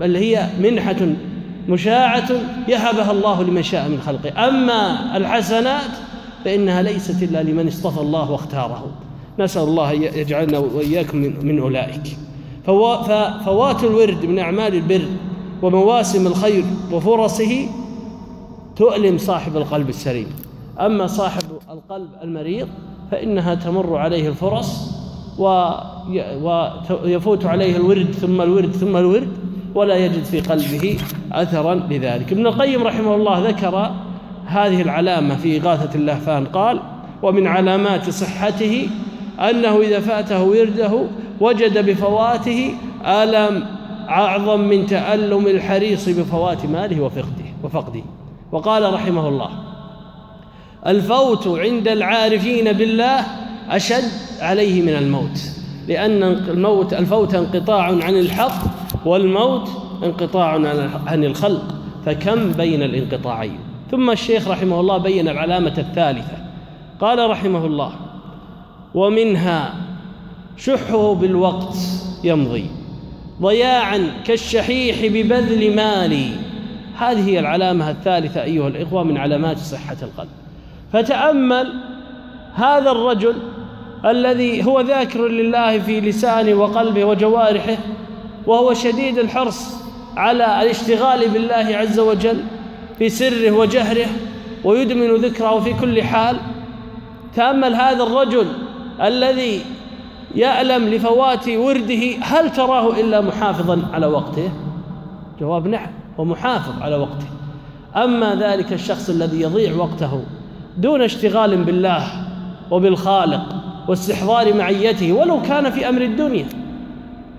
بل 0.00 0.16
هي 0.16 0.46
منحة 0.60 0.96
مشاعة 1.68 2.28
يهبها 2.68 3.10
الله 3.10 3.42
لمن 3.42 3.62
شاء 3.62 3.88
من 3.88 4.00
خلقه 4.00 4.48
أما 4.48 5.16
الحسنات 5.16 5.90
فإنها 6.44 6.82
ليست 6.82 7.22
إلا 7.22 7.42
لمن 7.42 7.68
اصطفى 7.68 8.00
الله 8.00 8.30
واختاره 8.30 8.86
نسأل 9.38 9.62
الله 9.62 9.92
أن 9.96 10.02
يجعلنا 10.02 10.58
وإياكم 10.58 11.18
من 11.18 11.58
أولئك 11.58 12.16
فوات 13.44 13.84
الورد 13.84 14.26
من 14.26 14.38
أعمال 14.38 14.74
البر 14.74 15.02
ومواسم 15.62 16.26
الخير 16.26 16.64
وفرصه 16.92 17.66
تؤلم 18.76 19.18
صاحب 19.18 19.56
القلب 19.56 19.88
السليم 19.88 20.26
أما 20.80 21.06
صاحب 21.06 21.42
القلب 21.70 22.08
المريض 22.22 22.68
فإنها 23.10 23.54
تمر 23.54 23.96
عليه 23.96 24.28
الفرص 24.28 24.90
ويفوت 25.38 27.46
عليه 27.46 27.76
الورد 27.76 28.12
ثم 28.20 28.40
الورد 28.40 28.72
ثم 28.72 28.96
الورد 28.96 29.28
ولا 29.74 29.96
يجد 29.96 30.24
في 30.24 30.40
قلبه 30.40 30.98
أثرا 31.32 31.74
لذلك 31.90 32.32
ابن 32.32 32.46
القيم 32.46 32.82
رحمه 32.82 33.14
الله 33.14 33.44
ذكر 33.48 33.90
هذه 34.46 34.82
العلامة 34.82 35.36
في 35.36 35.60
إغاثة 35.60 35.94
اللهفان 35.98 36.44
قال 36.46 36.80
ومن 37.22 37.46
علامات 37.46 38.10
صحته 38.10 38.86
أنه 39.40 39.80
إذا 39.80 40.00
فاته 40.00 40.42
ورده 40.44 41.04
وجد 41.40 41.90
بفواته 41.90 42.74
ألم 43.06 43.66
أعظم 44.08 44.60
من 44.60 44.86
تألم 44.86 45.46
الحريص 45.46 46.08
بفوات 46.08 46.66
ماله 46.66 47.00
وفقده 47.02 47.24
وفقده 47.62 48.02
وقال 48.52 48.94
رحمه 48.94 49.28
الله 49.28 49.48
الفوت 50.86 51.48
عند 51.58 51.88
العارفين 51.88 52.72
بالله 52.72 53.26
أشد 53.70 54.04
عليه 54.40 54.82
من 54.82 54.96
الموت 55.02 55.40
لأن 55.88 56.22
الموت 56.22 56.94
الفوت 56.94 57.34
انقطاع 57.34 57.82
عن 57.84 58.14
الحق 58.18 58.83
والموت 59.04 59.70
انقطاع 60.02 60.50
عن 61.06 61.24
الخلق 61.24 61.62
فكم 62.06 62.52
بين 62.52 62.82
الانقطاعين 62.82 63.58
ثم 63.90 64.10
الشيخ 64.10 64.48
رحمه 64.48 64.80
الله 64.80 64.98
بين 64.98 65.28
العلامة 65.28 65.74
الثالثة 65.78 66.36
قال 67.00 67.30
رحمه 67.30 67.64
الله 67.64 67.92
ومنها 68.94 69.74
شحه 70.56 71.14
بالوقت 71.14 71.76
يمضي 72.24 72.66
ضياعا 73.42 74.10
كالشحيح 74.26 74.96
ببذل 75.12 75.76
مالي 75.76 76.28
هذه 76.98 77.28
هي 77.28 77.38
العلامة 77.38 77.90
الثالثة 77.90 78.42
أيها 78.42 78.68
الإخوة 78.68 79.02
من 79.04 79.16
علامات 79.16 79.58
صحة 79.58 79.96
القلب 80.02 80.28
فتأمل 80.92 81.72
هذا 82.54 82.90
الرجل 82.90 83.34
الذي 84.04 84.64
هو 84.64 84.80
ذاكر 84.80 85.28
لله 85.28 85.78
في 85.78 86.00
لسانه 86.00 86.54
وقلبه 86.54 87.04
وجوارحه 87.04 87.76
وهو 88.46 88.74
شديد 88.74 89.18
الحرص 89.18 89.66
على 90.16 90.62
الاشتغال 90.62 91.28
بالله 91.30 91.76
عز 91.76 91.98
وجل 91.98 92.44
في 92.98 93.08
سره 93.08 93.50
وجهره 93.50 94.06
ويدمن 94.64 95.14
ذكره 95.14 95.60
في 95.60 95.74
كل 95.74 96.02
حال 96.02 96.36
تأمل 97.36 97.74
هذا 97.74 98.02
الرجل 98.04 98.46
الذي 99.02 99.60
يألم 100.34 100.88
لفوات 100.88 101.48
ورده 101.48 102.16
هل 102.22 102.52
تراه 102.52 103.00
إلا 103.00 103.20
محافظا 103.20 103.82
على 103.92 104.06
وقته 104.06 104.50
جواب 105.40 105.66
نعم 105.66 105.90
ومحافظ 106.18 106.82
على 106.82 106.96
وقته 106.96 107.26
أما 108.04 108.34
ذلك 108.34 108.72
الشخص 108.72 109.10
الذي 109.10 109.40
يضيع 109.40 109.74
وقته 109.76 110.22
دون 110.78 111.02
اشتغال 111.02 111.64
بالله 111.64 112.26
وبالخالق 112.70 113.40
واستحضار 113.88 114.54
معيته 114.54 115.12
ولو 115.12 115.42
كان 115.42 115.70
في 115.70 115.88
أمر 115.88 116.02
الدنيا 116.02 116.46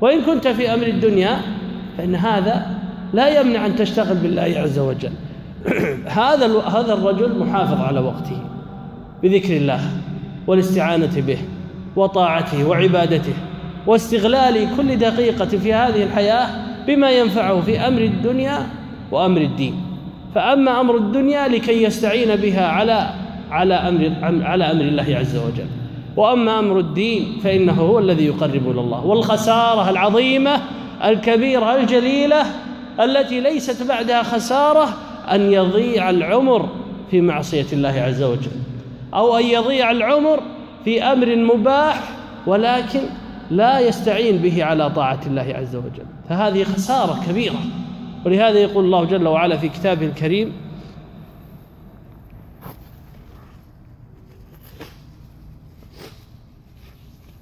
وإن 0.02 0.22
كنت 0.22 0.48
في 0.48 0.74
أمر 0.74 0.88
الدنيا 0.88 1.38
فإن 1.98 2.16
هذا 2.16 2.68
لا 3.14 3.40
يمنع 3.40 3.66
أن 3.66 3.76
تشتغل 3.76 4.16
بالله 4.16 4.42
عز 4.56 4.80
وجل 4.80 5.12
هذا 6.08 6.60
هذا 6.60 6.94
الرجل 6.94 7.40
محافظ 7.40 7.82
على 7.82 8.00
وقته 8.00 8.42
بذكر 9.24 9.58
الله 9.58 9.80
والاستعانة 10.48 11.22
به 11.28 11.38
وطاعته 11.96 12.68
وعبادته 12.68 13.34
واستغلال 13.88 14.68
كل 14.78 14.96
دقيقة 14.98 15.46
في 15.46 15.74
هذه 15.74 16.04
الحياة 16.04 16.48
بما 16.88 17.12
ينفعه 17.12 17.62
في 17.62 17.80
أمر 17.80 18.02
الدنيا 18.02 18.60
وأمر 19.12 19.42
الدين 19.42 19.76
فأما 20.36 20.80
أمر 20.82 20.98
الدنيا 20.98 21.48
لكي 21.48 21.84
يستعين 21.84 22.36
بها 22.36 22.68
على 22.68 23.10
على 23.52 23.74
أمر 23.74 24.12
على 24.46 24.72
أمر 24.72 24.82
الله 24.82 25.08
عز 25.16 25.36
وجل 25.36 25.66
واما 26.16 26.60
امر 26.60 26.80
الدين 26.80 27.40
فانه 27.44 27.74
هو 27.82 28.00
الذي 28.00 28.26
يقرب 28.26 28.70
الى 28.72 28.82
الله 28.82 29.06
والخساره 29.06 29.90
العظيمه 29.90 30.62
الكبيره 31.04 31.76
الجليله 31.76 32.44
التي 33.00 33.40
ليست 33.40 33.84
بعدها 33.84 34.24
خساره 34.24 34.90
ان 35.32 35.52
يضيع 35.54 36.10
العمر 36.10 36.70
في 37.12 37.22
معصيه 37.22 37.66
الله 37.74 37.90
عز 38.00 38.24
وجل 38.24 38.52
او 39.14 39.38
ان 39.38 39.46
يضيع 39.46 39.92
العمر 39.92 40.40
في 40.86 41.04
امر 41.04 41.36
مباح 41.36 42.00
ولكن 42.48 43.00
لا 43.52 43.80
يستعين 43.80 44.38
به 44.38 44.64
على 44.64 44.90
طاعه 44.90 45.20
الله 45.26 45.54
عز 45.58 45.76
وجل 45.76 46.06
فهذه 46.30 46.64
خساره 46.64 47.20
كبيره 47.30 47.56
ولهذا 48.26 48.60
يقول 48.60 48.86
الله 48.86 49.04
جل 49.04 49.28
وعلا 49.28 49.58
في 49.58 49.70
كتابه 49.70 50.06
الكريم 50.06 50.52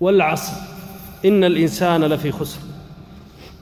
والعصر 0.04 0.54
إن 1.26 1.44
الإنسان 1.44 2.04
لفي 2.04 2.32
خسر 2.32 2.60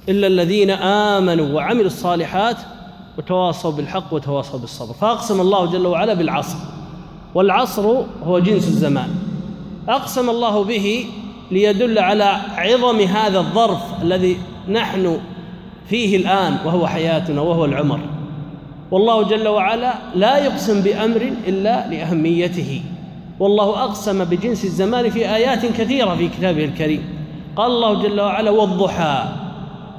إلا 0.09 0.27
الذين 0.27 0.69
آمنوا 0.69 1.55
وعملوا 1.55 1.85
الصالحات 1.85 2.57
وتواصوا 3.17 3.71
بالحق 3.71 4.13
وتواصوا 4.13 4.59
بالصبر 4.59 4.93
فأقسم 4.93 5.41
الله 5.41 5.65
جل 5.65 5.87
وعلا 5.87 6.13
بالعصر 6.13 6.57
والعصر 7.35 8.01
هو 8.25 8.39
جنس 8.39 8.67
الزمان 8.67 9.15
أقسم 9.89 10.29
الله 10.29 10.63
به 10.63 11.05
ليدل 11.51 11.99
على 11.99 12.23
عظم 12.57 12.99
هذا 12.99 13.39
الظرف 13.39 13.81
الذي 14.01 14.37
نحن 14.69 15.19
فيه 15.89 16.17
الآن 16.17 16.57
وهو 16.65 16.87
حياتنا 16.87 17.41
وهو 17.41 17.65
العمر 17.65 17.99
والله 18.91 19.23
جل 19.23 19.47
وعلا 19.47 19.93
لا 20.15 20.37
يقسم 20.37 20.81
بأمر 20.81 21.33
إلا 21.47 21.87
لأهميته 21.87 22.81
والله 23.41 23.83
أقسم 23.83 24.23
بجنس 24.25 24.65
الزمان 24.65 25.09
في 25.09 25.19
آيات 25.35 25.65
كثيرة 25.65 26.15
في 26.15 26.27
كتابه 26.29 26.65
الكريم 26.65 27.03
قال 27.55 27.71
الله 27.71 28.03
جل 28.03 28.21
وعلا 28.21 28.51
والضحى 28.51 29.23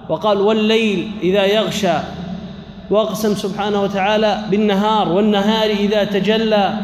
وقال 0.08 0.40
والليل 0.40 1.10
إذا 1.22 1.46
يغشى 1.46 1.92
وأقسم 2.90 3.34
سبحانه 3.34 3.82
وتعالى 3.82 4.44
بالنهار 4.50 5.08
والنهار 5.12 5.70
إذا 5.70 6.04
تجلى 6.04 6.74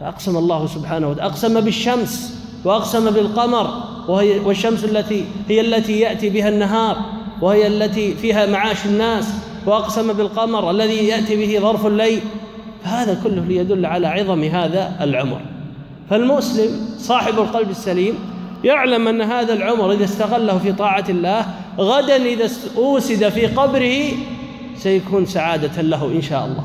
فأقسم 0.00 0.36
الله 0.36 0.66
سبحانه 0.66 1.08
وتعالى 1.10 1.30
أقسم 1.30 1.60
بالشمس 1.60 2.38
وأقسم 2.64 3.10
بالقمر 3.10 3.70
وهي 4.08 4.38
والشمس 4.40 4.84
التي 4.84 5.24
هي 5.48 5.60
التي 5.60 6.00
يأتي 6.00 6.30
بها 6.30 6.48
النهار 6.48 6.96
وهي 7.42 7.66
التي 7.66 8.14
فيها 8.14 8.46
معاش 8.46 8.86
الناس 8.86 9.32
وأقسم 9.66 10.12
بالقمر 10.12 10.70
الذي 10.70 11.06
يأتي 11.08 11.36
به 11.46 11.60
ظرف 11.62 11.86
الليل 11.86 12.20
هذا 12.84 13.20
كله 13.24 13.42
ليدل 13.48 13.86
على 13.86 14.06
عظم 14.06 14.44
هذا 14.44 14.92
العمر 15.00 15.40
فالمسلم 16.10 16.70
صاحب 16.98 17.38
القلب 17.38 17.70
السليم 17.70 18.14
يعلم 18.64 19.08
أن 19.08 19.22
هذا 19.22 19.52
العمر 19.54 19.92
إذا 19.92 20.04
استغله 20.04 20.58
في 20.58 20.72
طاعة 20.72 21.04
الله 21.08 21.46
غدا 21.78 22.16
إذا 22.16 22.48
أوسد 22.76 23.28
في 23.28 23.46
قبره 23.46 23.96
سيكون 24.76 25.26
سعادة 25.26 25.82
له 25.82 26.04
إن 26.16 26.22
شاء 26.22 26.44
الله 26.44 26.64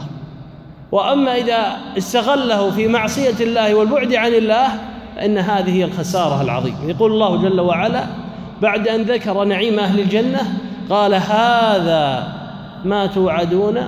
وأما 0.91 1.35
إذا 1.37 1.77
استغله 1.97 2.71
في 2.71 2.87
معصية 2.87 3.35
الله 3.45 3.75
والبعد 3.75 4.13
عن 4.13 4.33
الله 4.33 4.67
فإن 5.15 5.37
هذه 5.37 5.73
هي 5.73 5.83
الخسارة 5.83 6.41
العظيمة 6.41 6.85
يقول 6.87 7.11
الله 7.11 7.35
جل 7.37 7.59
وعلا 7.61 8.03
بعد 8.61 8.87
أن 8.87 9.01
ذكر 9.01 9.43
نعيم 9.43 9.79
أهل 9.79 9.99
الجنة 9.99 10.53
قال 10.89 11.13
هذا 11.13 12.27
ما 12.85 13.05
توعدون 13.07 13.87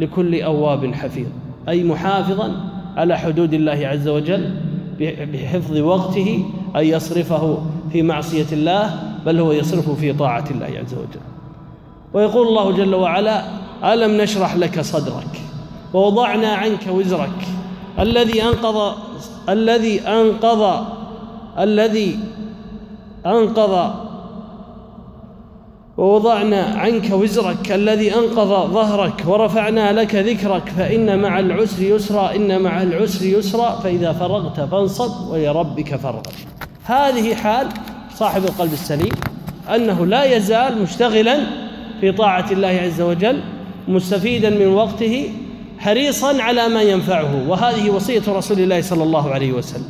لكل 0.00 0.42
أواب 0.42 0.94
حفيظ 0.94 1.26
أي 1.68 1.84
محافظا 1.84 2.52
على 2.96 3.18
حدود 3.18 3.54
الله 3.54 3.72
عز 3.86 4.08
وجل 4.08 4.54
بحفظ 5.32 5.78
وقته 5.78 6.44
أن 6.76 6.84
يصرفه 6.84 7.62
في 7.92 8.02
معصية 8.02 8.46
الله 8.52 8.94
بل 9.26 9.40
هو 9.40 9.52
يصرفه 9.52 9.94
في 9.94 10.12
طاعة 10.12 10.44
الله 10.50 10.66
عز 10.66 10.94
وجل 10.94 11.20
ويقول 12.14 12.48
الله 12.48 12.72
جل 12.72 12.94
وعلا 12.94 13.44
ألم 13.84 14.10
نشرح 14.20 14.56
لك 14.56 14.80
صدرك 14.80 15.40
ووضعنا 15.94 16.48
عنك 16.48 16.86
وزرك 16.90 17.48
الذي 17.98 18.42
أنقض 18.42 18.92
الذي 19.48 20.00
أنقض 20.00 20.84
الذي 21.58 22.18
أنقض 23.26 23.92
ووضعنا 26.00 26.62
عنك 26.62 27.12
وزرك 27.12 27.72
الذي 27.72 28.14
أنقض 28.14 28.70
ظهرك 28.74 29.24
ورفعنا 29.26 29.92
لك 29.92 30.14
ذكرك 30.14 30.68
فإن 30.76 31.18
مع 31.18 31.38
العسر 31.40 31.82
يسرا 31.82 32.34
إن 32.36 32.62
مع 32.62 32.82
العسر 32.82 33.24
يسرا 33.26 33.80
فإذا 33.84 34.12
فرغت 34.12 34.60
فانصب 34.60 35.30
ولربك 35.30 35.96
فارغب 35.96 36.26
هذه 36.84 37.34
حال 37.34 37.66
صاحب 38.16 38.44
القلب 38.44 38.72
السليم 38.72 39.12
أنه 39.74 40.06
لا 40.06 40.24
يزال 40.36 40.82
مشتغلا 40.82 41.40
في 42.00 42.12
طاعة 42.12 42.52
الله 42.52 42.68
عز 42.68 43.00
وجل 43.00 43.40
مستفيدا 43.88 44.50
من 44.50 44.66
وقته 44.68 45.30
حريصا 45.78 46.42
على 46.42 46.68
ما 46.68 46.82
ينفعه 46.82 47.48
وهذه 47.48 47.90
وصية 47.90 48.22
رسول 48.28 48.58
الله 48.60 48.80
صلى 48.82 49.02
الله 49.02 49.30
عليه 49.30 49.52
وسلم 49.52 49.88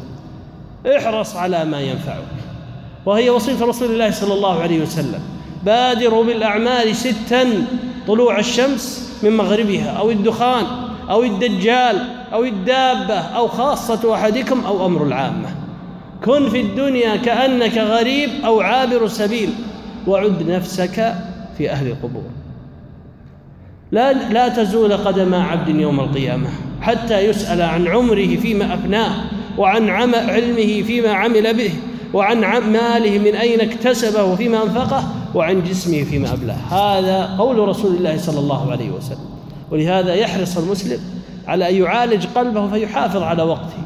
احرص 0.96 1.36
على 1.36 1.64
ما 1.64 1.80
ينفعك 1.80 2.18
وهي 3.06 3.30
وصية 3.30 3.64
رسول 3.64 3.90
الله 3.90 4.10
صلى 4.10 4.34
الله 4.34 4.60
عليه 4.60 4.82
وسلم 4.82 5.20
بادروا 5.66 6.24
بالأعمال 6.24 6.96
ستا 6.96 7.64
طلوع 8.06 8.38
الشمس 8.38 9.10
من 9.22 9.36
مغربها 9.36 9.90
أو 9.90 10.10
الدخان 10.10 10.66
أو 11.10 11.22
الدجال 11.22 12.04
أو 12.32 12.44
الدابة 12.44 13.14
أو 13.18 13.48
خاصة 13.48 14.14
أحدكم 14.14 14.60
أو 14.66 14.86
أمر 14.86 15.06
العامة 15.06 15.48
كن 16.24 16.48
في 16.48 16.60
الدنيا 16.60 17.16
كأنك 17.16 17.78
غريب 17.78 18.28
أو 18.44 18.60
عابر 18.60 19.06
سبيل 19.08 19.50
وعد 20.06 20.42
نفسك 20.50 21.14
في 21.58 21.70
أهل 21.70 21.86
القبور 21.86 22.22
لا, 23.92 24.12
لا 24.12 24.48
تزول 24.48 24.92
قدم 24.96 25.34
عبد 25.34 25.68
يوم 25.68 26.00
القيامة 26.00 26.48
حتى 26.80 27.20
يسأل 27.26 27.62
عن 27.62 27.88
عمره 27.88 28.36
فيما 28.36 28.74
أفناه 28.74 29.12
وعن 29.58 29.88
علمه 29.88 30.82
فيما 30.82 31.12
عمل 31.12 31.54
به 31.56 31.70
وعن 32.14 32.40
ماله 32.72 33.18
من 33.18 33.34
أين 33.34 33.60
اكتسبه 33.60 34.24
وفيما 34.24 34.62
أنفقه 34.62 35.04
وعن 35.34 35.62
جسمه 35.62 36.04
فيما 36.04 36.32
أبلاه 36.32 36.54
هذا 36.54 37.36
قول 37.38 37.68
رسول 37.68 37.94
الله 37.96 38.18
صلى 38.18 38.38
الله 38.38 38.72
عليه 38.72 38.90
وسلم 38.90 39.30
ولهذا 39.70 40.14
يحرص 40.14 40.56
المسلم 40.58 41.00
على 41.48 41.68
أن 41.70 41.74
يعالج 41.82 42.26
قلبه 42.34 42.70
فيحافظ 42.70 43.22
على 43.22 43.42
وقته 43.42 43.78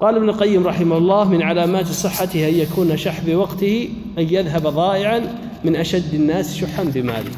قال 0.00 0.16
ابن 0.16 0.28
القيم 0.28 0.66
رحمه 0.66 0.96
الله 0.96 1.24
من 1.24 1.42
علامات 1.42 1.86
صحته 1.86 2.48
أن 2.48 2.54
يكون 2.54 2.96
شح 2.96 3.20
بوقته 3.26 3.88
أن 4.18 4.22
يذهب 4.22 4.62
ضائعا 4.62 5.20
من 5.64 5.76
أشد 5.76 6.14
الناس 6.14 6.56
شحا 6.56 6.84
بماله 6.84 7.30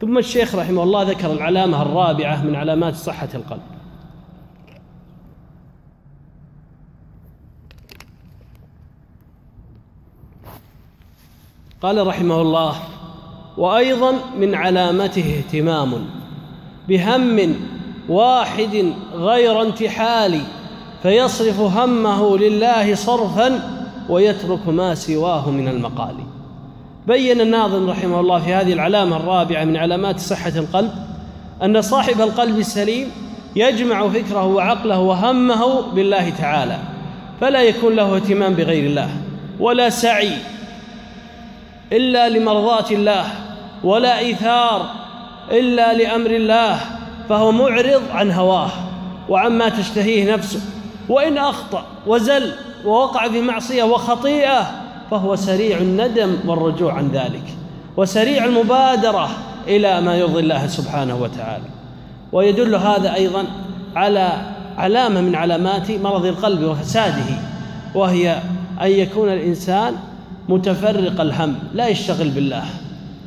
ثم 0.00 0.18
الشيخ 0.18 0.54
رحمه 0.54 0.82
الله 0.82 1.02
ذكر 1.02 1.32
العلامة 1.32 1.82
الرابعة 1.82 2.42
من 2.44 2.54
علامات 2.54 2.96
صحة 2.96 3.28
القلب 3.34 3.60
قال 11.82 12.06
رحمه 12.06 12.40
الله 12.40 12.74
وايضا 13.56 14.12
من 14.38 14.54
علامته 14.54 15.34
اهتمام 15.38 16.04
بهم 16.88 17.54
واحد 18.08 18.92
غير 19.14 19.62
انتحال 19.62 20.40
فيصرف 21.02 21.60
همه 21.60 22.38
لله 22.38 22.94
صرفا 22.94 23.70
ويترك 24.08 24.68
ما 24.68 24.94
سواه 24.94 25.50
من 25.50 25.68
المقال 25.68 26.14
بين 27.06 27.40
الناظم 27.40 27.90
رحمه 27.90 28.20
الله 28.20 28.38
في 28.40 28.54
هذه 28.54 28.72
العلامه 28.72 29.16
الرابعه 29.16 29.64
من 29.64 29.76
علامات 29.76 30.18
صحه 30.20 30.52
القلب 30.56 30.90
ان 31.62 31.82
صاحب 31.82 32.20
القلب 32.20 32.58
السليم 32.58 33.10
يجمع 33.56 34.08
فكره 34.08 34.44
وعقله 34.46 35.00
وهمه 35.00 35.80
بالله 35.80 36.30
تعالى 36.30 36.78
فلا 37.40 37.62
يكون 37.62 37.92
له 37.94 38.16
اهتمام 38.16 38.54
بغير 38.54 38.86
الله 38.90 39.10
ولا 39.60 39.90
سعي 39.90 40.30
إلا 41.92 42.28
لمرضاة 42.28 42.84
الله 42.90 43.24
ولا 43.84 44.18
إيثار 44.18 44.86
إلا 45.50 45.94
لأمر 45.94 46.30
الله 46.30 46.80
فهو 47.28 47.52
معرض 47.52 48.02
عن 48.10 48.30
هواه 48.30 48.70
وعما 49.28 49.68
تشتهيه 49.68 50.34
نفسه 50.34 50.60
وإن 51.08 51.38
أخطأ 51.38 51.82
وزل 52.06 52.52
ووقع 52.84 53.28
في 53.28 53.40
معصية 53.40 53.82
وخطيئة 53.82 54.70
فهو 55.10 55.36
سريع 55.36 55.78
الندم 55.78 56.36
والرجوع 56.46 56.92
عن 56.92 57.08
ذلك 57.08 57.42
وسريع 57.96 58.44
المبادرة 58.44 59.28
إلى 59.66 60.00
ما 60.00 60.16
يرضي 60.16 60.40
الله 60.40 60.66
سبحانه 60.66 61.16
وتعالى 61.22 61.64
ويدل 62.32 62.74
هذا 62.74 63.14
أيضا 63.14 63.44
على 63.96 64.28
علامة 64.78 65.20
من 65.20 65.34
علامات 65.34 65.90
مرض 65.90 66.24
القلب 66.26 66.62
وفساده 66.64 67.24
وهي 67.94 68.32
أن 68.82 68.90
يكون 68.90 69.28
الإنسان 69.32 69.96
متفرق 70.48 71.20
الهم 71.20 71.54
لا 71.74 71.88
يشتغل 71.88 72.28
بالله 72.28 72.64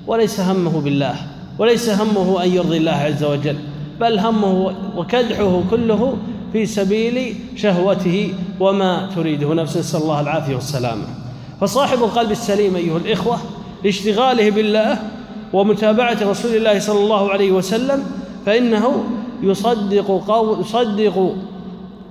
وليس 0.07 0.39
همه 0.39 0.82
بالله 0.82 1.16
وليس 1.59 1.89
همه 1.89 2.43
أن 2.43 2.49
يرضي 2.49 2.78
الله 2.78 2.91
عز 2.91 3.24
وجل 3.24 3.55
بل 3.99 4.20
همه 4.20 4.74
وكدحه 4.97 5.61
كله 5.70 6.16
في 6.53 6.66
سبيل 6.66 7.36
شهوته 7.55 8.34
وما 8.59 9.09
تريده 9.16 9.53
نفسه 9.53 9.80
نسأل 9.80 10.01
الله 10.01 10.22
العافية 10.22 10.55
والسلامة 10.55 11.03
فصاحب 11.61 11.97
القلب 12.03 12.32
السليم 12.32 12.76
أيها 12.76 12.97
الإخوة 12.97 13.38
لاشتغاله 13.84 14.49
بالله 14.51 14.99
ومتابعة 15.53 16.18
رسول 16.22 16.55
الله 16.55 16.80
صلى 16.80 16.99
الله 16.99 17.32
عليه 17.32 17.51
وسلم 17.51 18.03
فإنه 18.45 19.03
يصدق 19.43 20.05
قول 20.28 20.59
يصدق 20.61 21.36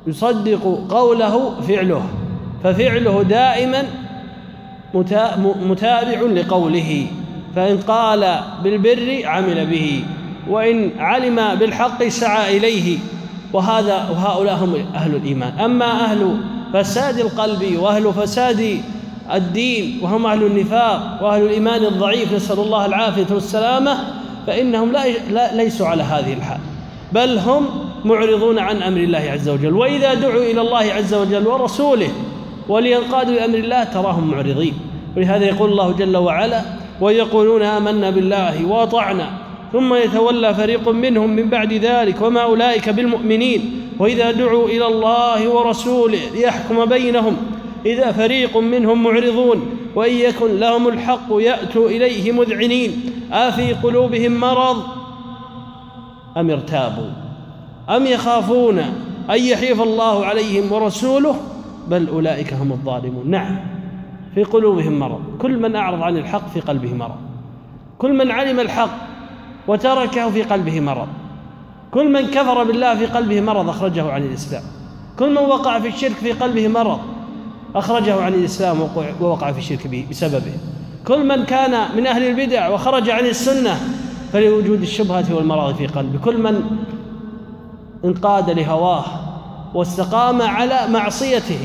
يصدق 0.07 0.85
قوله 0.91 1.61
فعله 1.61 2.03
ففعله 2.65 3.23
دائما 3.23 3.85
متابع 5.63 6.21
لقوله 6.35 7.07
فإن 7.57 7.79
قال 7.79 8.37
بالبر 8.65 9.23
عمل 9.25 9.67
به 9.67 10.05
وإن 10.51 10.91
علم 10.99 11.55
بالحق 11.55 12.05
سعى 12.05 12.57
إليه 12.57 12.99
وهذا 13.53 13.97
وهؤلاء 14.13 14.55
هم 14.65 14.75
أهل 14.95 15.15
الإيمان 15.15 15.59
أما 15.61 15.91
أهل 16.05 16.37
فساد 16.75 17.19
القلب 17.19 17.77
وأهل 17.81 18.13
فساد 18.15 18.81
الدين 19.35 19.99
وهم 20.03 20.27
أهل 20.27 20.43
النفاق 20.45 21.19
وأهل 21.23 21.43
الإيمان 21.43 21.85
الضعيف 21.85 22.33
نسأل 22.33 22.59
الله 22.61 22.87
العافية 22.87 23.27
والسلامة 23.35 23.99
فإنهم 24.47 24.93
لا, 25.31 25.57
ليسوا 25.57 25.87
على 25.87 26.03
هذه 26.03 26.33
الحال 26.33 26.59
بل 27.13 27.39
هم 27.39 27.67
معرضون 28.05 28.59
عن 28.59 28.83
أمر 28.83 28.97
الله 29.01 29.19
عز 29.19 29.49
وجل 29.49 29.75
وإذا 29.75 30.15
دعوا 30.15 30.43
إلى 30.43 30.61
الله 30.61 30.79
عز 30.79 31.15
وجل 31.15 31.47
ورسوله 31.47 32.09
ولينقادوا 32.69 33.35
لأمر 33.35 33.59
الله 33.59 33.85
تراهم 33.85 34.31
معرضين 34.31 34.75
ولهذا 35.17 35.45
يقول 35.45 35.71
الله 35.73 35.93
جل 35.93 36.17
وعلا 36.17 36.61
ويقولون 37.01 37.63
آمنا 37.63 38.11
بالله 38.11 38.67
وأطعنا 38.67 39.31
ثم 39.73 39.95
يتولى 39.95 40.55
فريق 40.55 40.89
منهم 40.89 41.31
من 41.31 41.49
بعد 41.51 41.73
ذلك 41.73 42.23
وما 42.23 42.43
أولئك 42.43 42.89
بالمؤمنين 42.89 43.83
وإذا 43.99 44.31
دعوا 44.31 44.69
إلى 44.69 44.87
الله 44.87 45.49
ورسوله 45.49 46.19
ليحكم 46.35 46.85
بينهم 46.85 47.37
إذا 47.87 48.13
فريق 48.13 48.57
منهم 48.57 49.03
معرضون 49.03 49.67
وإن 49.95 50.15
يكن 50.15 50.59
لهم 50.61 50.89
الحق 50.89 51.27
يأتوا 51.31 51.89
إليه 51.89 52.33
مذعنين 52.33 53.03
أفي 53.33 53.73
قلوبهم 53.73 54.41
مرض 54.41 54.83
أم 56.37 56.51
ارتابوا 56.51 57.11
أم 57.91 58.07
يخافون 58.07 58.79
أن 59.31 59.41
يحيف 59.43 59.83
الله 59.83 60.25
عليهم 60.27 60.73
ورسوله 60.73 61.37
بل 61.89 62.09
أولئك 62.09 62.55
هم 62.55 62.73
الظالمون 62.73 63.31
نعم 63.31 63.57
في 64.35 64.45
قلوبهم 64.45 64.99
مرض 64.99 65.21
كل 65.41 65.59
من 65.59 65.77
أعرض 65.77 66.03
عن 66.03 66.17
الحق 66.17 66.49
في 66.51 66.61
قلبه 66.61 66.95
مرض 66.95 67.17
كل 67.99 68.13
من 68.17 68.31
علم 68.31 68.61
الحق 68.61 68.91
وتركه 69.69 70.31
في 70.31 70.43
قلبه 70.43 70.81
مرض 70.81 71.09
كل 71.91 72.13
من 72.13 72.27
كفر 72.31 72.65
بالله 72.65 72.95
في 72.95 73.07
قلبه 73.07 73.41
مرض 73.41 73.69
أخرجه 73.69 74.13
عن 74.13 74.23
الإسلام 74.23 74.63
كل 75.19 75.31
من 75.31 75.37
وقع 75.39 75.79
في 75.81 75.89
الشرك 75.89 76.13
في 76.15 76.33
قلبه 76.33 76.69
مرض 76.69 76.99
أخرجه 77.75 78.23
عن 78.23 78.35
الإسلام 78.35 78.77
ووقع 79.21 79.53
في 79.53 79.59
الشرك 79.59 79.87
به 79.87 80.07
بسببه 80.11 80.53
كل 81.07 81.27
من 81.29 81.45
كان 81.45 81.97
من 81.97 82.07
أهل 82.07 82.23
البدع 82.41 82.69
وخرج 82.69 83.11
عن 83.11 83.27
السنة 83.27 83.77
فلوجود 84.33 84.81
الشبهة 84.83 85.35
والمرض 85.35 85.75
في 85.75 85.87
قلبه 85.87 86.19
كل 86.19 86.41
من 86.43 86.63
انقاد 88.05 88.51
لهواه 88.51 89.05
واستقام 89.75 90.43
على 90.43 90.81
معصيته 90.89 91.59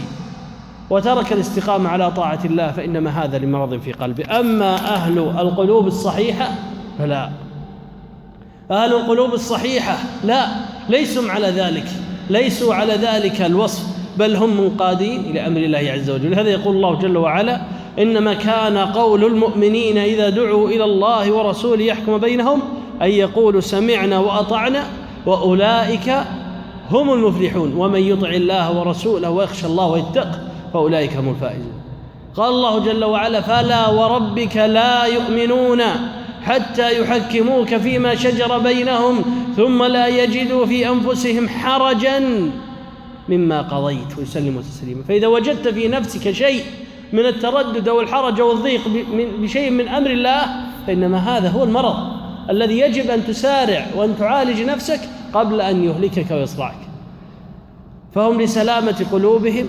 وترك 0.89 1.33
الاستقامة 1.33 1.89
على 1.89 2.11
طاعة 2.11 2.39
الله 2.45 2.71
فإنما 2.71 3.09
هذا 3.09 3.37
لمرض 3.37 3.79
في 3.81 3.91
قلبه 3.93 4.39
أما 4.39 4.73
أهل 4.75 5.17
القلوب 5.17 5.87
الصحيحة 5.87 6.49
فلا 6.99 7.29
أهل 8.71 8.93
القلوب 8.93 9.33
الصحيحة 9.33 9.97
لا 10.23 10.47
ليسوا 10.89 11.31
على 11.31 11.47
ذلك 11.47 11.85
ليسوا 12.29 12.73
على 12.75 12.93
ذلك 12.95 13.41
الوصف 13.41 13.85
بل 14.17 14.35
هم 14.35 14.61
منقادين 14.61 15.19
إلى 15.19 15.47
أمر 15.47 15.57
الله 15.61 15.91
عز 15.93 16.09
وجل 16.09 16.33
هذا 16.39 16.49
يقول 16.49 16.75
الله 16.75 16.95
جل 16.99 17.17
وعلا 17.17 17.61
إنما 17.99 18.33
كان 18.33 18.77
قول 18.77 19.23
المؤمنين 19.23 19.97
إذا 19.97 20.29
دعوا 20.29 20.69
إلى 20.69 20.83
الله 20.83 21.31
ورسوله 21.31 21.83
يحكم 21.83 22.17
بينهم 22.17 22.61
أن 23.01 23.09
يقولوا 23.09 23.61
سمعنا 23.61 24.19
وأطعنا 24.19 24.83
وأولئك 25.25 26.11
هم 26.91 27.13
المفلحون 27.13 27.73
ومن 27.77 27.99
يطع 27.99 28.29
الله 28.29 28.79
ورسوله 28.79 29.29
ويخشى 29.29 29.65
الله 29.67 29.85
ويتق 29.85 30.31
فاولئك 30.73 31.15
هم 31.15 31.29
الفائزون 31.29 31.73
قال 32.35 32.49
الله 32.49 32.79
جل 32.79 33.03
وعلا 33.05 33.41
فلا 33.41 33.87
وربك 33.87 34.57
لا 34.57 35.05
يؤمنون 35.05 35.81
حتى 36.43 37.01
يحكموك 37.01 37.75
فيما 37.77 38.15
شجر 38.15 38.57
بينهم 38.57 39.21
ثم 39.57 39.83
لا 39.83 40.07
يجدوا 40.07 40.65
في 40.65 40.89
انفسهم 40.89 41.49
حرجا 41.49 42.49
مما 43.29 43.61
قضيت 43.61 44.17
ويسلموا 44.17 44.61
تسليما 44.61 45.03
فاذا 45.03 45.27
وجدت 45.27 45.67
في 45.67 45.87
نفسك 45.87 46.31
شيء 46.31 46.63
من 47.13 47.25
التردد 47.25 47.87
او 47.87 48.01
الحرج 48.01 48.39
او 48.41 48.51
الضيق 48.51 48.81
بشيء 49.39 49.69
من 49.69 49.87
امر 49.87 50.09
الله 50.09 50.41
فانما 50.87 51.17
هذا 51.37 51.49
هو 51.49 51.63
المرض 51.63 51.95
الذي 52.49 52.79
يجب 52.79 53.09
ان 53.09 53.27
تسارع 53.27 53.85
وان 53.95 54.15
تعالج 54.19 54.61
نفسك 54.61 54.99
قبل 55.39 55.61
أن 55.61 55.83
يهلكك 55.83 56.31
ويصرعك 56.31 56.77
فهم 58.13 58.41
لسلامة 58.41 59.05
قلوبهم 59.11 59.65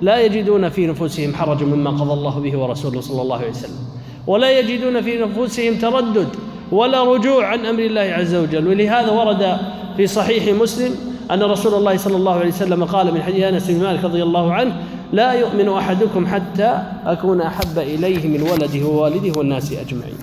لا 0.00 0.18
يجدون 0.20 0.68
في 0.68 0.86
نفوسهم 0.86 1.34
حرجا 1.34 1.66
مما 1.66 1.90
قضى 1.90 2.12
الله 2.12 2.38
به 2.38 2.58
ورسوله 2.58 3.00
صلى 3.00 3.22
الله 3.22 3.36
عليه 3.38 3.50
وسلم 3.50 3.78
ولا 4.26 4.58
يجدون 4.58 5.02
في 5.02 5.18
نفوسهم 5.18 5.74
تردد 5.78 6.28
ولا 6.72 7.04
رجوع 7.14 7.46
عن 7.46 7.66
امر 7.66 7.80
الله 7.82 8.00
عز 8.00 8.34
وجل 8.34 8.68
ولهذا 8.68 9.10
ورد 9.10 9.56
في 9.96 10.06
صحيح 10.06 10.60
مسلم 10.60 10.94
ان 11.30 11.42
رسول 11.42 11.74
الله 11.74 11.96
صلى 11.96 12.16
الله 12.16 12.32
عليه 12.34 12.48
وسلم 12.48 12.84
قال 12.84 13.14
من 13.14 13.22
حديث 13.22 13.42
انس 13.44 13.70
بن 13.70 13.82
مالك 13.82 14.04
رضي 14.04 14.22
الله 14.22 14.52
عنه 14.54 14.72
لا 15.12 15.32
يؤمن 15.32 15.68
احدكم 15.68 16.26
حتى 16.26 16.82
اكون 17.06 17.40
احب 17.40 17.78
اليه 17.78 18.28
من 18.38 18.42
ولده 18.50 18.86
ووالده 18.86 19.38
والناس 19.38 19.72
اجمعين 19.72 20.16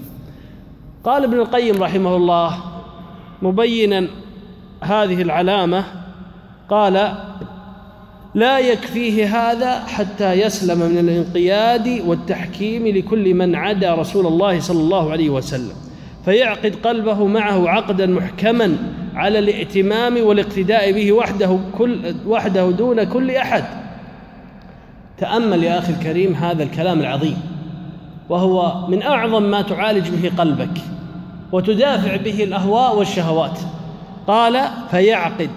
قال 1.04 1.24
ابن 1.24 1.40
القيم 1.40 1.84
رحمه 1.84 2.16
الله 2.16 2.58
مبينا 3.42 4.08
هذه 4.82 5.22
العلامة 5.22 5.84
قال 6.70 7.14
لا 8.36 8.60
يكفيه 8.60 9.28
هذا 9.52 9.80
حتى 9.80 10.34
يسلم 10.34 10.80
من 10.92 10.98
الانقياد 10.98 12.02
والتحكيم 12.08 12.88
لكل 12.88 13.34
من 13.34 13.56
عدا 13.56 13.94
رسول 13.96 14.28
الله 14.28 14.60
صلى 14.60 14.80
الله 14.80 15.12
عليه 15.12 15.30
وسلم 15.30 15.76
فيعقد 16.26 16.76
قلبه 16.86 17.28
معه 17.28 17.70
عقدا 17.70 18.06
محكما 18.08 18.76
على 19.16 19.40
الائتمام 19.40 20.18
والاقتداء 20.18 20.92
به 20.92 21.12
وحده 21.12 21.60
كل 21.78 22.16
وحده 22.28 22.70
دون 22.72 23.04
كل 23.04 23.32
احد 23.32 23.64
تامل 25.18 25.64
يا 25.64 25.80
اخي 25.80 25.94
الكريم 25.94 26.34
هذا 26.34 26.64
الكلام 26.64 27.00
العظيم 27.00 27.38
وهو 28.30 28.88
من 28.88 29.02
اعظم 29.02 29.44
ما 29.44 29.62
تعالج 29.62 30.10
به 30.10 30.32
قلبك 30.38 30.82
وتدافع 31.52 32.16
به 32.16 32.44
الاهواء 32.44 32.98
والشهوات 33.00 33.60
قال 34.28 34.62
فيعقد 34.92 35.50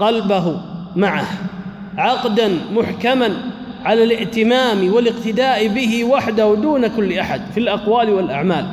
قلبه 0.00 0.60
معه 0.96 1.26
عقدا 1.98 2.58
محكما 2.74 3.30
على 3.84 4.04
الائتمام 4.04 4.92
والاقتداء 4.92 5.66
به 5.68 6.04
وحده 6.04 6.54
دون 6.54 6.86
كل 6.86 7.18
احد 7.18 7.42
في 7.54 7.60
الاقوال 7.60 8.10
والاعمال 8.10 8.64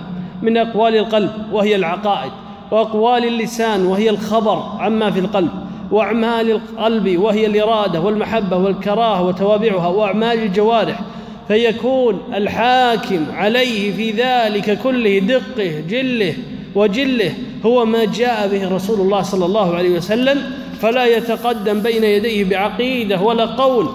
من 0.41 0.57
اقوال 0.57 0.97
القلب 0.97 1.31
وهي 1.51 1.75
العقائد 1.75 2.31
واقوال 2.71 3.25
اللسان 3.25 3.85
وهي 3.85 4.09
الخبر 4.09 4.63
عما 4.79 5.11
في 5.11 5.19
القلب 5.19 5.49
واعمال 5.91 6.51
القلب 6.51 7.17
وهي 7.17 7.45
الاراده 7.45 8.01
والمحبه 8.01 8.57
والكراهه 8.57 9.21
وتوابعها 9.23 9.87
واعمال 9.87 10.39
الجوارح 10.43 10.99
فيكون 11.47 12.19
الحاكم 12.33 13.25
عليه 13.33 13.91
في 13.95 14.11
ذلك 14.11 14.79
كله 14.83 15.19
دقه 15.19 15.79
جله 15.89 16.33
وجله 16.75 17.33
هو 17.65 17.85
ما 17.85 18.05
جاء 18.05 18.47
به 18.47 18.75
رسول 18.75 18.99
الله 18.99 19.21
صلى 19.21 19.45
الله 19.45 19.75
عليه 19.75 19.89
وسلم 19.89 20.51
فلا 20.81 21.05
يتقدم 21.05 21.79
بين 21.81 22.03
يديه 22.03 22.43
بعقيده 22.45 23.21
ولا 23.21 23.45
قول 23.45 23.89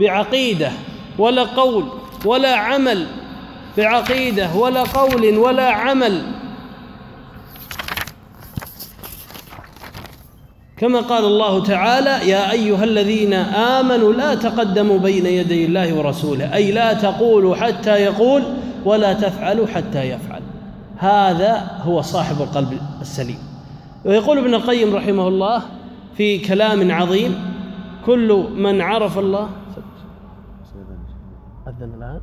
بعقيده 0.00 0.70
ولا 1.18 1.42
قول 1.42 1.84
ولا 2.24 2.54
عمل 2.54 3.06
بعقيده 3.76 4.54
ولا 4.54 4.82
قول 4.82 5.38
ولا 5.38 5.70
عمل 5.70 6.22
كما 10.78 11.00
قال 11.00 11.24
الله 11.24 11.62
تعالى 11.64 12.30
يا 12.30 12.52
ايها 12.52 12.84
الذين 12.84 13.32
امنوا 13.34 14.12
لا 14.12 14.34
تقدموا 14.34 14.98
بين 14.98 15.26
يدي 15.26 15.64
الله 15.64 15.94
ورسوله 15.94 16.54
اي 16.54 16.72
لا 16.72 16.92
تقولوا 16.92 17.56
حتى 17.56 17.90
يقول 18.00 18.42
ولا 18.84 19.12
تفعلوا 19.12 19.66
حتى 19.66 20.02
يفعل 20.04 20.29
هذا 21.00 21.58
هو 21.82 22.00
صاحب 22.02 22.42
القلب 22.42 22.78
السليم 23.00 23.38
ويقول 24.04 24.38
ابن 24.38 24.54
القيم 24.54 24.96
رحمه 24.96 25.28
الله 25.28 25.62
في 26.14 26.38
كلام 26.38 26.92
عظيم 26.92 27.34
كل 28.06 28.44
من 28.56 28.80
عرف 28.80 29.18
الله 29.18 29.48
أذن 31.66 31.94
الآن 31.94 32.20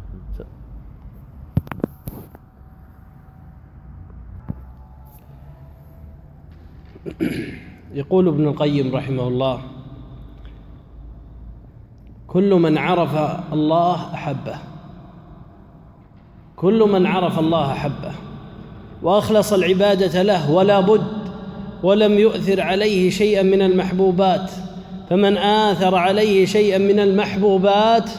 يقول 7.94 8.28
ابن 8.28 8.48
القيم 8.48 8.96
رحمه 8.96 9.28
الله 9.28 9.62
كل 12.28 12.54
من 12.54 12.78
عرف 12.78 13.16
الله 13.54 14.14
أحبه 14.14 14.56
كل 16.56 16.92
من 16.92 17.06
عرف 17.06 17.40
الله 17.40 17.72
أحبه 17.72 18.12
واخلص 19.04 19.54
العباده 19.54 20.22
له 20.24 20.52
ولا 20.52 20.80
بد 20.80 21.08
ولم 21.84 22.14
يؤثر 22.20 22.62
عليه 22.62 23.10
شيئا 23.10 23.44
من 23.44 23.62
المحبوبات 23.62 24.52
فمن 25.10 25.38
آثر 25.38 25.96
عليه 25.96 26.46
شيئا 26.46 26.78
من 26.78 27.00
المحبوبات 27.00 28.10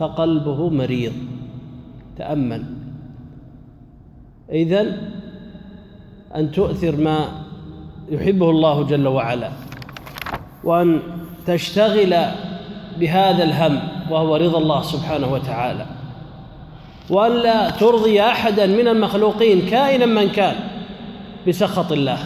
فقلبه 0.00 0.68
مريض 0.70 1.12
تأمل 2.18 2.64
إذن 4.52 4.96
أن 6.36 6.50
تؤثر 6.50 6.96
ما 6.96 7.28
يحبه 8.10 8.50
الله 8.50 8.82
جل 8.82 9.08
وعلا 9.08 9.50
وأن 10.64 11.00
تشتغل 11.46 12.16
بهذا 13.00 13.42
الهم 13.44 13.80
وهو 14.10 14.36
رضا 14.36 14.58
الله 14.58 14.82
سبحانه 14.82 15.32
وتعالى 15.32 15.86
والا 17.12 17.70
ترضي 17.70 18.20
احدا 18.22 18.66
من 18.66 18.88
المخلوقين 18.88 19.62
كائنا 19.70 20.06
من 20.06 20.28
كان 20.28 20.54
بسخط 21.48 21.92
الله 21.92 22.18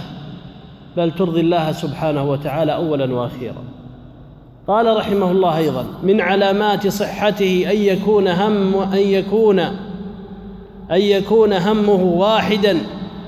بل 0.97 1.11
ترضي 1.11 1.41
الله 1.41 1.73
سبحانه 1.73 2.31
وتعالى 2.31 2.75
اولا 2.75 3.15
واخيرا 3.15 3.65
قال 4.69 4.97
رحمه 4.97 5.31
الله 5.31 5.57
ايضا 5.59 5.85
من 6.03 6.21
علامات 6.21 6.89
صحته 6.89 7.67
ان 7.71 7.77
يكون 7.77 8.29
هم 8.29 8.77
ان 8.79 8.99
يكون 8.99 9.59
ان 10.91 11.01
يكون 11.01 11.53
همه 11.53 11.93
واحدا 12.03 12.79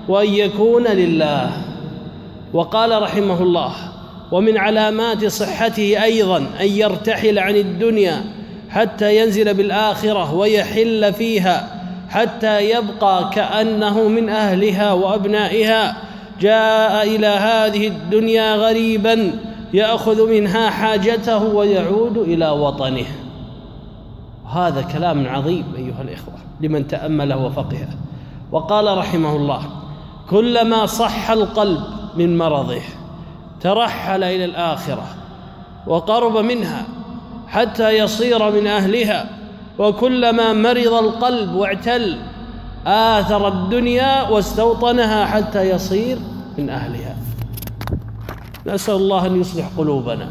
وان 0.09 0.28
يكون 0.32 0.84
لله 0.84 1.50
وقال 2.52 3.02
رحمه 3.02 3.42
الله 3.42 3.72
ومن 4.32 4.56
علامات 4.56 5.26
صحته 5.26 6.02
ايضا 6.04 6.36
ان 6.36 6.66
يرتحل 6.66 7.38
عن 7.38 7.56
الدنيا 7.56 8.22
حتى 8.69 9.21
ينزل 9.23 9.55
بالآخرة 9.55 10.35
ويحل 10.35 11.12
فيها 11.12 11.69
حتى 12.11 12.71
يبقى 12.71 13.31
كأنه 13.35 14.09
من 14.09 14.29
أهلها 14.29 14.93
وأبنائها 14.93 15.97
جاء 16.41 17.03
إلى 17.16 17.27
هذه 17.27 17.87
الدنيا 17.87 18.55
غريبا 18.57 19.31
يأخذ 19.75 20.29
منها 20.31 20.71
حاجته 20.71 21.45
ويعود 21.45 22.19
إلى 22.19 22.51
وطنه 22.51 23.07
هذا 24.53 24.83
كلام 24.83 25.27
عظيم 25.29 25.64
أيها 25.77 26.03
الإخوة 26.03 26.35
لمن 26.61 26.87
تأمله 26.87 27.37
وفقهه 27.37 27.89
وقال 28.53 28.99
رحمه 28.99 29.37
الله 29.37 29.62
كلما 30.31 30.87
صح 30.87 31.31
القلب 31.31 31.81
من 32.16 32.39
مرضه 32.39 32.81
ترحل 33.61 34.25
إلى 34.25 34.45
الآخرة 34.45 35.05
وقرب 35.87 36.37
منها 36.37 36.87
حتى 37.49 37.90
يصير 37.99 38.51
من 38.51 38.66
اهلها 38.66 39.28
وكلما 39.78 40.53
مرض 40.53 40.92
القلب 40.92 41.53
واعتل 41.55 42.16
آثر 42.86 43.49
الدنيا 43.49 44.22
واستوطنها 44.28 45.24
حتى 45.24 45.70
يصير 45.70 46.18
من 46.59 46.70
أهلها 46.70 47.16
نسأل 48.66 48.94
الله 48.94 49.26
أن 49.26 49.40
يصلح 49.40 49.70
قلوبنا 49.78 50.28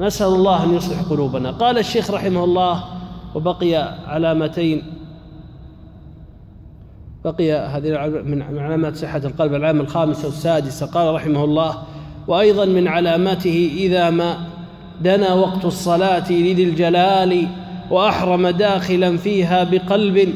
نسأل 0.00 0.26
الله 0.26 0.64
أن 0.64 0.74
يصلح 0.74 1.00
قلوبنا 1.02 1.50
قال 1.50 1.78
الشيخ 1.78 2.10
رحمه 2.10 2.44
الله 2.44 2.84
وبقي 3.34 3.74
علامتين 4.06 4.82
بقي 7.24 7.52
هذه 7.52 8.08
من 8.24 8.42
علامات 8.42 8.96
صحة 8.96 9.18
القلب 9.18 9.54
العام 9.54 9.80
الخامسة 9.80 10.24
والسادسة 10.28 10.86
قال 10.86 11.14
رحمه 11.14 11.44
الله 11.44 11.82
وأيضا 12.28 12.64
من 12.64 12.88
علاماته 12.88 13.70
إذا 13.78 14.10
ما 14.10 14.36
دنا 15.00 15.32
وقت 15.34 15.64
الصلاة 15.64 16.32
لذي 16.32 16.64
الجلال 16.64 17.46
وأحرم 17.90 18.48
داخلا 18.48 19.16
فيها 19.16 19.64
بقلب 19.64 20.34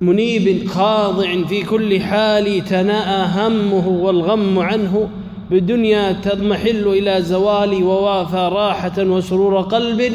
منيب 0.00 0.68
خاضع 0.68 1.44
في 1.48 1.62
كل 1.62 2.00
حال 2.00 2.64
تناءى 2.64 3.28
همه 3.34 3.88
والغم 3.88 4.58
عنه 4.58 5.08
بدنيا 5.50 6.12
تضمحل 6.12 6.86
إلى 6.88 7.22
زوال 7.22 7.82
ووافى 7.82 8.36
راحة 8.52 9.02
وسرور 9.02 9.60
قلب 9.60 10.12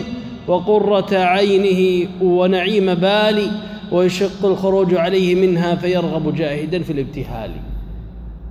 وقرة 0.47 1.15
عينه 1.17 2.09
ونعيم 2.21 2.93
بال 2.93 3.51
ويشق 3.91 4.45
الخروج 4.45 4.93
عليه 4.95 5.35
منها 5.35 5.75
فيرغب 5.75 6.35
جاهدا 6.35 6.83
في 6.83 6.93
الابتهال 6.93 7.51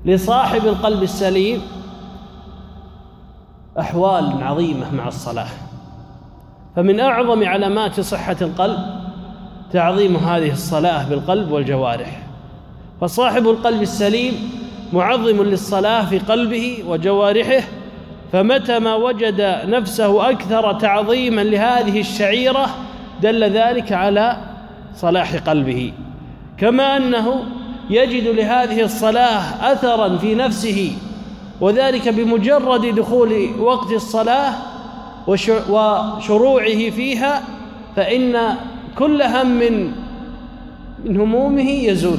لصاحب 0.04 0.60
القلب 0.66 1.02
السليم 1.02 1.58
أحوال 3.80 4.42
عظيمة 4.42 4.94
مع 4.94 5.08
الصلاة 5.08 5.46
فمن 6.76 7.00
أعظم 7.00 7.44
علامات 7.44 8.00
صحة 8.00 8.36
القلب 8.42 8.78
تعظيم 9.72 10.16
هذه 10.16 10.52
الصلاة 10.52 11.04
بالقلب 11.08 11.50
والجوارح 11.52 12.22
فصاحب 13.00 13.48
القلب 13.48 13.82
السليم 13.82 14.50
معظم 14.92 15.42
للصلاة 15.42 16.04
في 16.04 16.18
قلبه 16.18 16.84
وجوارحه 16.88 17.62
فمتى 18.32 18.78
ما 18.78 18.94
وجد 18.94 19.40
نفسه 19.66 20.30
أكثر 20.30 20.72
تعظيما 20.72 21.40
لهذه 21.40 22.00
الشعيرة 22.00 22.66
دل 23.22 23.44
ذلك 23.44 23.92
على 23.92 24.36
صلاح 24.94 25.34
قلبه 25.36 25.92
كما 26.58 26.96
أنه 26.96 27.42
يجد 27.90 28.26
لهذه 28.28 28.82
الصلاة 28.82 29.72
أثرا 29.72 30.16
في 30.16 30.34
نفسه 30.34 30.92
وذلك 31.60 32.08
بمجرد 32.08 32.86
دخول 32.94 33.48
وقت 33.60 33.92
الصلاه 33.92 34.54
وشروعه 35.28 36.90
فيها 36.90 37.42
فان 37.96 38.54
كل 38.98 39.22
هم 39.22 39.58
من 39.58 39.92
همومه 41.06 41.70
يزول 41.70 42.18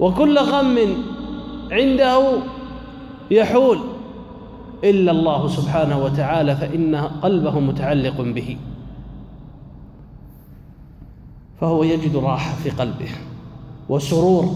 وكل 0.00 0.38
غم 0.38 0.78
عنده 1.70 2.18
يحول 3.30 3.78
الا 4.84 5.12
الله 5.12 5.48
سبحانه 5.48 6.04
وتعالى 6.04 6.56
فان 6.56 6.96
قلبه 6.96 7.60
متعلق 7.60 8.20
به 8.20 8.56
فهو 11.60 11.82
يجد 11.84 12.16
راحه 12.16 12.54
في 12.54 12.70
قلبه 12.70 13.08
وسرور 13.88 14.54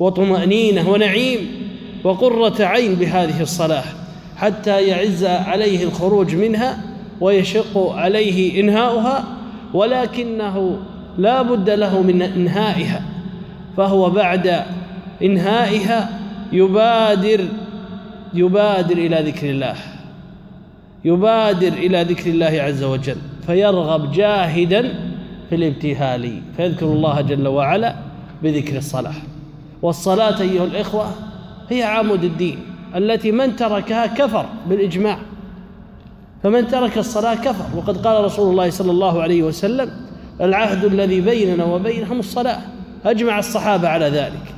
وطمانينه 0.00 0.90
ونعيم 0.90 1.38
وقرة 2.04 2.64
عين 2.64 2.94
بهذه 2.94 3.42
الصلاة 3.42 3.84
حتى 4.36 4.82
يعز 4.82 5.24
عليه 5.24 5.84
الخروج 5.84 6.34
منها 6.34 6.78
ويشق 7.20 7.78
عليه 7.92 8.60
إنهاؤها 8.60 9.24
ولكنه 9.74 10.78
لا 11.18 11.42
بد 11.42 11.70
له 11.70 12.02
من 12.02 12.22
إنهائها 12.22 13.02
فهو 13.76 14.10
بعد 14.10 14.60
إنهائها 15.22 16.08
يبادر 16.52 17.44
يبادر 18.34 18.98
إلى 18.98 19.30
ذكر 19.30 19.50
الله 19.50 19.74
يبادر 21.04 21.68
إلى 21.72 22.02
ذكر 22.02 22.30
الله 22.30 22.46
عز 22.46 22.82
وجل 22.82 23.16
فيرغب 23.46 24.12
جاهدا 24.12 24.82
في 25.48 25.54
الابتهال 25.56 26.42
فيذكر 26.56 26.86
الله 26.86 27.20
جل 27.20 27.48
وعلا 27.48 27.94
بذكر 28.42 28.76
الصلاة 28.76 29.14
والصلاة 29.82 30.40
أيها 30.42 30.64
الإخوة 30.64 31.06
هي 31.70 31.82
عمود 31.82 32.24
الدين 32.24 32.58
التي 32.96 33.32
من 33.32 33.56
تركها 33.56 34.06
كفر 34.06 34.46
بالإجماع 34.66 35.18
فمن 36.42 36.68
ترك 36.68 36.98
الصلاة 36.98 37.34
كفر 37.34 37.76
وقد 37.76 38.06
قال 38.06 38.24
رسول 38.24 38.50
الله 38.50 38.70
صلى 38.70 38.90
الله 38.90 39.22
عليه 39.22 39.42
وسلم 39.42 39.90
العهد 40.40 40.84
الذي 40.84 41.20
بيننا 41.20 41.64
وبينهم 41.64 42.18
الصلاة 42.18 42.60
أجمع 43.04 43.38
الصحابة 43.38 43.88
على 43.88 44.08
ذلك 44.08 44.54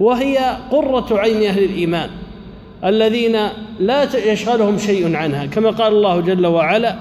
وهي 0.00 0.56
قرة 0.70 1.18
عين 1.18 1.48
أهل 1.50 1.64
الإيمان 1.64 2.10
الذين 2.84 3.36
لا 3.80 4.30
يشغلهم 4.32 4.78
شيء 4.78 5.16
عنها 5.16 5.46
كما 5.46 5.70
قال 5.70 5.92
الله 5.92 6.20
جل 6.20 6.46
وعلا 6.46 6.96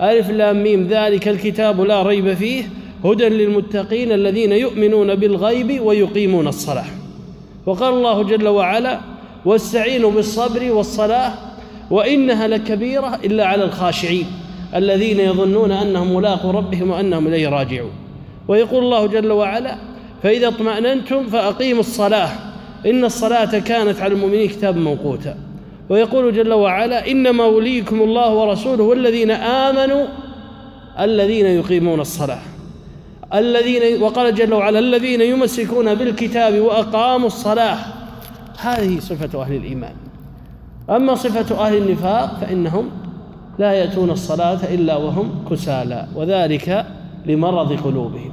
ألف 0.00 0.30
لام 0.30 0.62
ميم 0.62 0.86
ذلك 0.88 1.28
الكتاب 1.28 1.80
لا 1.80 2.02
ريب 2.02 2.34
فيه 2.34 2.64
هدى 3.04 3.28
للمتقين 3.28 4.12
الذين 4.12 4.52
يؤمنون 4.52 5.14
بالغيب 5.14 5.80
ويقيمون 5.86 6.48
الصلاة 6.48 6.84
وقال 7.66 7.94
الله 7.94 8.22
جل 8.22 8.48
وعلا 8.48 9.00
واستعينوا 9.44 10.10
بالصبر 10.10 10.72
والصلاة 10.72 11.32
وإنها 11.90 12.48
لكبيرة 12.48 13.18
إلا 13.24 13.46
على 13.46 13.64
الخاشعين 13.64 14.26
الذين 14.74 15.20
يظنون 15.20 15.70
أنهم 15.72 16.14
ملاقوا 16.14 16.52
ربهم 16.52 16.90
وأنهم 16.90 17.26
إليه 17.26 17.48
راجعون 17.48 17.90
ويقول 18.48 18.84
الله 18.84 19.06
جل 19.06 19.32
وعلا 19.32 19.76
فإذا 20.22 20.48
اطمأننتم 20.48 21.26
فأقيموا 21.26 21.80
الصلاة 21.80 22.28
إن 22.86 23.04
الصلاة 23.04 23.58
كانت 23.58 24.00
على 24.00 24.12
المؤمنين 24.14 24.48
كتابا 24.48 24.80
موقوتا 24.80 25.34
ويقول 25.88 26.34
جل 26.34 26.52
وعلا 26.52 27.10
إنما 27.10 27.44
وليكم 27.44 28.02
الله 28.02 28.34
ورسوله 28.34 28.82
والذين 28.84 29.30
آمنوا 29.30 30.06
الذين 31.00 31.46
يقيمون 31.46 32.00
الصلاة 32.00 32.40
الذين 33.34 34.02
وقال 34.02 34.34
جل 34.34 34.54
وعلا 34.54 34.78
الذين 34.78 35.20
يمسكون 35.20 35.94
بالكتاب 35.94 36.60
وأقاموا 36.60 37.26
الصلاة 37.26 37.78
هذه 38.58 38.98
صفة 39.00 39.42
أهل 39.42 39.54
الإيمان 39.56 39.92
أما 40.90 41.14
صفة 41.14 41.66
أهل 41.66 41.76
النفاق 41.76 42.38
فإنهم 42.40 42.88
لا 43.58 43.72
يأتون 43.72 44.10
الصلاة 44.10 44.58
إلا 44.74 44.96
وهم 44.96 45.44
كسالى 45.50 46.06
وذلك 46.16 46.86
لمرض 47.26 47.72
قلوبهم 47.80 48.32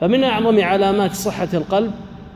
فمن 0.00 0.24
أعظم 0.24 0.60
علامات 0.60 1.14
صحة 1.14 1.48
القلب 1.54 1.90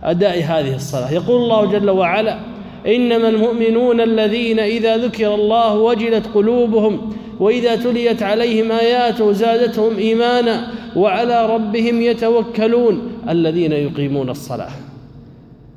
أداء 0.04 0.38
هذه 0.38 0.74
الصلاة 0.74 1.10
يقول 1.12 1.42
الله 1.42 1.64
جل 1.66 1.90
وعلا 1.90 2.38
إنما 2.86 3.28
المؤمنون 3.28 4.00
الذين 4.00 4.60
إذا 4.60 4.96
ذكر 4.96 5.34
الله 5.34 5.74
وجلت 5.74 6.26
قلوبهم 6.34 7.12
وإذا 7.40 7.76
تليت 7.76 8.22
عليهم 8.22 8.72
آياته 8.72 9.32
زادتهم 9.32 9.96
إيمانا 9.98 10.70
وعلى 10.96 11.54
ربهم 11.54 12.02
يتوكلون 12.02 13.02
الذين 13.28 13.72
يقيمون 13.72 14.28
الصلاة 14.28 14.70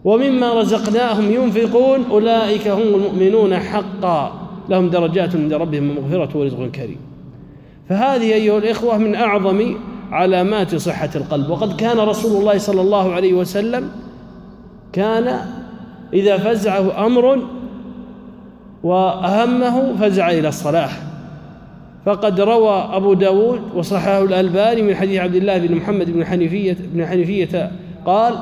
ومما 0.04 0.54
رزقناهم 0.54 1.32
ينفقون 1.32 2.06
أولئك 2.12 2.68
هم 2.68 2.82
المؤمنون 2.96 3.58
حقا 3.58 4.34
لهم 4.70 4.90
درجات 4.90 5.36
عند 5.36 5.54
ربهم 5.54 5.84
مغفرة 5.96 6.30
ورزق 6.38 6.70
كريم 6.76 6.98
فهذه 7.90 8.34
أيها 8.34 8.58
الإخوة 8.58 8.98
من 8.98 9.16
أعظم 9.16 9.76
علامات 10.12 10.76
صحة 10.76 11.10
القلب 11.16 11.50
وقد 11.50 11.76
كان 11.80 12.00
رسول 12.00 12.40
الله 12.40 12.58
صلى 12.58 12.82
الله 12.82 13.12
عليه 13.12 13.34
وسلم 13.34 13.90
كان 14.94 15.40
إذا 16.14 16.38
فزعه 16.38 17.06
أمر 17.06 17.40
وأهمه 18.84 19.96
فزع 20.02 20.32
إلى 20.32 20.48
الصلاة 20.48 20.90
فقد 22.06 22.42
روى 22.42 22.90
أبو 22.94 23.14
داود 23.14 23.62
وصححه 23.76 24.24
الألباني 24.24 24.82
من 24.82 24.96
حديث 24.96 25.20
عبد 25.20 25.36
الله 25.36 25.58
بن 25.58 25.76
محمد 25.76 26.10
بن 26.10 26.26
حنيفية, 26.26 26.78
بن 26.94 27.06
حنيفية 27.08 27.72
قال 28.06 28.34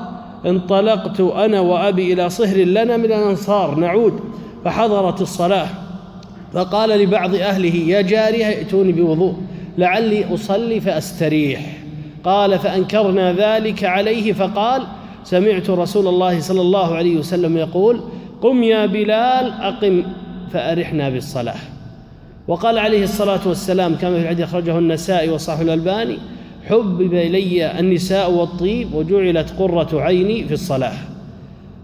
انطلقت 0.45 1.19
أنا 1.21 1.59
وأبي 1.59 2.13
إلى 2.13 2.29
صهر 2.29 2.57
لنا 2.57 2.97
من 2.97 3.05
الأنصار 3.05 3.75
نعود 3.75 4.19
فحضرت 4.65 5.21
الصلاة 5.21 5.67
فقال 6.53 6.89
لبعض 6.89 7.35
أهله 7.35 7.75
يا 7.75 8.01
جارية 8.01 8.47
ائتوني 8.47 8.91
بوضوء 8.91 9.33
لعلي 9.77 10.33
أصلي 10.33 10.79
فأستريح 10.81 11.61
قال 12.23 12.59
فأنكرنا 12.59 13.33
ذلك 13.33 13.83
عليه 13.83 14.33
فقال 14.33 14.83
سمعت 15.29 15.69
رسول 15.69 16.07
الله 16.07 16.39
صلى 16.39 16.61
الله 16.61 16.95
عليه 16.95 17.17
وسلم 17.17 17.57
يقول 17.57 18.01
قم 18.41 18.63
يا 18.63 18.85
بلال 18.85 19.51
أقم 19.61 20.03
فأرحنا 20.53 21.09
بالصلاة 21.09 21.55
وقال 22.47 22.77
عليه 22.77 23.03
الصلاة 23.03 23.39
والسلام 23.47 23.95
كما 23.95 24.15
في 24.15 24.21
الحديث 24.23 24.45
أخرجه 24.47 24.77
النسائي 24.77 25.29
وصاحب 25.29 25.61
الألباني 25.65 26.17
حبب 26.69 27.13
إلي 27.13 27.79
النساء 27.79 28.31
والطيب 28.31 28.93
وجعلت 28.93 29.53
قرة 29.59 29.89
عيني 30.01 30.43
في 30.47 30.53
الصلاة 30.53 30.93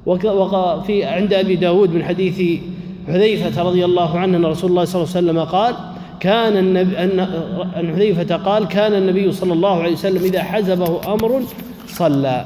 وفي 0.06 1.04
عند 1.04 1.34
أبي 1.34 1.56
داود 1.56 1.92
من 1.94 2.04
حديث 2.04 2.60
حذيفة 3.08 3.64
رضي 3.64 3.86
الله 3.86 4.20
عنه 4.20 4.38
أن 4.38 4.46
رسول 4.46 4.70
الله 4.70 4.86
صلى 4.86 5.02
الله 5.04 5.16
عليه 5.16 5.26
وسلم 5.30 5.44
قال 5.52 5.76
كان 6.20 6.58
النبي 6.58 6.98
أن 6.98 7.28
حذيفة 7.76 8.36
قال 8.36 8.68
كان 8.68 8.94
النبي 8.94 9.32
صلى 9.32 9.54
الله 9.54 9.82
عليه 9.84 9.94
وسلم 9.94 10.24
إذا 10.24 10.44
حزبه 10.44 11.02
أمر 11.14 11.42
صلى 11.88 12.46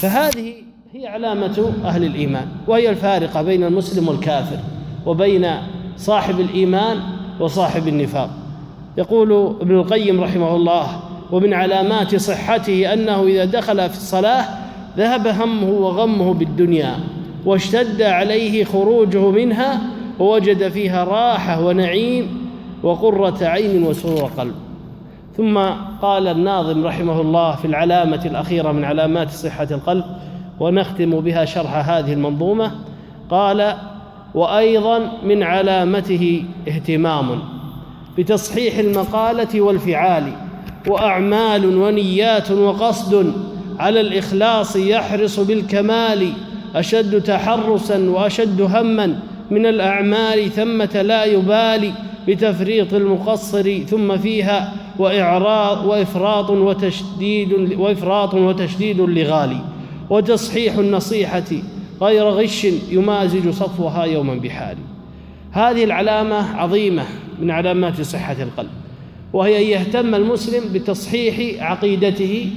فهذه 0.00 0.52
هي 0.92 1.06
علامة 1.06 1.72
أهل 1.84 2.04
الإيمان 2.04 2.46
وهي 2.66 2.90
الفارقة 2.90 3.42
بين 3.42 3.64
المسلم 3.64 4.08
والكافر 4.08 4.56
وبين 5.06 5.46
صاحب 5.96 6.40
الإيمان 6.40 6.96
وصاحب 7.40 7.88
النفاق 7.88 8.30
يقول 8.98 9.56
ابن 9.60 9.74
القيم 9.76 10.20
رحمه 10.20 10.56
الله 10.56 10.86
ومن 11.32 11.54
علامات 11.54 12.16
صحته 12.16 12.92
أنه 12.92 13.22
إذا 13.26 13.44
دخل 13.44 13.76
في 13.88 13.96
الصلاة 13.96 14.44
ذهب 14.96 15.26
همه 15.26 15.68
وغمه 15.70 16.34
بالدنيا 16.34 16.96
واشتد 17.46 18.02
عليه 18.02 18.64
خروجه 18.64 19.30
منها 19.30 19.78
ووجد 20.18 20.68
فيها 20.68 21.04
راحة 21.04 21.64
ونعيم 21.66 22.48
وقرة 22.82 23.38
عين 23.44 23.82
وسرور 23.82 24.30
قلب 24.38 24.54
ثم 25.38 25.58
قال 26.02 26.28
الناظم 26.28 26.86
رحمه 26.86 27.20
الله 27.20 27.54
في 27.56 27.64
العلامة 27.64 28.20
الأخيرة 28.24 28.72
من 28.72 28.84
علامات 28.84 29.30
صحة 29.30 29.68
القلب 29.70 30.04
ونختم 30.60 31.20
بها 31.20 31.44
شرح 31.44 31.88
هذه 31.90 32.12
المنظومة 32.12 32.70
قال 33.30 33.74
وأيضا 34.34 34.98
من 35.24 35.42
علامته 35.42 36.44
اهتمام 36.68 37.38
بتصحيح 38.18 38.78
المقالة 38.78 39.60
والفعال 39.60 40.24
وأعمال 40.88 41.76
ونيات 41.76 42.50
وقصد 42.50 43.32
على 43.78 44.00
الإخلاص 44.00 44.76
يحرص 44.76 45.40
بالكمال 45.40 46.26
أشد 46.74 47.20
تحرسا 47.22 48.10
وأشد 48.10 48.60
هما 48.62 49.18
من 49.50 49.66
الأعمال 49.66 50.50
ثمة 50.50 51.02
لا 51.02 51.24
يبالي 51.24 51.92
بتفريط 52.28 52.94
المقصر 52.94 53.78
ثم 53.78 54.16
فيها 54.16 54.72
وإعراض 54.98 55.86
وإفراط 55.86 56.50
وتشديد 56.50 57.52
وإفراط 57.78 58.34
وتشديد 58.34 59.00
لغالي 59.00 59.60
وتصحيح 60.10 60.74
النصيحة 60.78 61.44
غير 62.02 62.24
غش 62.28 62.64
يمازج 62.90 63.50
صفوها 63.50 64.04
يوما 64.04 64.34
بحال 64.34 64.76
هذه 65.52 65.84
العلامة 65.84 66.56
عظيمة 66.56 67.02
من 67.40 67.50
علامات 67.50 68.00
صحة 68.00 68.36
القلب 68.42 68.70
وهي 69.32 69.56
أن 69.64 69.70
يهتم 69.80 70.14
المسلم 70.14 70.72
بتصحيح 70.72 71.62
عقيدته 71.70 72.50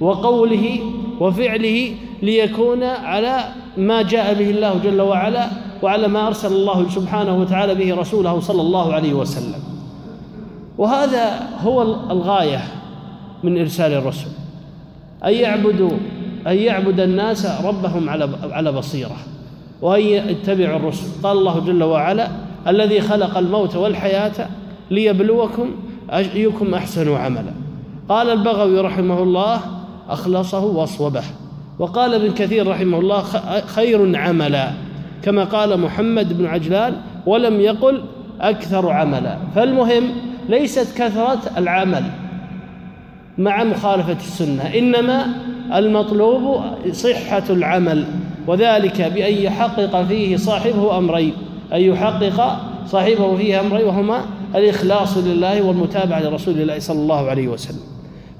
وقوله 0.00 0.78
وفعله 1.20 1.92
ليكون 2.22 2.82
على 2.82 3.38
ما 3.76 4.02
جاء 4.02 4.34
به 4.34 4.50
الله 4.50 4.80
جل 4.84 5.00
وعلا 5.00 5.48
وعلى 5.82 6.08
ما 6.08 6.26
أرسل 6.26 6.52
الله 6.52 6.88
سبحانه 6.88 7.38
وتعالى 7.40 7.74
به 7.74 7.94
رسوله 7.94 8.40
صلى 8.40 8.62
الله 8.62 8.92
عليه 8.92 9.12
وسلم 9.12 9.73
وهذا 10.78 11.40
هو 11.60 11.82
الغاية 12.10 12.60
من 13.42 13.58
إرسال 13.58 13.92
الرسل 13.92 14.28
أن 15.24 15.32
يعبدوا 15.34 15.90
أن 16.46 16.56
يعبد 16.56 17.00
الناس 17.00 17.46
ربهم 17.64 18.08
على 18.10 18.28
على 18.50 18.72
بصيرة 18.72 19.16
وأن 19.82 20.00
يتبعوا 20.00 20.76
الرسل 20.76 21.06
قال 21.22 21.38
الله 21.38 21.60
جل 21.60 21.82
وعلا 21.82 22.28
الذي 22.68 23.00
خلق 23.00 23.38
الموت 23.38 23.76
والحياة 23.76 24.46
ليبلوكم 24.90 25.70
أيكم 26.14 26.74
أحسن 26.74 27.14
عملا 27.14 27.52
قال 28.08 28.30
البغوي 28.30 28.80
رحمه 28.80 29.22
الله 29.22 29.60
أخلصه 30.08 30.64
وأصوبه 30.64 31.22
وقال 31.78 32.14
ابن 32.14 32.32
كثير 32.34 32.66
رحمه 32.70 32.98
الله 32.98 33.22
خير 33.66 34.16
عملا 34.18 34.70
كما 35.22 35.44
قال 35.44 35.80
محمد 35.80 36.38
بن 36.38 36.46
عجلان 36.46 36.96
ولم 37.26 37.60
يقل 37.60 38.02
أكثر 38.40 38.90
عملا 38.90 39.38
فالمهم 39.54 40.02
ليست 40.48 40.86
كثرة 40.98 41.40
العمل 41.56 42.04
مع 43.38 43.64
مخالفة 43.64 44.12
السنة 44.16 44.62
إنما 44.74 45.26
المطلوب 45.74 46.64
صحة 46.92 47.42
العمل 47.50 48.04
وذلك 48.46 49.02
بأن 49.02 49.34
يحقق 49.34 50.02
فيه 50.04 50.36
صاحبه 50.36 50.98
أمرين 50.98 51.32
أن 51.72 51.80
يحقق 51.80 52.56
صاحبه 52.86 53.36
فيه 53.36 53.60
أمرين 53.60 53.86
وهما 53.86 54.20
الإخلاص 54.54 55.16
لله 55.16 55.62
والمتابعة 55.62 56.22
لرسول 56.22 56.54
الله 56.60 56.78
صلى 56.78 56.98
الله 56.98 57.30
عليه 57.30 57.48
وسلم 57.48 57.80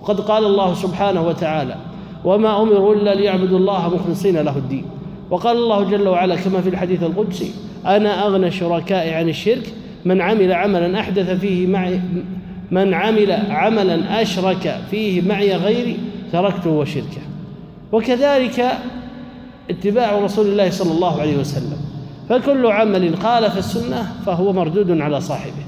وقد 0.03 0.21
قال 0.21 0.45
الله 0.45 0.75
سبحانه 0.75 1.23
وتعالى 1.27 1.77
وما 2.25 2.63
أمروا 2.63 2.95
إلا 2.95 3.15
ليعبدوا 3.15 3.59
الله 3.59 3.89
مخلصين 3.95 4.37
له 4.37 4.57
الدين 4.57 4.85
وقال 5.31 5.57
الله 5.57 5.85
جل 5.91 6.09
وعلا 6.09 6.37
كما 6.37 6.61
في 6.61 6.69
الحديث 6.69 7.03
القدسي 7.03 7.51
أنا 7.87 8.27
أغنى 8.27 8.51
شركائي 8.51 9.11
عن 9.15 9.29
الشرك 9.29 9.75
من 10.05 10.21
عمل 10.21 10.53
عملا 10.53 11.01
أحدث 11.01 11.31
فيه 11.31 11.67
معي 11.67 12.01
من 12.71 12.95
عمل 12.95 13.33
عملا 13.51 14.23
أشرك 14.23 14.81
فيه 14.91 15.29
معي 15.29 15.57
غيري 15.57 15.97
تركته 16.33 16.71
وشركه 16.71 17.21
وكذلك 17.93 18.67
اتباع 19.71 20.19
رسول 20.19 20.47
الله 20.47 20.71
صلى 20.71 20.93
الله 20.95 21.21
عليه 21.21 21.37
وسلم 21.37 21.77
فكل 22.29 22.67
عمل 22.67 23.17
خالف 23.19 23.59
السنة 23.59 24.07
فهو 24.27 24.53
مردود 24.53 25.01
على 25.01 25.21
صاحبه 25.21 25.65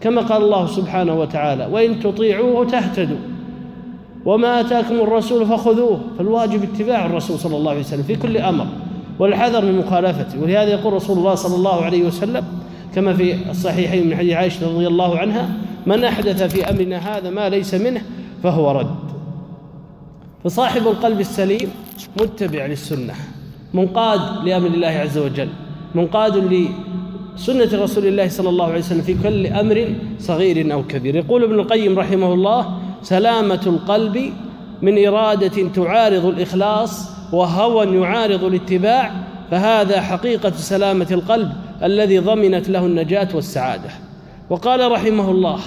كما 0.00 0.20
قال 0.20 0.42
الله 0.42 0.66
سبحانه 0.66 1.14
وتعالى 1.14 1.66
وإن 1.72 2.00
تطيعوه 2.00 2.66
تهتدوا 2.66 3.16
وما 4.24 4.60
آتاكم 4.60 4.94
الرسول 5.00 5.46
فخذوه 5.46 6.00
فالواجب 6.18 6.62
اتباع 6.62 7.06
الرسول 7.06 7.38
صلى 7.38 7.56
الله 7.56 7.70
عليه 7.70 7.80
وسلم 7.80 8.02
في 8.02 8.16
كل 8.16 8.36
أمر 8.36 8.66
والحذر 9.18 9.64
من 9.64 9.78
مخالفته 9.78 10.40
ولهذا 10.42 10.68
يقول 10.70 10.92
رسول 10.92 11.18
الله 11.18 11.34
صلى 11.34 11.56
الله 11.56 11.82
عليه 11.82 12.02
وسلم 12.04 12.44
كما 12.96 13.14
في 13.14 13.50
الصحيحين 13.50 14.06
من 14.06 14.16
حديث 14.16 14.32
عائشة 14.32 14.74
رضي 14.74 14.86
الله 14.86 15.18
عنها 15.18 15.48
من 15.86 16.04
أحدث 16.04 16.42
في 16.42 16.70
أمرنا 16.70 16.98
هذا 16.98 17.30
ما 17.30 17.48
ليس 17.48 17.74
منه 17.74 18.02
فهو 18.42 18.70
رد 18.70 18.96
فصاحب 20.44 20.82
القلب 20.86 21.20
السليم 21.20 21.70
متبع 22.20 22.66
للسنة 22.66 23.14
منقاد 23.74 24.20
لأمر 24.46 24.66
الله 24.66 24.86
عز 24.88 25.18
وجل 25.18 25.48
منقاد 25.94 26.36
لسنة 26.36 27.82
رسول 27.82 28.06
الله 28.06 28.28
صلى 28.28 28.48
الله 28.48 28.64
عليه 28.66 28.78
وسلم 28.78 29.02
في 29.02 29.14
كل 29.22 29.46
أمر 29.46 29.88
صغير 30.18 30.72
أو 30.72 30.82
كبير 30.84 31.16
يقول 31.16 31.44
ابن 31.44 31.54
القيم 31.54 31.98
رحمه 31.98 32.32
الله 32.32 32.78
سلامة 33.02 33.60
القلب 33.66 34.32
من 34.82 35.06
إرادة 35.06 35.68
تعارض 35.74 36.24
الإخلاص 36.26 37.10
وهوى 37.32 37.98
يعارض 38.00 38.44
الاتباع 38.44 39.10
فهذا 39.50 40.00
حقيقة 40.00 40.50
سلامة 40.50 41.06
القلب 41.10 41.52
الذي 41.84 42.18
ضمنت 42.18 42.68
له 42.68 42.86
النجاة 42.86 43.28
والسعادة 43.34 43.90
وقال 44.50 44.92
رحمه 44.92 45.30
الله 45.30 45.60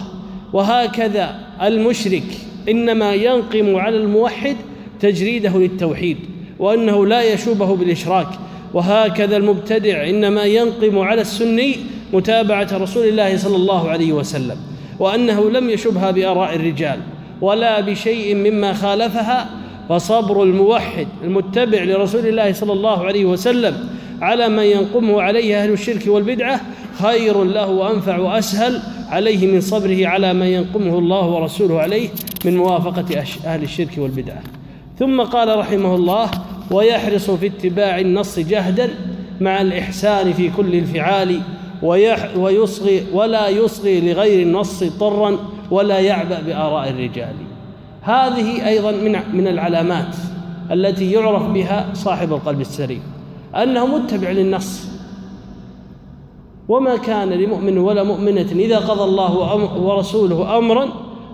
وهكذا 0.53 1.36
المشرك 1.61 2.23
إنما 2.69 3.14
ينقم 3.14 3.76
على 3.76 3.98
الموحد 3.98 4.56
تجريده 4.99 5.57
للتوحيد 5.57 6.18
وأنه 6.60 7.06
لا 7.06 7.34
يشوبه 7.34 7.76
بالإشراك 7.76 8.27
وهكذا 8.73 9.38
المبتدع 9.38 10.10
إنما 10.10 10.44
ينقم 10.44 10.99
على 10.99 11.22
السني 11.22 11.76
متابعة 12.14 12.68
رسول 12.73 13.07
الله 13.07 13.38
صلى 13.38 13.56
الله 13.56 13.90
عليه 13.90 14.14
وسلم 14.14 14.57
وأنه 14.99 15.49
لم 15.49 15.69
يشبها 15.69 16.11
بآراء 16.11 16.56
الرجال 16.56 16.99
ولا 17.41 17.81
بشيء 17.81 18.36
مما 18.36 18.73
خالفها 18.73 19.49
فصبر 19.90 20.44
الموحد 20.44 21.07
المتبع 21.23 21.84
لرسول 21.84 22.26
الله 22.27 22.53
صلى 22.53 22.73
الله 22.73 23.06
عليه 23.06 23.26
وسلم 23.26 23.77
على 24.22 24.50
ما 24.50 24.64
ينقمه 24.66 25.22
عليه 25.22 25.64
أهل 25.64 25.72
الشرك 25.72 26.08
والبدعة 26.08 26.62
خير 27.04 27.44
له 27.44 27.68
وأنفع 27.68 28.18
وأسهل 28.18 28.80
عليه 29.10 29.52
من 29.54 29.62
صبره 29.62 30.08
على 30.08 30.34
ما 30.34 30.48
ينقمه 30.48 30.98
الله 31.00 31.26
ورسوله 31.28 31.80
عليه 31.80 32.10
من 32.46 32.58
موافقة 32.58 33.24
أهل 33.46 33.64
الشرك 33.64 33.98
والبدعة 33.98 34.41
ثم 35.00 35.22
قال 35.22 35.60
رحمه 35.60 35.96
الله 35.96 36.30
ويحرص 36.72 37.32
في 37.32 37.48
اتباع 37.48 38.00
النص 38.00 38.40
جهدا 38.40 38.90
مع 39.41 39.62
الإحسان 39.62 40.34
في 40.34 40.52
كل 40.58 40.76
الفعال 40.76 41.40
ويصغي 42.36 43.02
ولا 43.14 43.50
يصغي 43.50 44.02
لغير 44.02 44.41
النص 44.41 44.84
طرا 44.84 45.38
ولا 45.72 46.00
يعبأ 46.00 46.40
بآراء 46.41 46.90
الرجال 46.90 47.34
هذه 48.02 48.68
أيضا 48.68 48.91
من 48.91 49.16
من 49.34 49.48
العلامات 49.48 50.16
التي 50.72 51.12
يعرف 51.12 51.44
بها 51.44 51.88
صاحب 51.94 52.34
القلب 52.34 52.62
السليم 52.62 53.02
أنه 53.56 53.86
متبع 53.98 54.30
للنص 54.32 54.82
وما 56.68 56.98
كان 56.98 57.30
لمؤمن 57.30 57.78
ولا 57.78 58.04
مؤمنة 58.04 58.42
إذا 58.52 58.78
قضى 58.78 59.04
الله 59.04 59.78
ورسوله 59.82 60.58
أمرا 60.58 60.84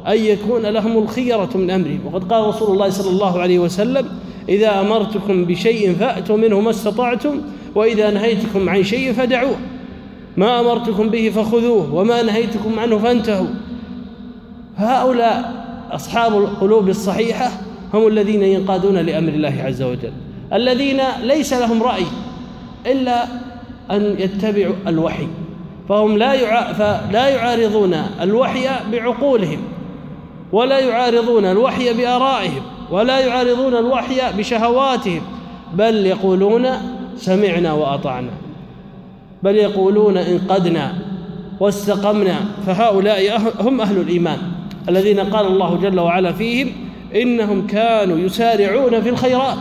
أن 0.07 0.17
يكون 0.17 0.65
لهم 0.65 0.97
الخيرة 0.97 1.49
من 1.55 1.71
أمرهم 1.71 1.99
وقد 2.05 2.33
قال 2.33 2.47
رسول 2.47 2.73
الله 2.73 2.89
صلى 2.89 3.09
الله 3.11 3.39
عليه 3.39 3.59
وسلم 3.59 4.05
إذا 4.49 4.79
أمرتكم 4.79 5.45
بشيء 5.45 5.93
فأتوا 5.93 6.37
منه 6.37 6.59
ما 6.59 6.69
استطعتم 6.69 7.41
وإذا 7.75 8.09
نهيتكم 8.11 8.69
عن 8.69 8.83
شيء 8.83 9.13
فدعوه 9.13 9.55
ما 10.37 10.59
أمرتكم 10.59 11.09
به 11.09 11.29
فخذوه 11.29 11.93
وما 11.95 12.21
نهيتكم 12.21 12.79
عنه 12.79 12.97
فانتهوا 12.97 13.47
فهؤلاء 14.77 15.65
أصحاب 15.91 16.37
القلوب 16.37 16.89
الصحيحة 16.89 17.49
هم 17.93 18.07
الذين 18.07 18.41
ينقادون 18.43 18.95
لأمر 18.97 19.29
الله 19.33 19.55
عز 19.63 19.81
وجل 19.81 20.11
الذين 20.53 20.99
ليس 21.23 21.53
لهم 21.53 21.83
رأي 21.83 22.05
إلا 22.85 23.23
أن 23.91 24.15
يتبعوا 24.19 24.73
الوحي 24.87 25.27
فهم 25.89 26.17
لا 26.17 26.73
فلا 26.73 27.27
يعارضون 27.27 27.93
الوحي 28.21 28.69
بعقولهم 28.91 29.59
ولا 30.51 30.79
يعارضون 30.79 31.45
الوحي 31.45 31.93
بآرائهم 31.93 32.61
ولا 32.91 33.19
يعارضون 33.19 33.73
الوحي 33.75 34.21
بشهواتهم 34.37 35.21
بل 35.73 36.05
يقولون 36.05 36.65
سمعنا 37.17 37.73
وأطعنا 37.73 38.29
بل 39.43 39.55
يقولون 39.55 40.17
انقدنا 40.17 40.93
واستقمنا 41.59 42.35
فهؤلاء 42.67 43.37
أه-، 43.39 43.61
هم 43.61 43.81
أهل 43.81 43.97
الإيمان 43.97 44.37
الذين 44.89 45.19
قال 45.19 45.45
الله 45.47 45.75
جل 45.75 45.99
وعلا 45.99 46.31
فيهم 46.33 46.71
إنهم 47.15 47.67
كانوا 47.67 48.17
يسارعون 48.17 49.01
في 49.01 49.09
الخيرات 49.09 49.57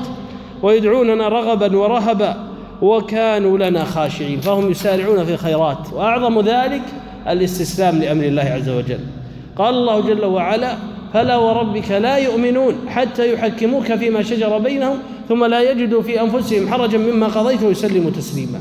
ويدعوننا 0.65 1.29
رغبا 1.29 1.77
ورهبا 1.77 2.37
وكانوا 2.83 3.59
لنا 3.71 3.85
خاشعين 3.85 4.41
فهم 4.41 4.71
يسارعون 4.71 5.25
في 5.25 5.33
الخيرات 5.35 5.79
واعظم 5.93 6.41
ذلك 6.41 6.83
الاستسلام 7.29 7.99
لامر 7.99 8.25
الله 8.25 8.43
عز 8.43 8.69
وجل 8.69 8.99
قال 9.57 9.75
الله 9.75 10.01
جل 10.01 10.25
وعلا 10.25 10.75
فلا 11.15 11.37
وربك 11.37 11.91
لا 11.91 12.17
يؤمنون 12.17 12.75
حتى 12.89 13.33
يحكموك 13.35 13.95
فيما 13.95 14.23
شجر 14.23 14.59
بينهم 14.59 14.99
ثم 15.29 15.45
لا 15.45 15.71
يجدوا 15.71 16.03
في 16.03 16.21
انفسهم 16.21 16.69
حرجا 16.73 16.99
مما 16.99 17.27
قضيت 17.27 17.63
ويسلموا 17.63 18.11
تسليما 18.11 18.61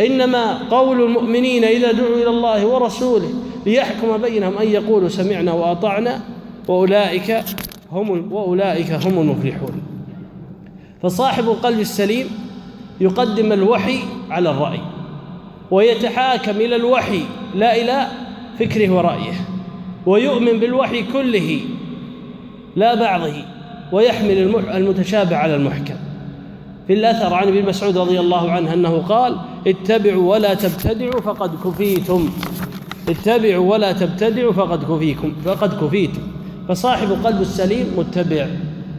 انما 0.00 0.58
قول 0.70 1.02
المؤمنين 1.02 1.64
اذا 1.64 1.92
دعوا 1.92 2.14
الى 2.16 2.28
الله 2.28 2.66
ورسوله 2.66 3.30
ليحكم 3.66 4.16
بينهم 4.16 4.58
ان 4.58 4.68
يقولوا 4.68 5.08
سمعنا 5.08 5.52
واطعنا 5.52 6.20
واولئك 6.68 7.42
هم 7.92 8.32
واولئك 8.32 8.90
هم 8.92 9.18
المفلحون 9.18 9.82
فصاحب 11.02 11.44
القلب 11.48 11.80
السليم 11.80 12.26
يقدم 13.00 13.52
الوحي 13.52 13.98
على 14.30 14.50
الرأي 14.50 14.80
ويتحاكم 15.70 16.50
إلى 16.52 16.76
الوحي 16.76 17.20
لا 17.54 17.82
إلى 17.82 18.06
فكره 18.58 18.90
ورأيه 18.96 19.32
ويؤمن 20.06 20.60
بالوحي 20.60 21.02
كله 21.02 21.60
لا 22.76 22.94
بعضه 22.94 23.32
ويحمل 23.92 24.66
المتشابه 24.74 25.36
على 25.36 25.54
المحكم 25.56 25.94
في 26.86 26.92
الأثر 26.92 27.34
عن 27.34 27.48
ابن 27.48 27.68
مسعود 27.68 27.98
رضي 27.98 28.20
الله 28.20 28.52
عنه 28.52 28.72
أنه 28.72 28.98
قال 29.08 29.36
اتبعوا 29.66 30.30
ولا 30.34 30.54
تبتدعوا 30.54 31.20
فقد 31.20 31.50
كفيتم 31.64 32.28
اتبعوا 33.08 33.70
ولا 33.72 33.92
تبتدعوا 33.92 34.52
فقد 34.52 34.84
كفيكم 34.96 35.32
فقد 35.44 35.84
كفيتم 35.84 36.22
فصاحب 36.68 37.06
القلب 37.10 37.40
السليم 37.40 37.86
متبع 37.96 38.46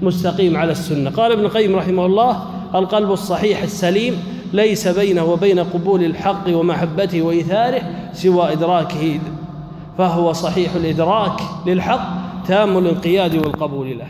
مستقيم 0.01 0.57
على 0.57 0.71
السنة 0.71 1.09
قال 1.09 1.31
ابن 1.31 1.45
القيم 1.45 1.75
رحمه 1.75 2.05
الله 2.05 2.43
القلب 2.75 3.11
الصحيح 3.11 3.63
السليم 3.63 4.17
ليس 4.53 4.87
بينه 4.87 5.23
وبين 5.25 5.59
قبول 5.59 6.03
الحق 6.03 6.57
ومحبته 6.57 7.21
وإيثاره 7.21 7.81
سوى 8.13 8.51
إدراكه 8.51 9.19
فهو 9.97 10.33
صحيح 10.33 10.73
الإدراك 10.75 11.39
للحق 11.67 12.07
تام 12.47 12.77
الانقياد 12.77 13.35
والقبول 13.35 13.89
له 13.97 14.07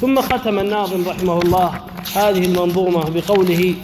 ثم 0.00 0.20
ختم 0.20 0.58
الناظم 0.58 1.08
رحمه 1.08 1.38
الله 1.38 1.70
هذه 2.16 2.44
المنظومة 2.44 3.00
بقوله 3.10 3.74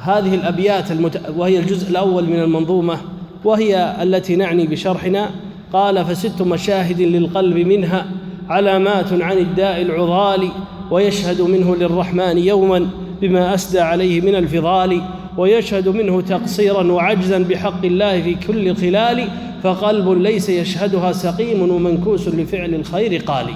هذه 0.00 0.34
الأبيات 0.34 0.90
المت... 0.92 1.20
وهي 1.36 1.58
الجزء 1.58 1.90
الأول 1.90 2.24
من 2.26 2.36
المنظومة 2.40 2.96
وهي 3.44 3.96
التي 4.02 4.36
نعني 4.36 4.66
بشرحنا 4.66 5.30
قال 5.72 6.04
فست 6.04 6.42
مشاهد 6.42 7.00
للقلب 7.00 7.56
منها 7.66 8.06
علامات 8.50 9.12
عن 9.20 9.38
الداء 9.38 9.82
العضال 9.82 10.48
ويشهد 10.90 11.40
منه 11.40 11.76
للرحمن 11.76 12.38
يوما 12.38 12.86
بما 13.20 13.54
أسدى 13.54 13.80
عليه 13.80 14.20
من 14.20 14.34
الفضال 14.34 15.00
ويشهد 15.38 15.88
منه 15.88 16.20
تقصيرا 16.20 16.82
وعجزا 16.92 17.38
بحق 17.38 17.84
الله 17.84 18.22
في 18.22 18.34
كل 18.34 18.76
خلال 18.76 19.24
فقلب 19.62 20.22
ليس 20.22 20.48
يشهدها 20.48 21.12
سقيم 21.12 21.62
ومنكوس 21.70 22.28
لفعل 22.28 22.74
الخير 22.74 23.22
قال 23.26 23.46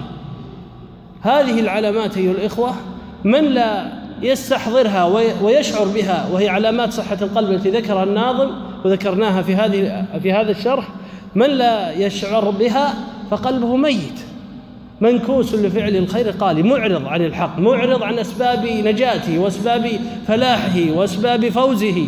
هذه 1.23 1.61
العلامات 1.61 2.17
أيها 2.17 2.31
الإخوة 2.31 2.71
من 3.25 3.45
لا 3.45 3.87
يستحضرها 4.23 5.05
ويشعر 5.43 5.85
بها 5.89 6.29
وهي 6.33 6.49
علامات 6.49 6.93
صحة 6.93 7.19
القلب 7.23 7.51
التي 7.51 7.71
ذكرها 7.71 8.05
الناظم 8.05 8.51
وذكرناها 8.85 9.43
في 9.43 9.55
هذه 9.55 10.05
في 10.23 10.33
هذا 10.33 10.51
الشرح 10.51 10.89
من 11.35 11.47
لا 11.51 11.93
يشعر 11.93 12.51
بها 12.51 12.95
فقلبه 13.31 13.77
ميت 13.77 14.21
منكوس 15.01 15.55
لفعل 15.55 15.97
الخير 15.97 16.31
قال 16.31 16.67
معرض 16.67 17.07
عن 17.07 17.25
الحق 17.25 17.59
معرض 17.59 18.03
عن 18.03 18.19
أسباب 18.19 18.67
نجاته 18.67 19.39
وأسباب 19.39 19.89
فلاحه 20.27 20.81
وأسباب 20.91 21.49
فوزه 21.49 22.07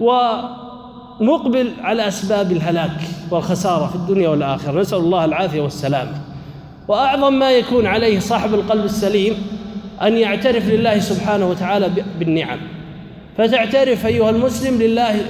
ومقبل 0.00 1.72
على 1.80 2.08
أسباب 2.08 2.52
الهلاك 2.52 2.90
والخسارة 3.30 3.86
في 3.88 3.94
الدنيا 3.94 4.28
والآخرة 4.28 4.80
نسأل 4.80 4.98
الله 4.98 5.24
العافية 5.24 5.60
والسلامة 5.60 6.20
وأعظم 6.88 7.32
ما 7.34 7.50
يكون 7.52 7.86
عليه 7.86 8.18
صاحب 8.18 8.54
القلب 8.54 8.84
السليم 8.84 9.34
أن 10.02 10.16
يعترف 10.16 10.64
لله 10.68 10.98
سبحانه 10.98 11.48
وتعالى 11.50 11.88
بالنعم 12.18 12.58
فتعترف 13.38 14.06
أيها 14.06 14.30
المسلم 14.30 14.82
لله 14.82 15.26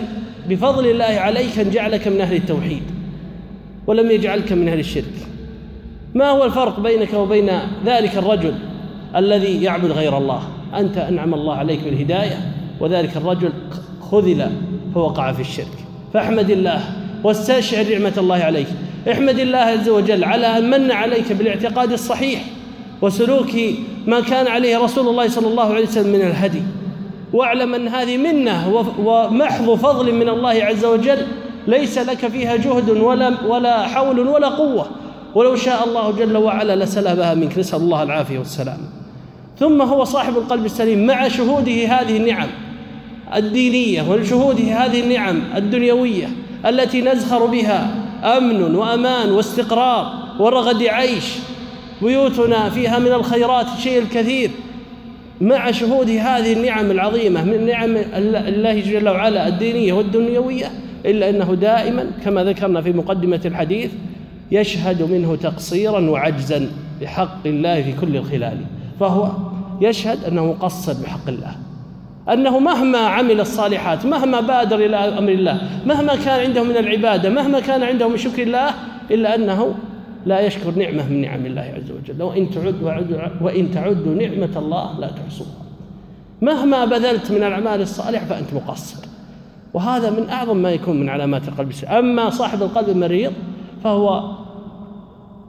بفضل 0.49 0.87
الله 0.87 1.05
عليك 1.05 1.59
أن 1.59 1.71
جعلك 1.71 2.09
من 2.09 2.21
أهل 2.21 2.37
التوحيد 2.37 2.83
ولم 3.87 4.11
يجعلك 4.11 4.53
من 4.53 4.69
أهل 4.69 4.79
الشرك 4.81 5.30
ما 6.15 6.29
هو 6.31 6.45
الفرق 6.45 6.81
بينك 6.81 7.13
وبين 7.15 7.51
ذلك 7.87 8.17
الرجل 8.17 8.55
الذي 9.17 9.63
يعبد 9.63 9.91
غير 9.91 10.19
الله 10.19 10.43
أنت 10.77 10.99
أنعم 10.99 11.35
الله 11.35 11.55
عليك 11.55 11.81
بالهداية 11.85 12.41
وذلك 12.81 13.17
الرجل 13.17 13.51
خذل 14.11 14.51
فوقع 14.95 15.33
في 15.33 15.41
الشرك 15.41 15.85
فاحمد 16.15 16.51
الله 16.51 16.81
واستشعر 17.25 17.85
نعمة 17.93 18.13
الله 18.19 18.37
عليك 18.37 18.67
احمد 19.13 19.39
الله 19.39 19.59
عز 19.59 19.89
وجل 19.89 20.25
على 20.25 20.47
أن 20.59 20.71
من 20.71 20.93
عليك 20.93 21.33
بالاعتقاد 21.33 21.93
الصحيح 21.93 22.45
وسلوك 23.03 23.49
ما 24.07 24.21
كان 24.21 24.47
عليه 24.47 24.79
رسول 24.79 25.09
الله 25.09 25.29
صلى 25.29 25.49
الله 25.49 25.75
عليه 25.75 25.87
وسلم 25.87 26.13
من 26.13 26.21
الهدي 26.23 26.63
واعلم 27.33 27.75
أن 27.75 27.89
هذه 27.89 28.17
منة 28.17 28.85
ومحض 29.05 29.75
فضل 29.75 30.15
من 30.15 30.29
الله 30.29 30.51
عز 30.51 30.85
وجل 30.85 31.19
ليس 31.67 31.99
لك 31.99 32.27
فيها 32.29 32.57
جهد 32.57 32.91
ولا, 32.91 33.33
ولا 33.49 33.87
حول 33.89 34.19
ولا 34.21 34.49
قوة 34.49 34.87
ولو 35.35 35.57
شاء 35.57 35.87
الله 35.89 36.11
جل 36.11 36.37
وعلا 36.37 36.85
لسلبها 36.85 37.35
منك 37.35 37.59
نسأل 37.59 37.81
الله 37.81 38.03
العافية 38.03 38.39
والسلامة 38.39 38.85
ثم 39.59 39.83
هو 39.83 40.05
صاحب 40.05 40.37
القلب 40.37 40.65
السليم 40.65 41.07
مع 41.07 41.29
شهوده 41.29 41.73
هذه 41.87 42.17
النعم 42.17 42.49
الدينية 43.35 44.03
ولشهوده 44.11 44.65
هذه 44.75 45.01
النعم 45.01 45.43
الدنيوية 45.57 46.29
التي 46.67 47.03
نزخر 47.03 47.47
بها 47.47 47.91
أمن 48.25 48.75
وأمان 48.75 49.31
واستقرار 49.33 50.13
ورغد 50.39 50.83
عيش 50.83 51.25
بيوتنا 52.03 52.71
فيها 52.71 52.99
من 52.99 53.13
الخيرات 53.13 53.67
الشيء 53.79 53.99
الكثير 54.03 54.51
مع 55.41 55.71
شهود 55.71 56.11
هذه 56.11 56.53
النعم 56.53 56.91
العظيمة 56.91 57.45
من 57.45 57.67
نعم 57.67 57.97
الله 58.17 58.81
جل 58.81 59.09
وعلا 59.09 59.49
الدينية 59.49 59.93
والدنيوية 59.93 60.71
إلا 61.07 61.29
أنه 61.31 61.55
دائما 61.55 62.11
كما 62.25 62.45
ذكرنا 62.45 62.81
في 62.83 62.93
مقدمة 62.93 63.41
الحديث 63.45 63.91
يشهد 64.51 65.03
منه 65.11 65.37
تقصيرا 65.37 66.11
وعجزا 66.11 66.69
بحق 67.01 67.47
الله 67.47 67.83
في 67.83 67.93
كل 68.01 68.17
الخلال 68.17 68.59
فهو 69.01 69.31
يشهد 69.81 70.25
أنه 70.25 70.47
مقصر 70.47 71.03
بحق 71.03 71.29
الله 71.29 71.55
أنه 72.33 72.59
مهما 72.59 72.99
عمل 72.99 73.41
الصالحات 73.41 74.07
مهما 74.07 74.41
بادر 74.41 74.77
إلى 74.77 74.97
أمر 74.97 75.33
الله 75.33 75.61
مهما 75.87 76.17
كان 76.17 76.41
عنده 76.47 76.63
من 76.65 76.77
العبادة 76.77 77.31
مهما 77.31 77.61
كان 77.61 77.83
عنده 77.83 78.09
من 78.09 78.17
شكر 78.17 78.43
الله 78.43 78.71
إلا 79.11 79.35
أنه 79.35 79.75
لا 80.27 80.41
يشكر 80.41 80.71
نعمة 80.79 81.09
من 81.09 81.21
نعم 81.21 81.47
الله 81.47 81.75
عز 81.77 81.91
وجل 81.91 82.23
وإن 82.23 82.51
تعد 82.51 82.83
وإن 83.41 83.71
تعدوا 83.71 84.15
نعمة 84.15 84.51
الله 84.57 84.99
لا 84.99 85.07
تحصوها 85.09 85.49
مهما 86.43 86.85
بذلت 86.85 87.31
من 87.31 87.37
الأعمال 87.37 87.83
الصالحة 87.83 88.27
فأنت 88.27 88.55
مقصر 88.55 88.99
وهذا 89.75 90.11
من 90.11 90.29
أعظم 90.29 90.57
ما 90.57 90.71
يكون 90.71 91.01
من 91.01 91.09
علامات 91.09 91.49
القلب 91.49 91.73
أما 91.89 92.31
صاحب 92.31 92.63
القلب 92.63 92.89
المريض 92.89 93.33
فهو 93.85 94.33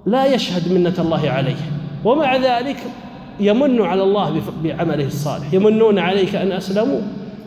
لا 0.05 0.25
يشهد 0.25 0.71
منة 0.73 0.93
الله 0.99 1.29
عليه 1.29 1.55
ومع 2.05 2.35
ذلك 2.35 2.77
يمن 3.39 3.81
على 3.81 4.03
الله 4.03 4.41
بعمله 4.63 5.05
الصالح 5.05 5.53
يمنون 5.53 5.99
عليك 5.99 6.35
أن 6.35 6.51
أسلموا 6.51 6.99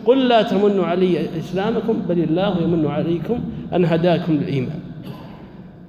قل 0.07 0.29
لا 0.29 0.43
تمنوا 0.43 0.87
علي 0.87 1.27
إسلامكم 1.39 1.93
بل 2.09 2.19
الله 2.23 2.63
يمن 2.63 2.87
عليكم 2.87 3.41
أن 3.75 3.85
هداكم 3.85 4.33
للإيمان 4.33 4.81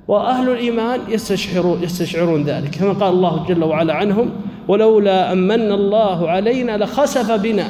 وأهل 0.07 0.49
الإيمان 0.49 0.99
يستشعرون, 1.09 1.83
يستشعرون 1.83 2.43
ذلك 2.43 2.69
كما 2.69 2.93
قال 2.93 3.13
الله 3.13 3.45
جل 3.49 3.63
وعلا 3.63 3.93
عنهم 3.93 4.29
ولولا 4.67 5.31
أن 5.31 5.37
من 5.47 5.71
الله 5.71 6.29
علينا 6.29 6.77
لخسف 6.77 7.31
بنا 7.31 7.63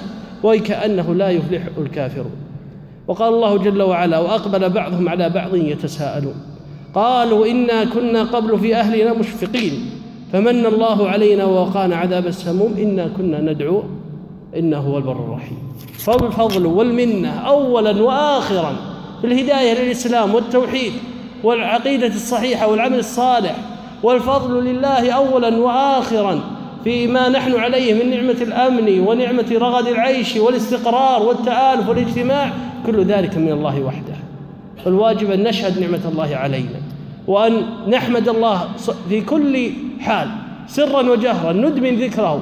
ويكأنه 0.44 1.16
لا 1.16 1.30
يفلح 1.30 1.64
الكافرون 1.78 2.32
وقال 3.08 3.34
الله 3.34 3.58
جل 3.58 3.82
وعلا 3.82 4.20
وأقبل 4.20 4.70
بعضهم 4.70 5.10
على 5.10 5.30
بعض 5.30 5.56
يتساءلون 5.56 6.55
قالوا 6.96 7.48
إنا 7.48 7.84
كنا 7.86 8.24
قبل 8.24 8.60
في 8.60 8.76
أهلنا 8.76 9.14
مشفقين 9.14 9.90
فمن 10.34 10.66
الله 10.66 11.10
علينا 11.10 11.46
ووقانا 11.46 11.96
عذاب 11.96 12.28
السموم 12.28 12.74
إنا 12.78 13.08
كنا 13.18 13.42
ندعو 13.42 13.84
إنه 14.58 14.78
هو 14.78 14.98
البر 14.98 15.12
الرحيم 15.26 15.58
فالفضل 16.00 16.66
والمنة 16.66 17.34
أولا 17.40 18.02
وآخرا 18.04 18.76
في 19.22 19.28
الهداية 19.28 19.74
للإسلام 19.84 20.36
والتوحيد 20.36 20.92
والعقيدة 21.44 22.08
الصحيحة 22.08 22.68
والعمل 22.68 23.00
الصالح 23.00 23.56
والفضل 24.04 24.64
لله 24.66 25.12
أولا 25.12 25.58
وآخرا 25.58 26.40
فيما 26.84 27.30
نحن 27.30 27.56
عليه 27.56 28.04
من 28.04 28.10
نعمة 28.10 28.42
الأمن 28.42 29.00
ونعمة 29.08 29.46
رغد 29.52 29.88
العيش 29.88 30.36
والاستقرار 30.38 31.24
والتآلف 31.24 31.90
والاجتماع 31.90 32.52
كل 32.86 33.04
ذلك 33.06 33.38
من 33.38 33.52
الله 33.52 33.82
وحده 33.82 34.16
فالواجب 34.86 35.32
أن 35.32 35.44
نشهد 35.44 35.80
نعمة 35.80 36.02
الله 36.12 36.36
علينا 36.36 36.85
وأن 37.28 37.62
نحمد 37.90 38.30
الله 38.30 38.70
في 39.10 39.22
كل 39.22 39.70
حال 40.00 40.28
سرا 40.68 41.02
وجهرا 41.10 41.54
ندمن 41.54 41.96
ذكره 42.02 42.42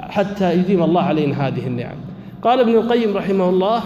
حتى 0.00 0.52
يديم 0.54 0.82
الله 0.82 1.00
علينا 1.02 1.46
هذه 1.48 1.66
النعم 1.66 1.96
قال 2.42 2.60
ابن 2.60 2.76
القيم 2.76 3.16
رحمه 3.16 3.48
الله 3.48 3.82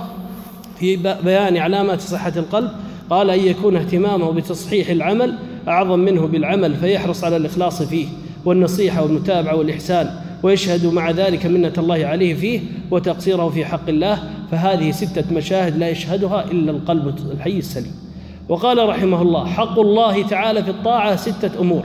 في 0.79 0.97
بيان 1.25 1.57
علامات 1.57 2.01
صحة 2.01 2.33
القلب 2.37 2.71
قال 3.11 3.31
أن 3.31 3.41
يكون 3.41 3.77
اهتمامه 3.77 4.31
بتصحيح 4.31 4.89
العمل 4.89 5.35
أعظم 5.69 5.99
منه 5.99 6.27
بالعمل 6.27 6.75
فيحرص 6.75 7.25
على 7.25 7.37
الإخلاص 7.37 7.83
فيه 7.83 8.07
والنصيحة 8.45 9.03
والمتابعة 9.03 9.55
والإحسان 9.57 10.11
ويشهد 10.43 10.87
مع 10.87 11.11
ذلك 11.11 11.47
منة 11.47 11.73
الله 11.79 12.07
عليه 12.07 12.35
فيه 12.35 12.61
وتقصيره 12.91 13.49
في 13.49 13.65
حق 13.65 13.89
الله 13.89 14.19
فهذه 14.51 14.91
ستة 14.91 15.35
مشاهد 15.35 15.79
لا 15.79 15.89
يشهدها 15.89 16.45
إلا 16.51 16.71
القلب 16.71 17.15
الحي 17.35 17.59
السليم 17.59 18.04
وقال 18.49 18.89
رحمه 18.89 19.23
الله 19.23 19.47
حق 19.47 19.79
الله 19.79 20.23
تعالى 20.23 20.63
في 20.65 20.71
الطاعة 20.71 21.17
ستة 21.17 21.61
أمور 21.61 21.83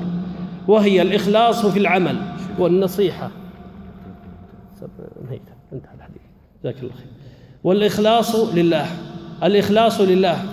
وهي 0.68 1.02
الإخلاص 1.02 1.65
في 1.65 1.80
العمل 1.80 2.18
والنصيحة 2.60 3.30
انتهى 5.73 5.91
الحديث 5.98 6.22
جزاك 6.64 6.76
الله 6.80 6.90
خير 6.94 7.07
والإخلاص 7.64 8.36
لله 8.36 8.86
الإخلاص 9.44 10.02
لله 10.02 10.44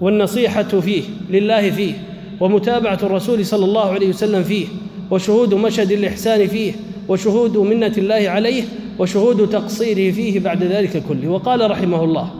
والنصيحة 0.00 0.62
فيه 0.62 1.02
لله 1.30 1.70
فيه 1.70 1.94
ومتابعة 2.40 2.98
الرسول 3.02 3.46
صلى 3.46 3.64
الله 3.64 3.90
عليه 3.92 4.08
وسلم 4.08 4.42
فيه 4.42 4.66
وشهود 5.10 5.54
مشهد 5.54 5.90
الإحسان 5.92 6.46
فيه 6.46 6.72
وشهود 7.08 7.56
منة 7.56 7.94
الله 7.98 8.28
عليه 8.28 8.64
وشهود 8.98 9.48
تقصيره 9.50 10.12
فيه 10.12 10.40
بعد 10.40 10.62
ذلك 10.62 11.02
كله 11.08 11.28
وقال 11.28 11.70
رحمه 11.70 12.04
الله 12.04 12.30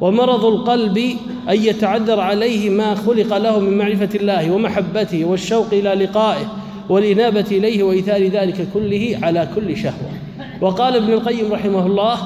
ومرض 0.00 0.44
القلب 0.44 0.98
أن 1.48 1.54
يتعذر 1.62 2.20
عليه 2.20 2.70
ما 2.70 2.94
خلق 2.94 3.36
له 3.38 3.58
من 3.60 3.78
معرفة 3.78 4.08
الله 4.14 4.50
ومحبته 4.52 5.24
والشوق 5.24 5.66
إلى 5.72 6.04
لقائه 6.04 6.46
والإنابة 6.88 7.44
إليه 7.50 7.82
وإيثار 7.82 8.22
ذلك 8.22 8.68
كله 8.74 9.18
على 9.22 9.48
كل 9.54 9.76
شهوة 9.76 10.10
وقال 10.60 10.96
ابن 10.96 11.12
القيم 11.12 11.52
رحمه 11.52 11.86
الله 11.86 12.18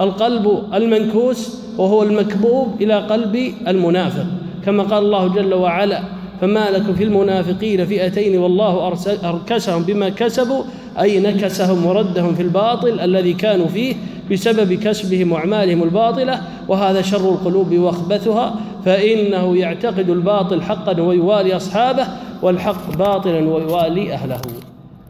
القلب 0.00 0.62
المنكوس 0.74 1.58
وهو 1.78 2.02
المكبوب 2.02 2.68
إلى 2.82 2.94
قلب 2.94 3.54
المنافق 3.68 4.26
كما 4.64 4.82
قال 4.82 5.04
الله 5.04 5.28
جل 5.28 5.54
وعلا 5.54 6.00
فما 6.40 6.70
لكم 6.70 6.94
في 6.94 7.04
المنافقين 7.04 7.86
فئتين 7.86 8.38
والله 8.38 8.94
أركسهم 9.24 9.82
بما 9.82 10.08
كسبوا 10.08 10.62
أي 11.00 11.20
نكسهم 11.20 11.86
وردهم 11.86 12.34
في 12.34 12.42
الباطل 12.42 13.00
الذي 13.00 13.32
كانوا 13.32 13.66
فيه 13.66 13.94
بسبب 14.30 14.72
كسبهم 14.72 15.32
وأعمالهم 15.32 15.82
الباطلة 15.82 16.40
وهذا 16.68 17.02
شر 17.02 17.30
القلوب 17.30 17.74
وأخبثها 17.74 18.54
فإنه 18.84 19.56
يعتقد 19.56 20.10
الباطل 20.10 20.62
حقا 20.62 21.00
ويوالي 21.02 21.56
أصحابه 21.56 22.06
والحق 22.42 22.96
باطلا 22.98 23.38
ويوالي 23.48 24.12
أهله 24.14 24.36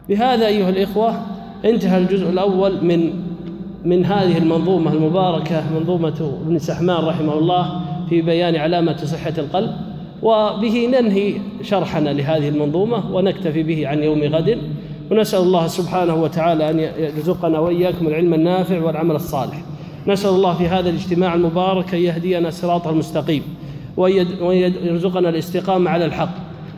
بهذا 0.09 0.47
أيها 0.47 0.69
الإخوة 0.69 1.13
انتهى 1.65 1.97
الجزء 1.97 2.29
الأول 2.29 2.83
من 2.83 3.13
من 3.85 4.05
هذه 4.05 4.37
المنظومة 4.37 4.93
المباركة 4.93 5.63
منظومة 5.79 6.37
ابن 6.45 6.59
سحمان 6.59 7.05
رحمه 7.05 7.33
الله 7.37 7.81
في 8.09 8.21
بيان 8.21 8.55
علامة 8.55 8.97
صحة 8.97 9.33
القلب 9.37 9.71
وبه 10.23 10.85
ننهي 10.85 11.33
شرحنا 11.61 12.09
لهذه 12.09 12.49
المنظومة 12.49 13.03
ونكتفي 13.13 13.63
به 13.63 13.87
عن 13.87 14.03
يوم 14.03 14.23
غد 14.23 14.57
ونسأل 15.11 15.39
الله 15.39 15.67
سبحانه 15.67 16.15
وتعالى 16.15 16.69
أن 16.69 16.79
يرزقنا 16.99 17.59
وإياكم 17.59 18.07
العلم 18.07 18.33
النافع 18.33 18.83
والعمل 18.83 19.15
الصالح 19.15 19.61
نسأل 20.07 20.29
الله 20.29 20.53
في 20.53 20.67
هذا 20.67 20.89
الاجتماع 20.89 21.35
المبارك 21.35 21.93
أن 21.93 21.99
يهدينا 22.01 22.47
الصراط 22.47 22.87
المستقيم 22.87 23.43
وأن 23.97 24.57
يرزقنا 24.83 25.29
الاستقامة 25.29 25.89
على 25.89 26.05
الحق 26.05 26.29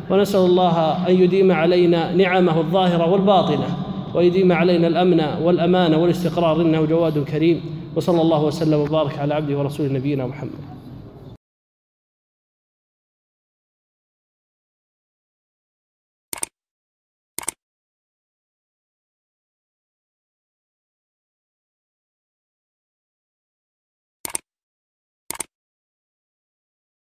ونسأل 0.09 0.39
الله 0.39 1.07
أن 1.09 1.15
يديم 1.21 1.51
علينا 1.51 2.15
نعمه 2.15 2.57
الظاهرة 2.59 3.11
والباطنة 3.11 3.77
ويديم 4.15 4.51
علينا 4.51 4.87
الأمن 4.87 5.23
والأمانة 5.43 5.97
والاستقرار 5.97 6.61
إنه 6.61 6.85
جواد 6.85 7.23
كريم 7.23 7.61
وصلى 7.95 8.21
الله 8.21 8.43
وسلم 8.43 8.79
وبارك 8.79 9.19
على 9.19 9.33
عبده 9.33 9.57
ورسوله 9.57 9.89
نبينا 9.93 10.27
محمد 10.27 10.78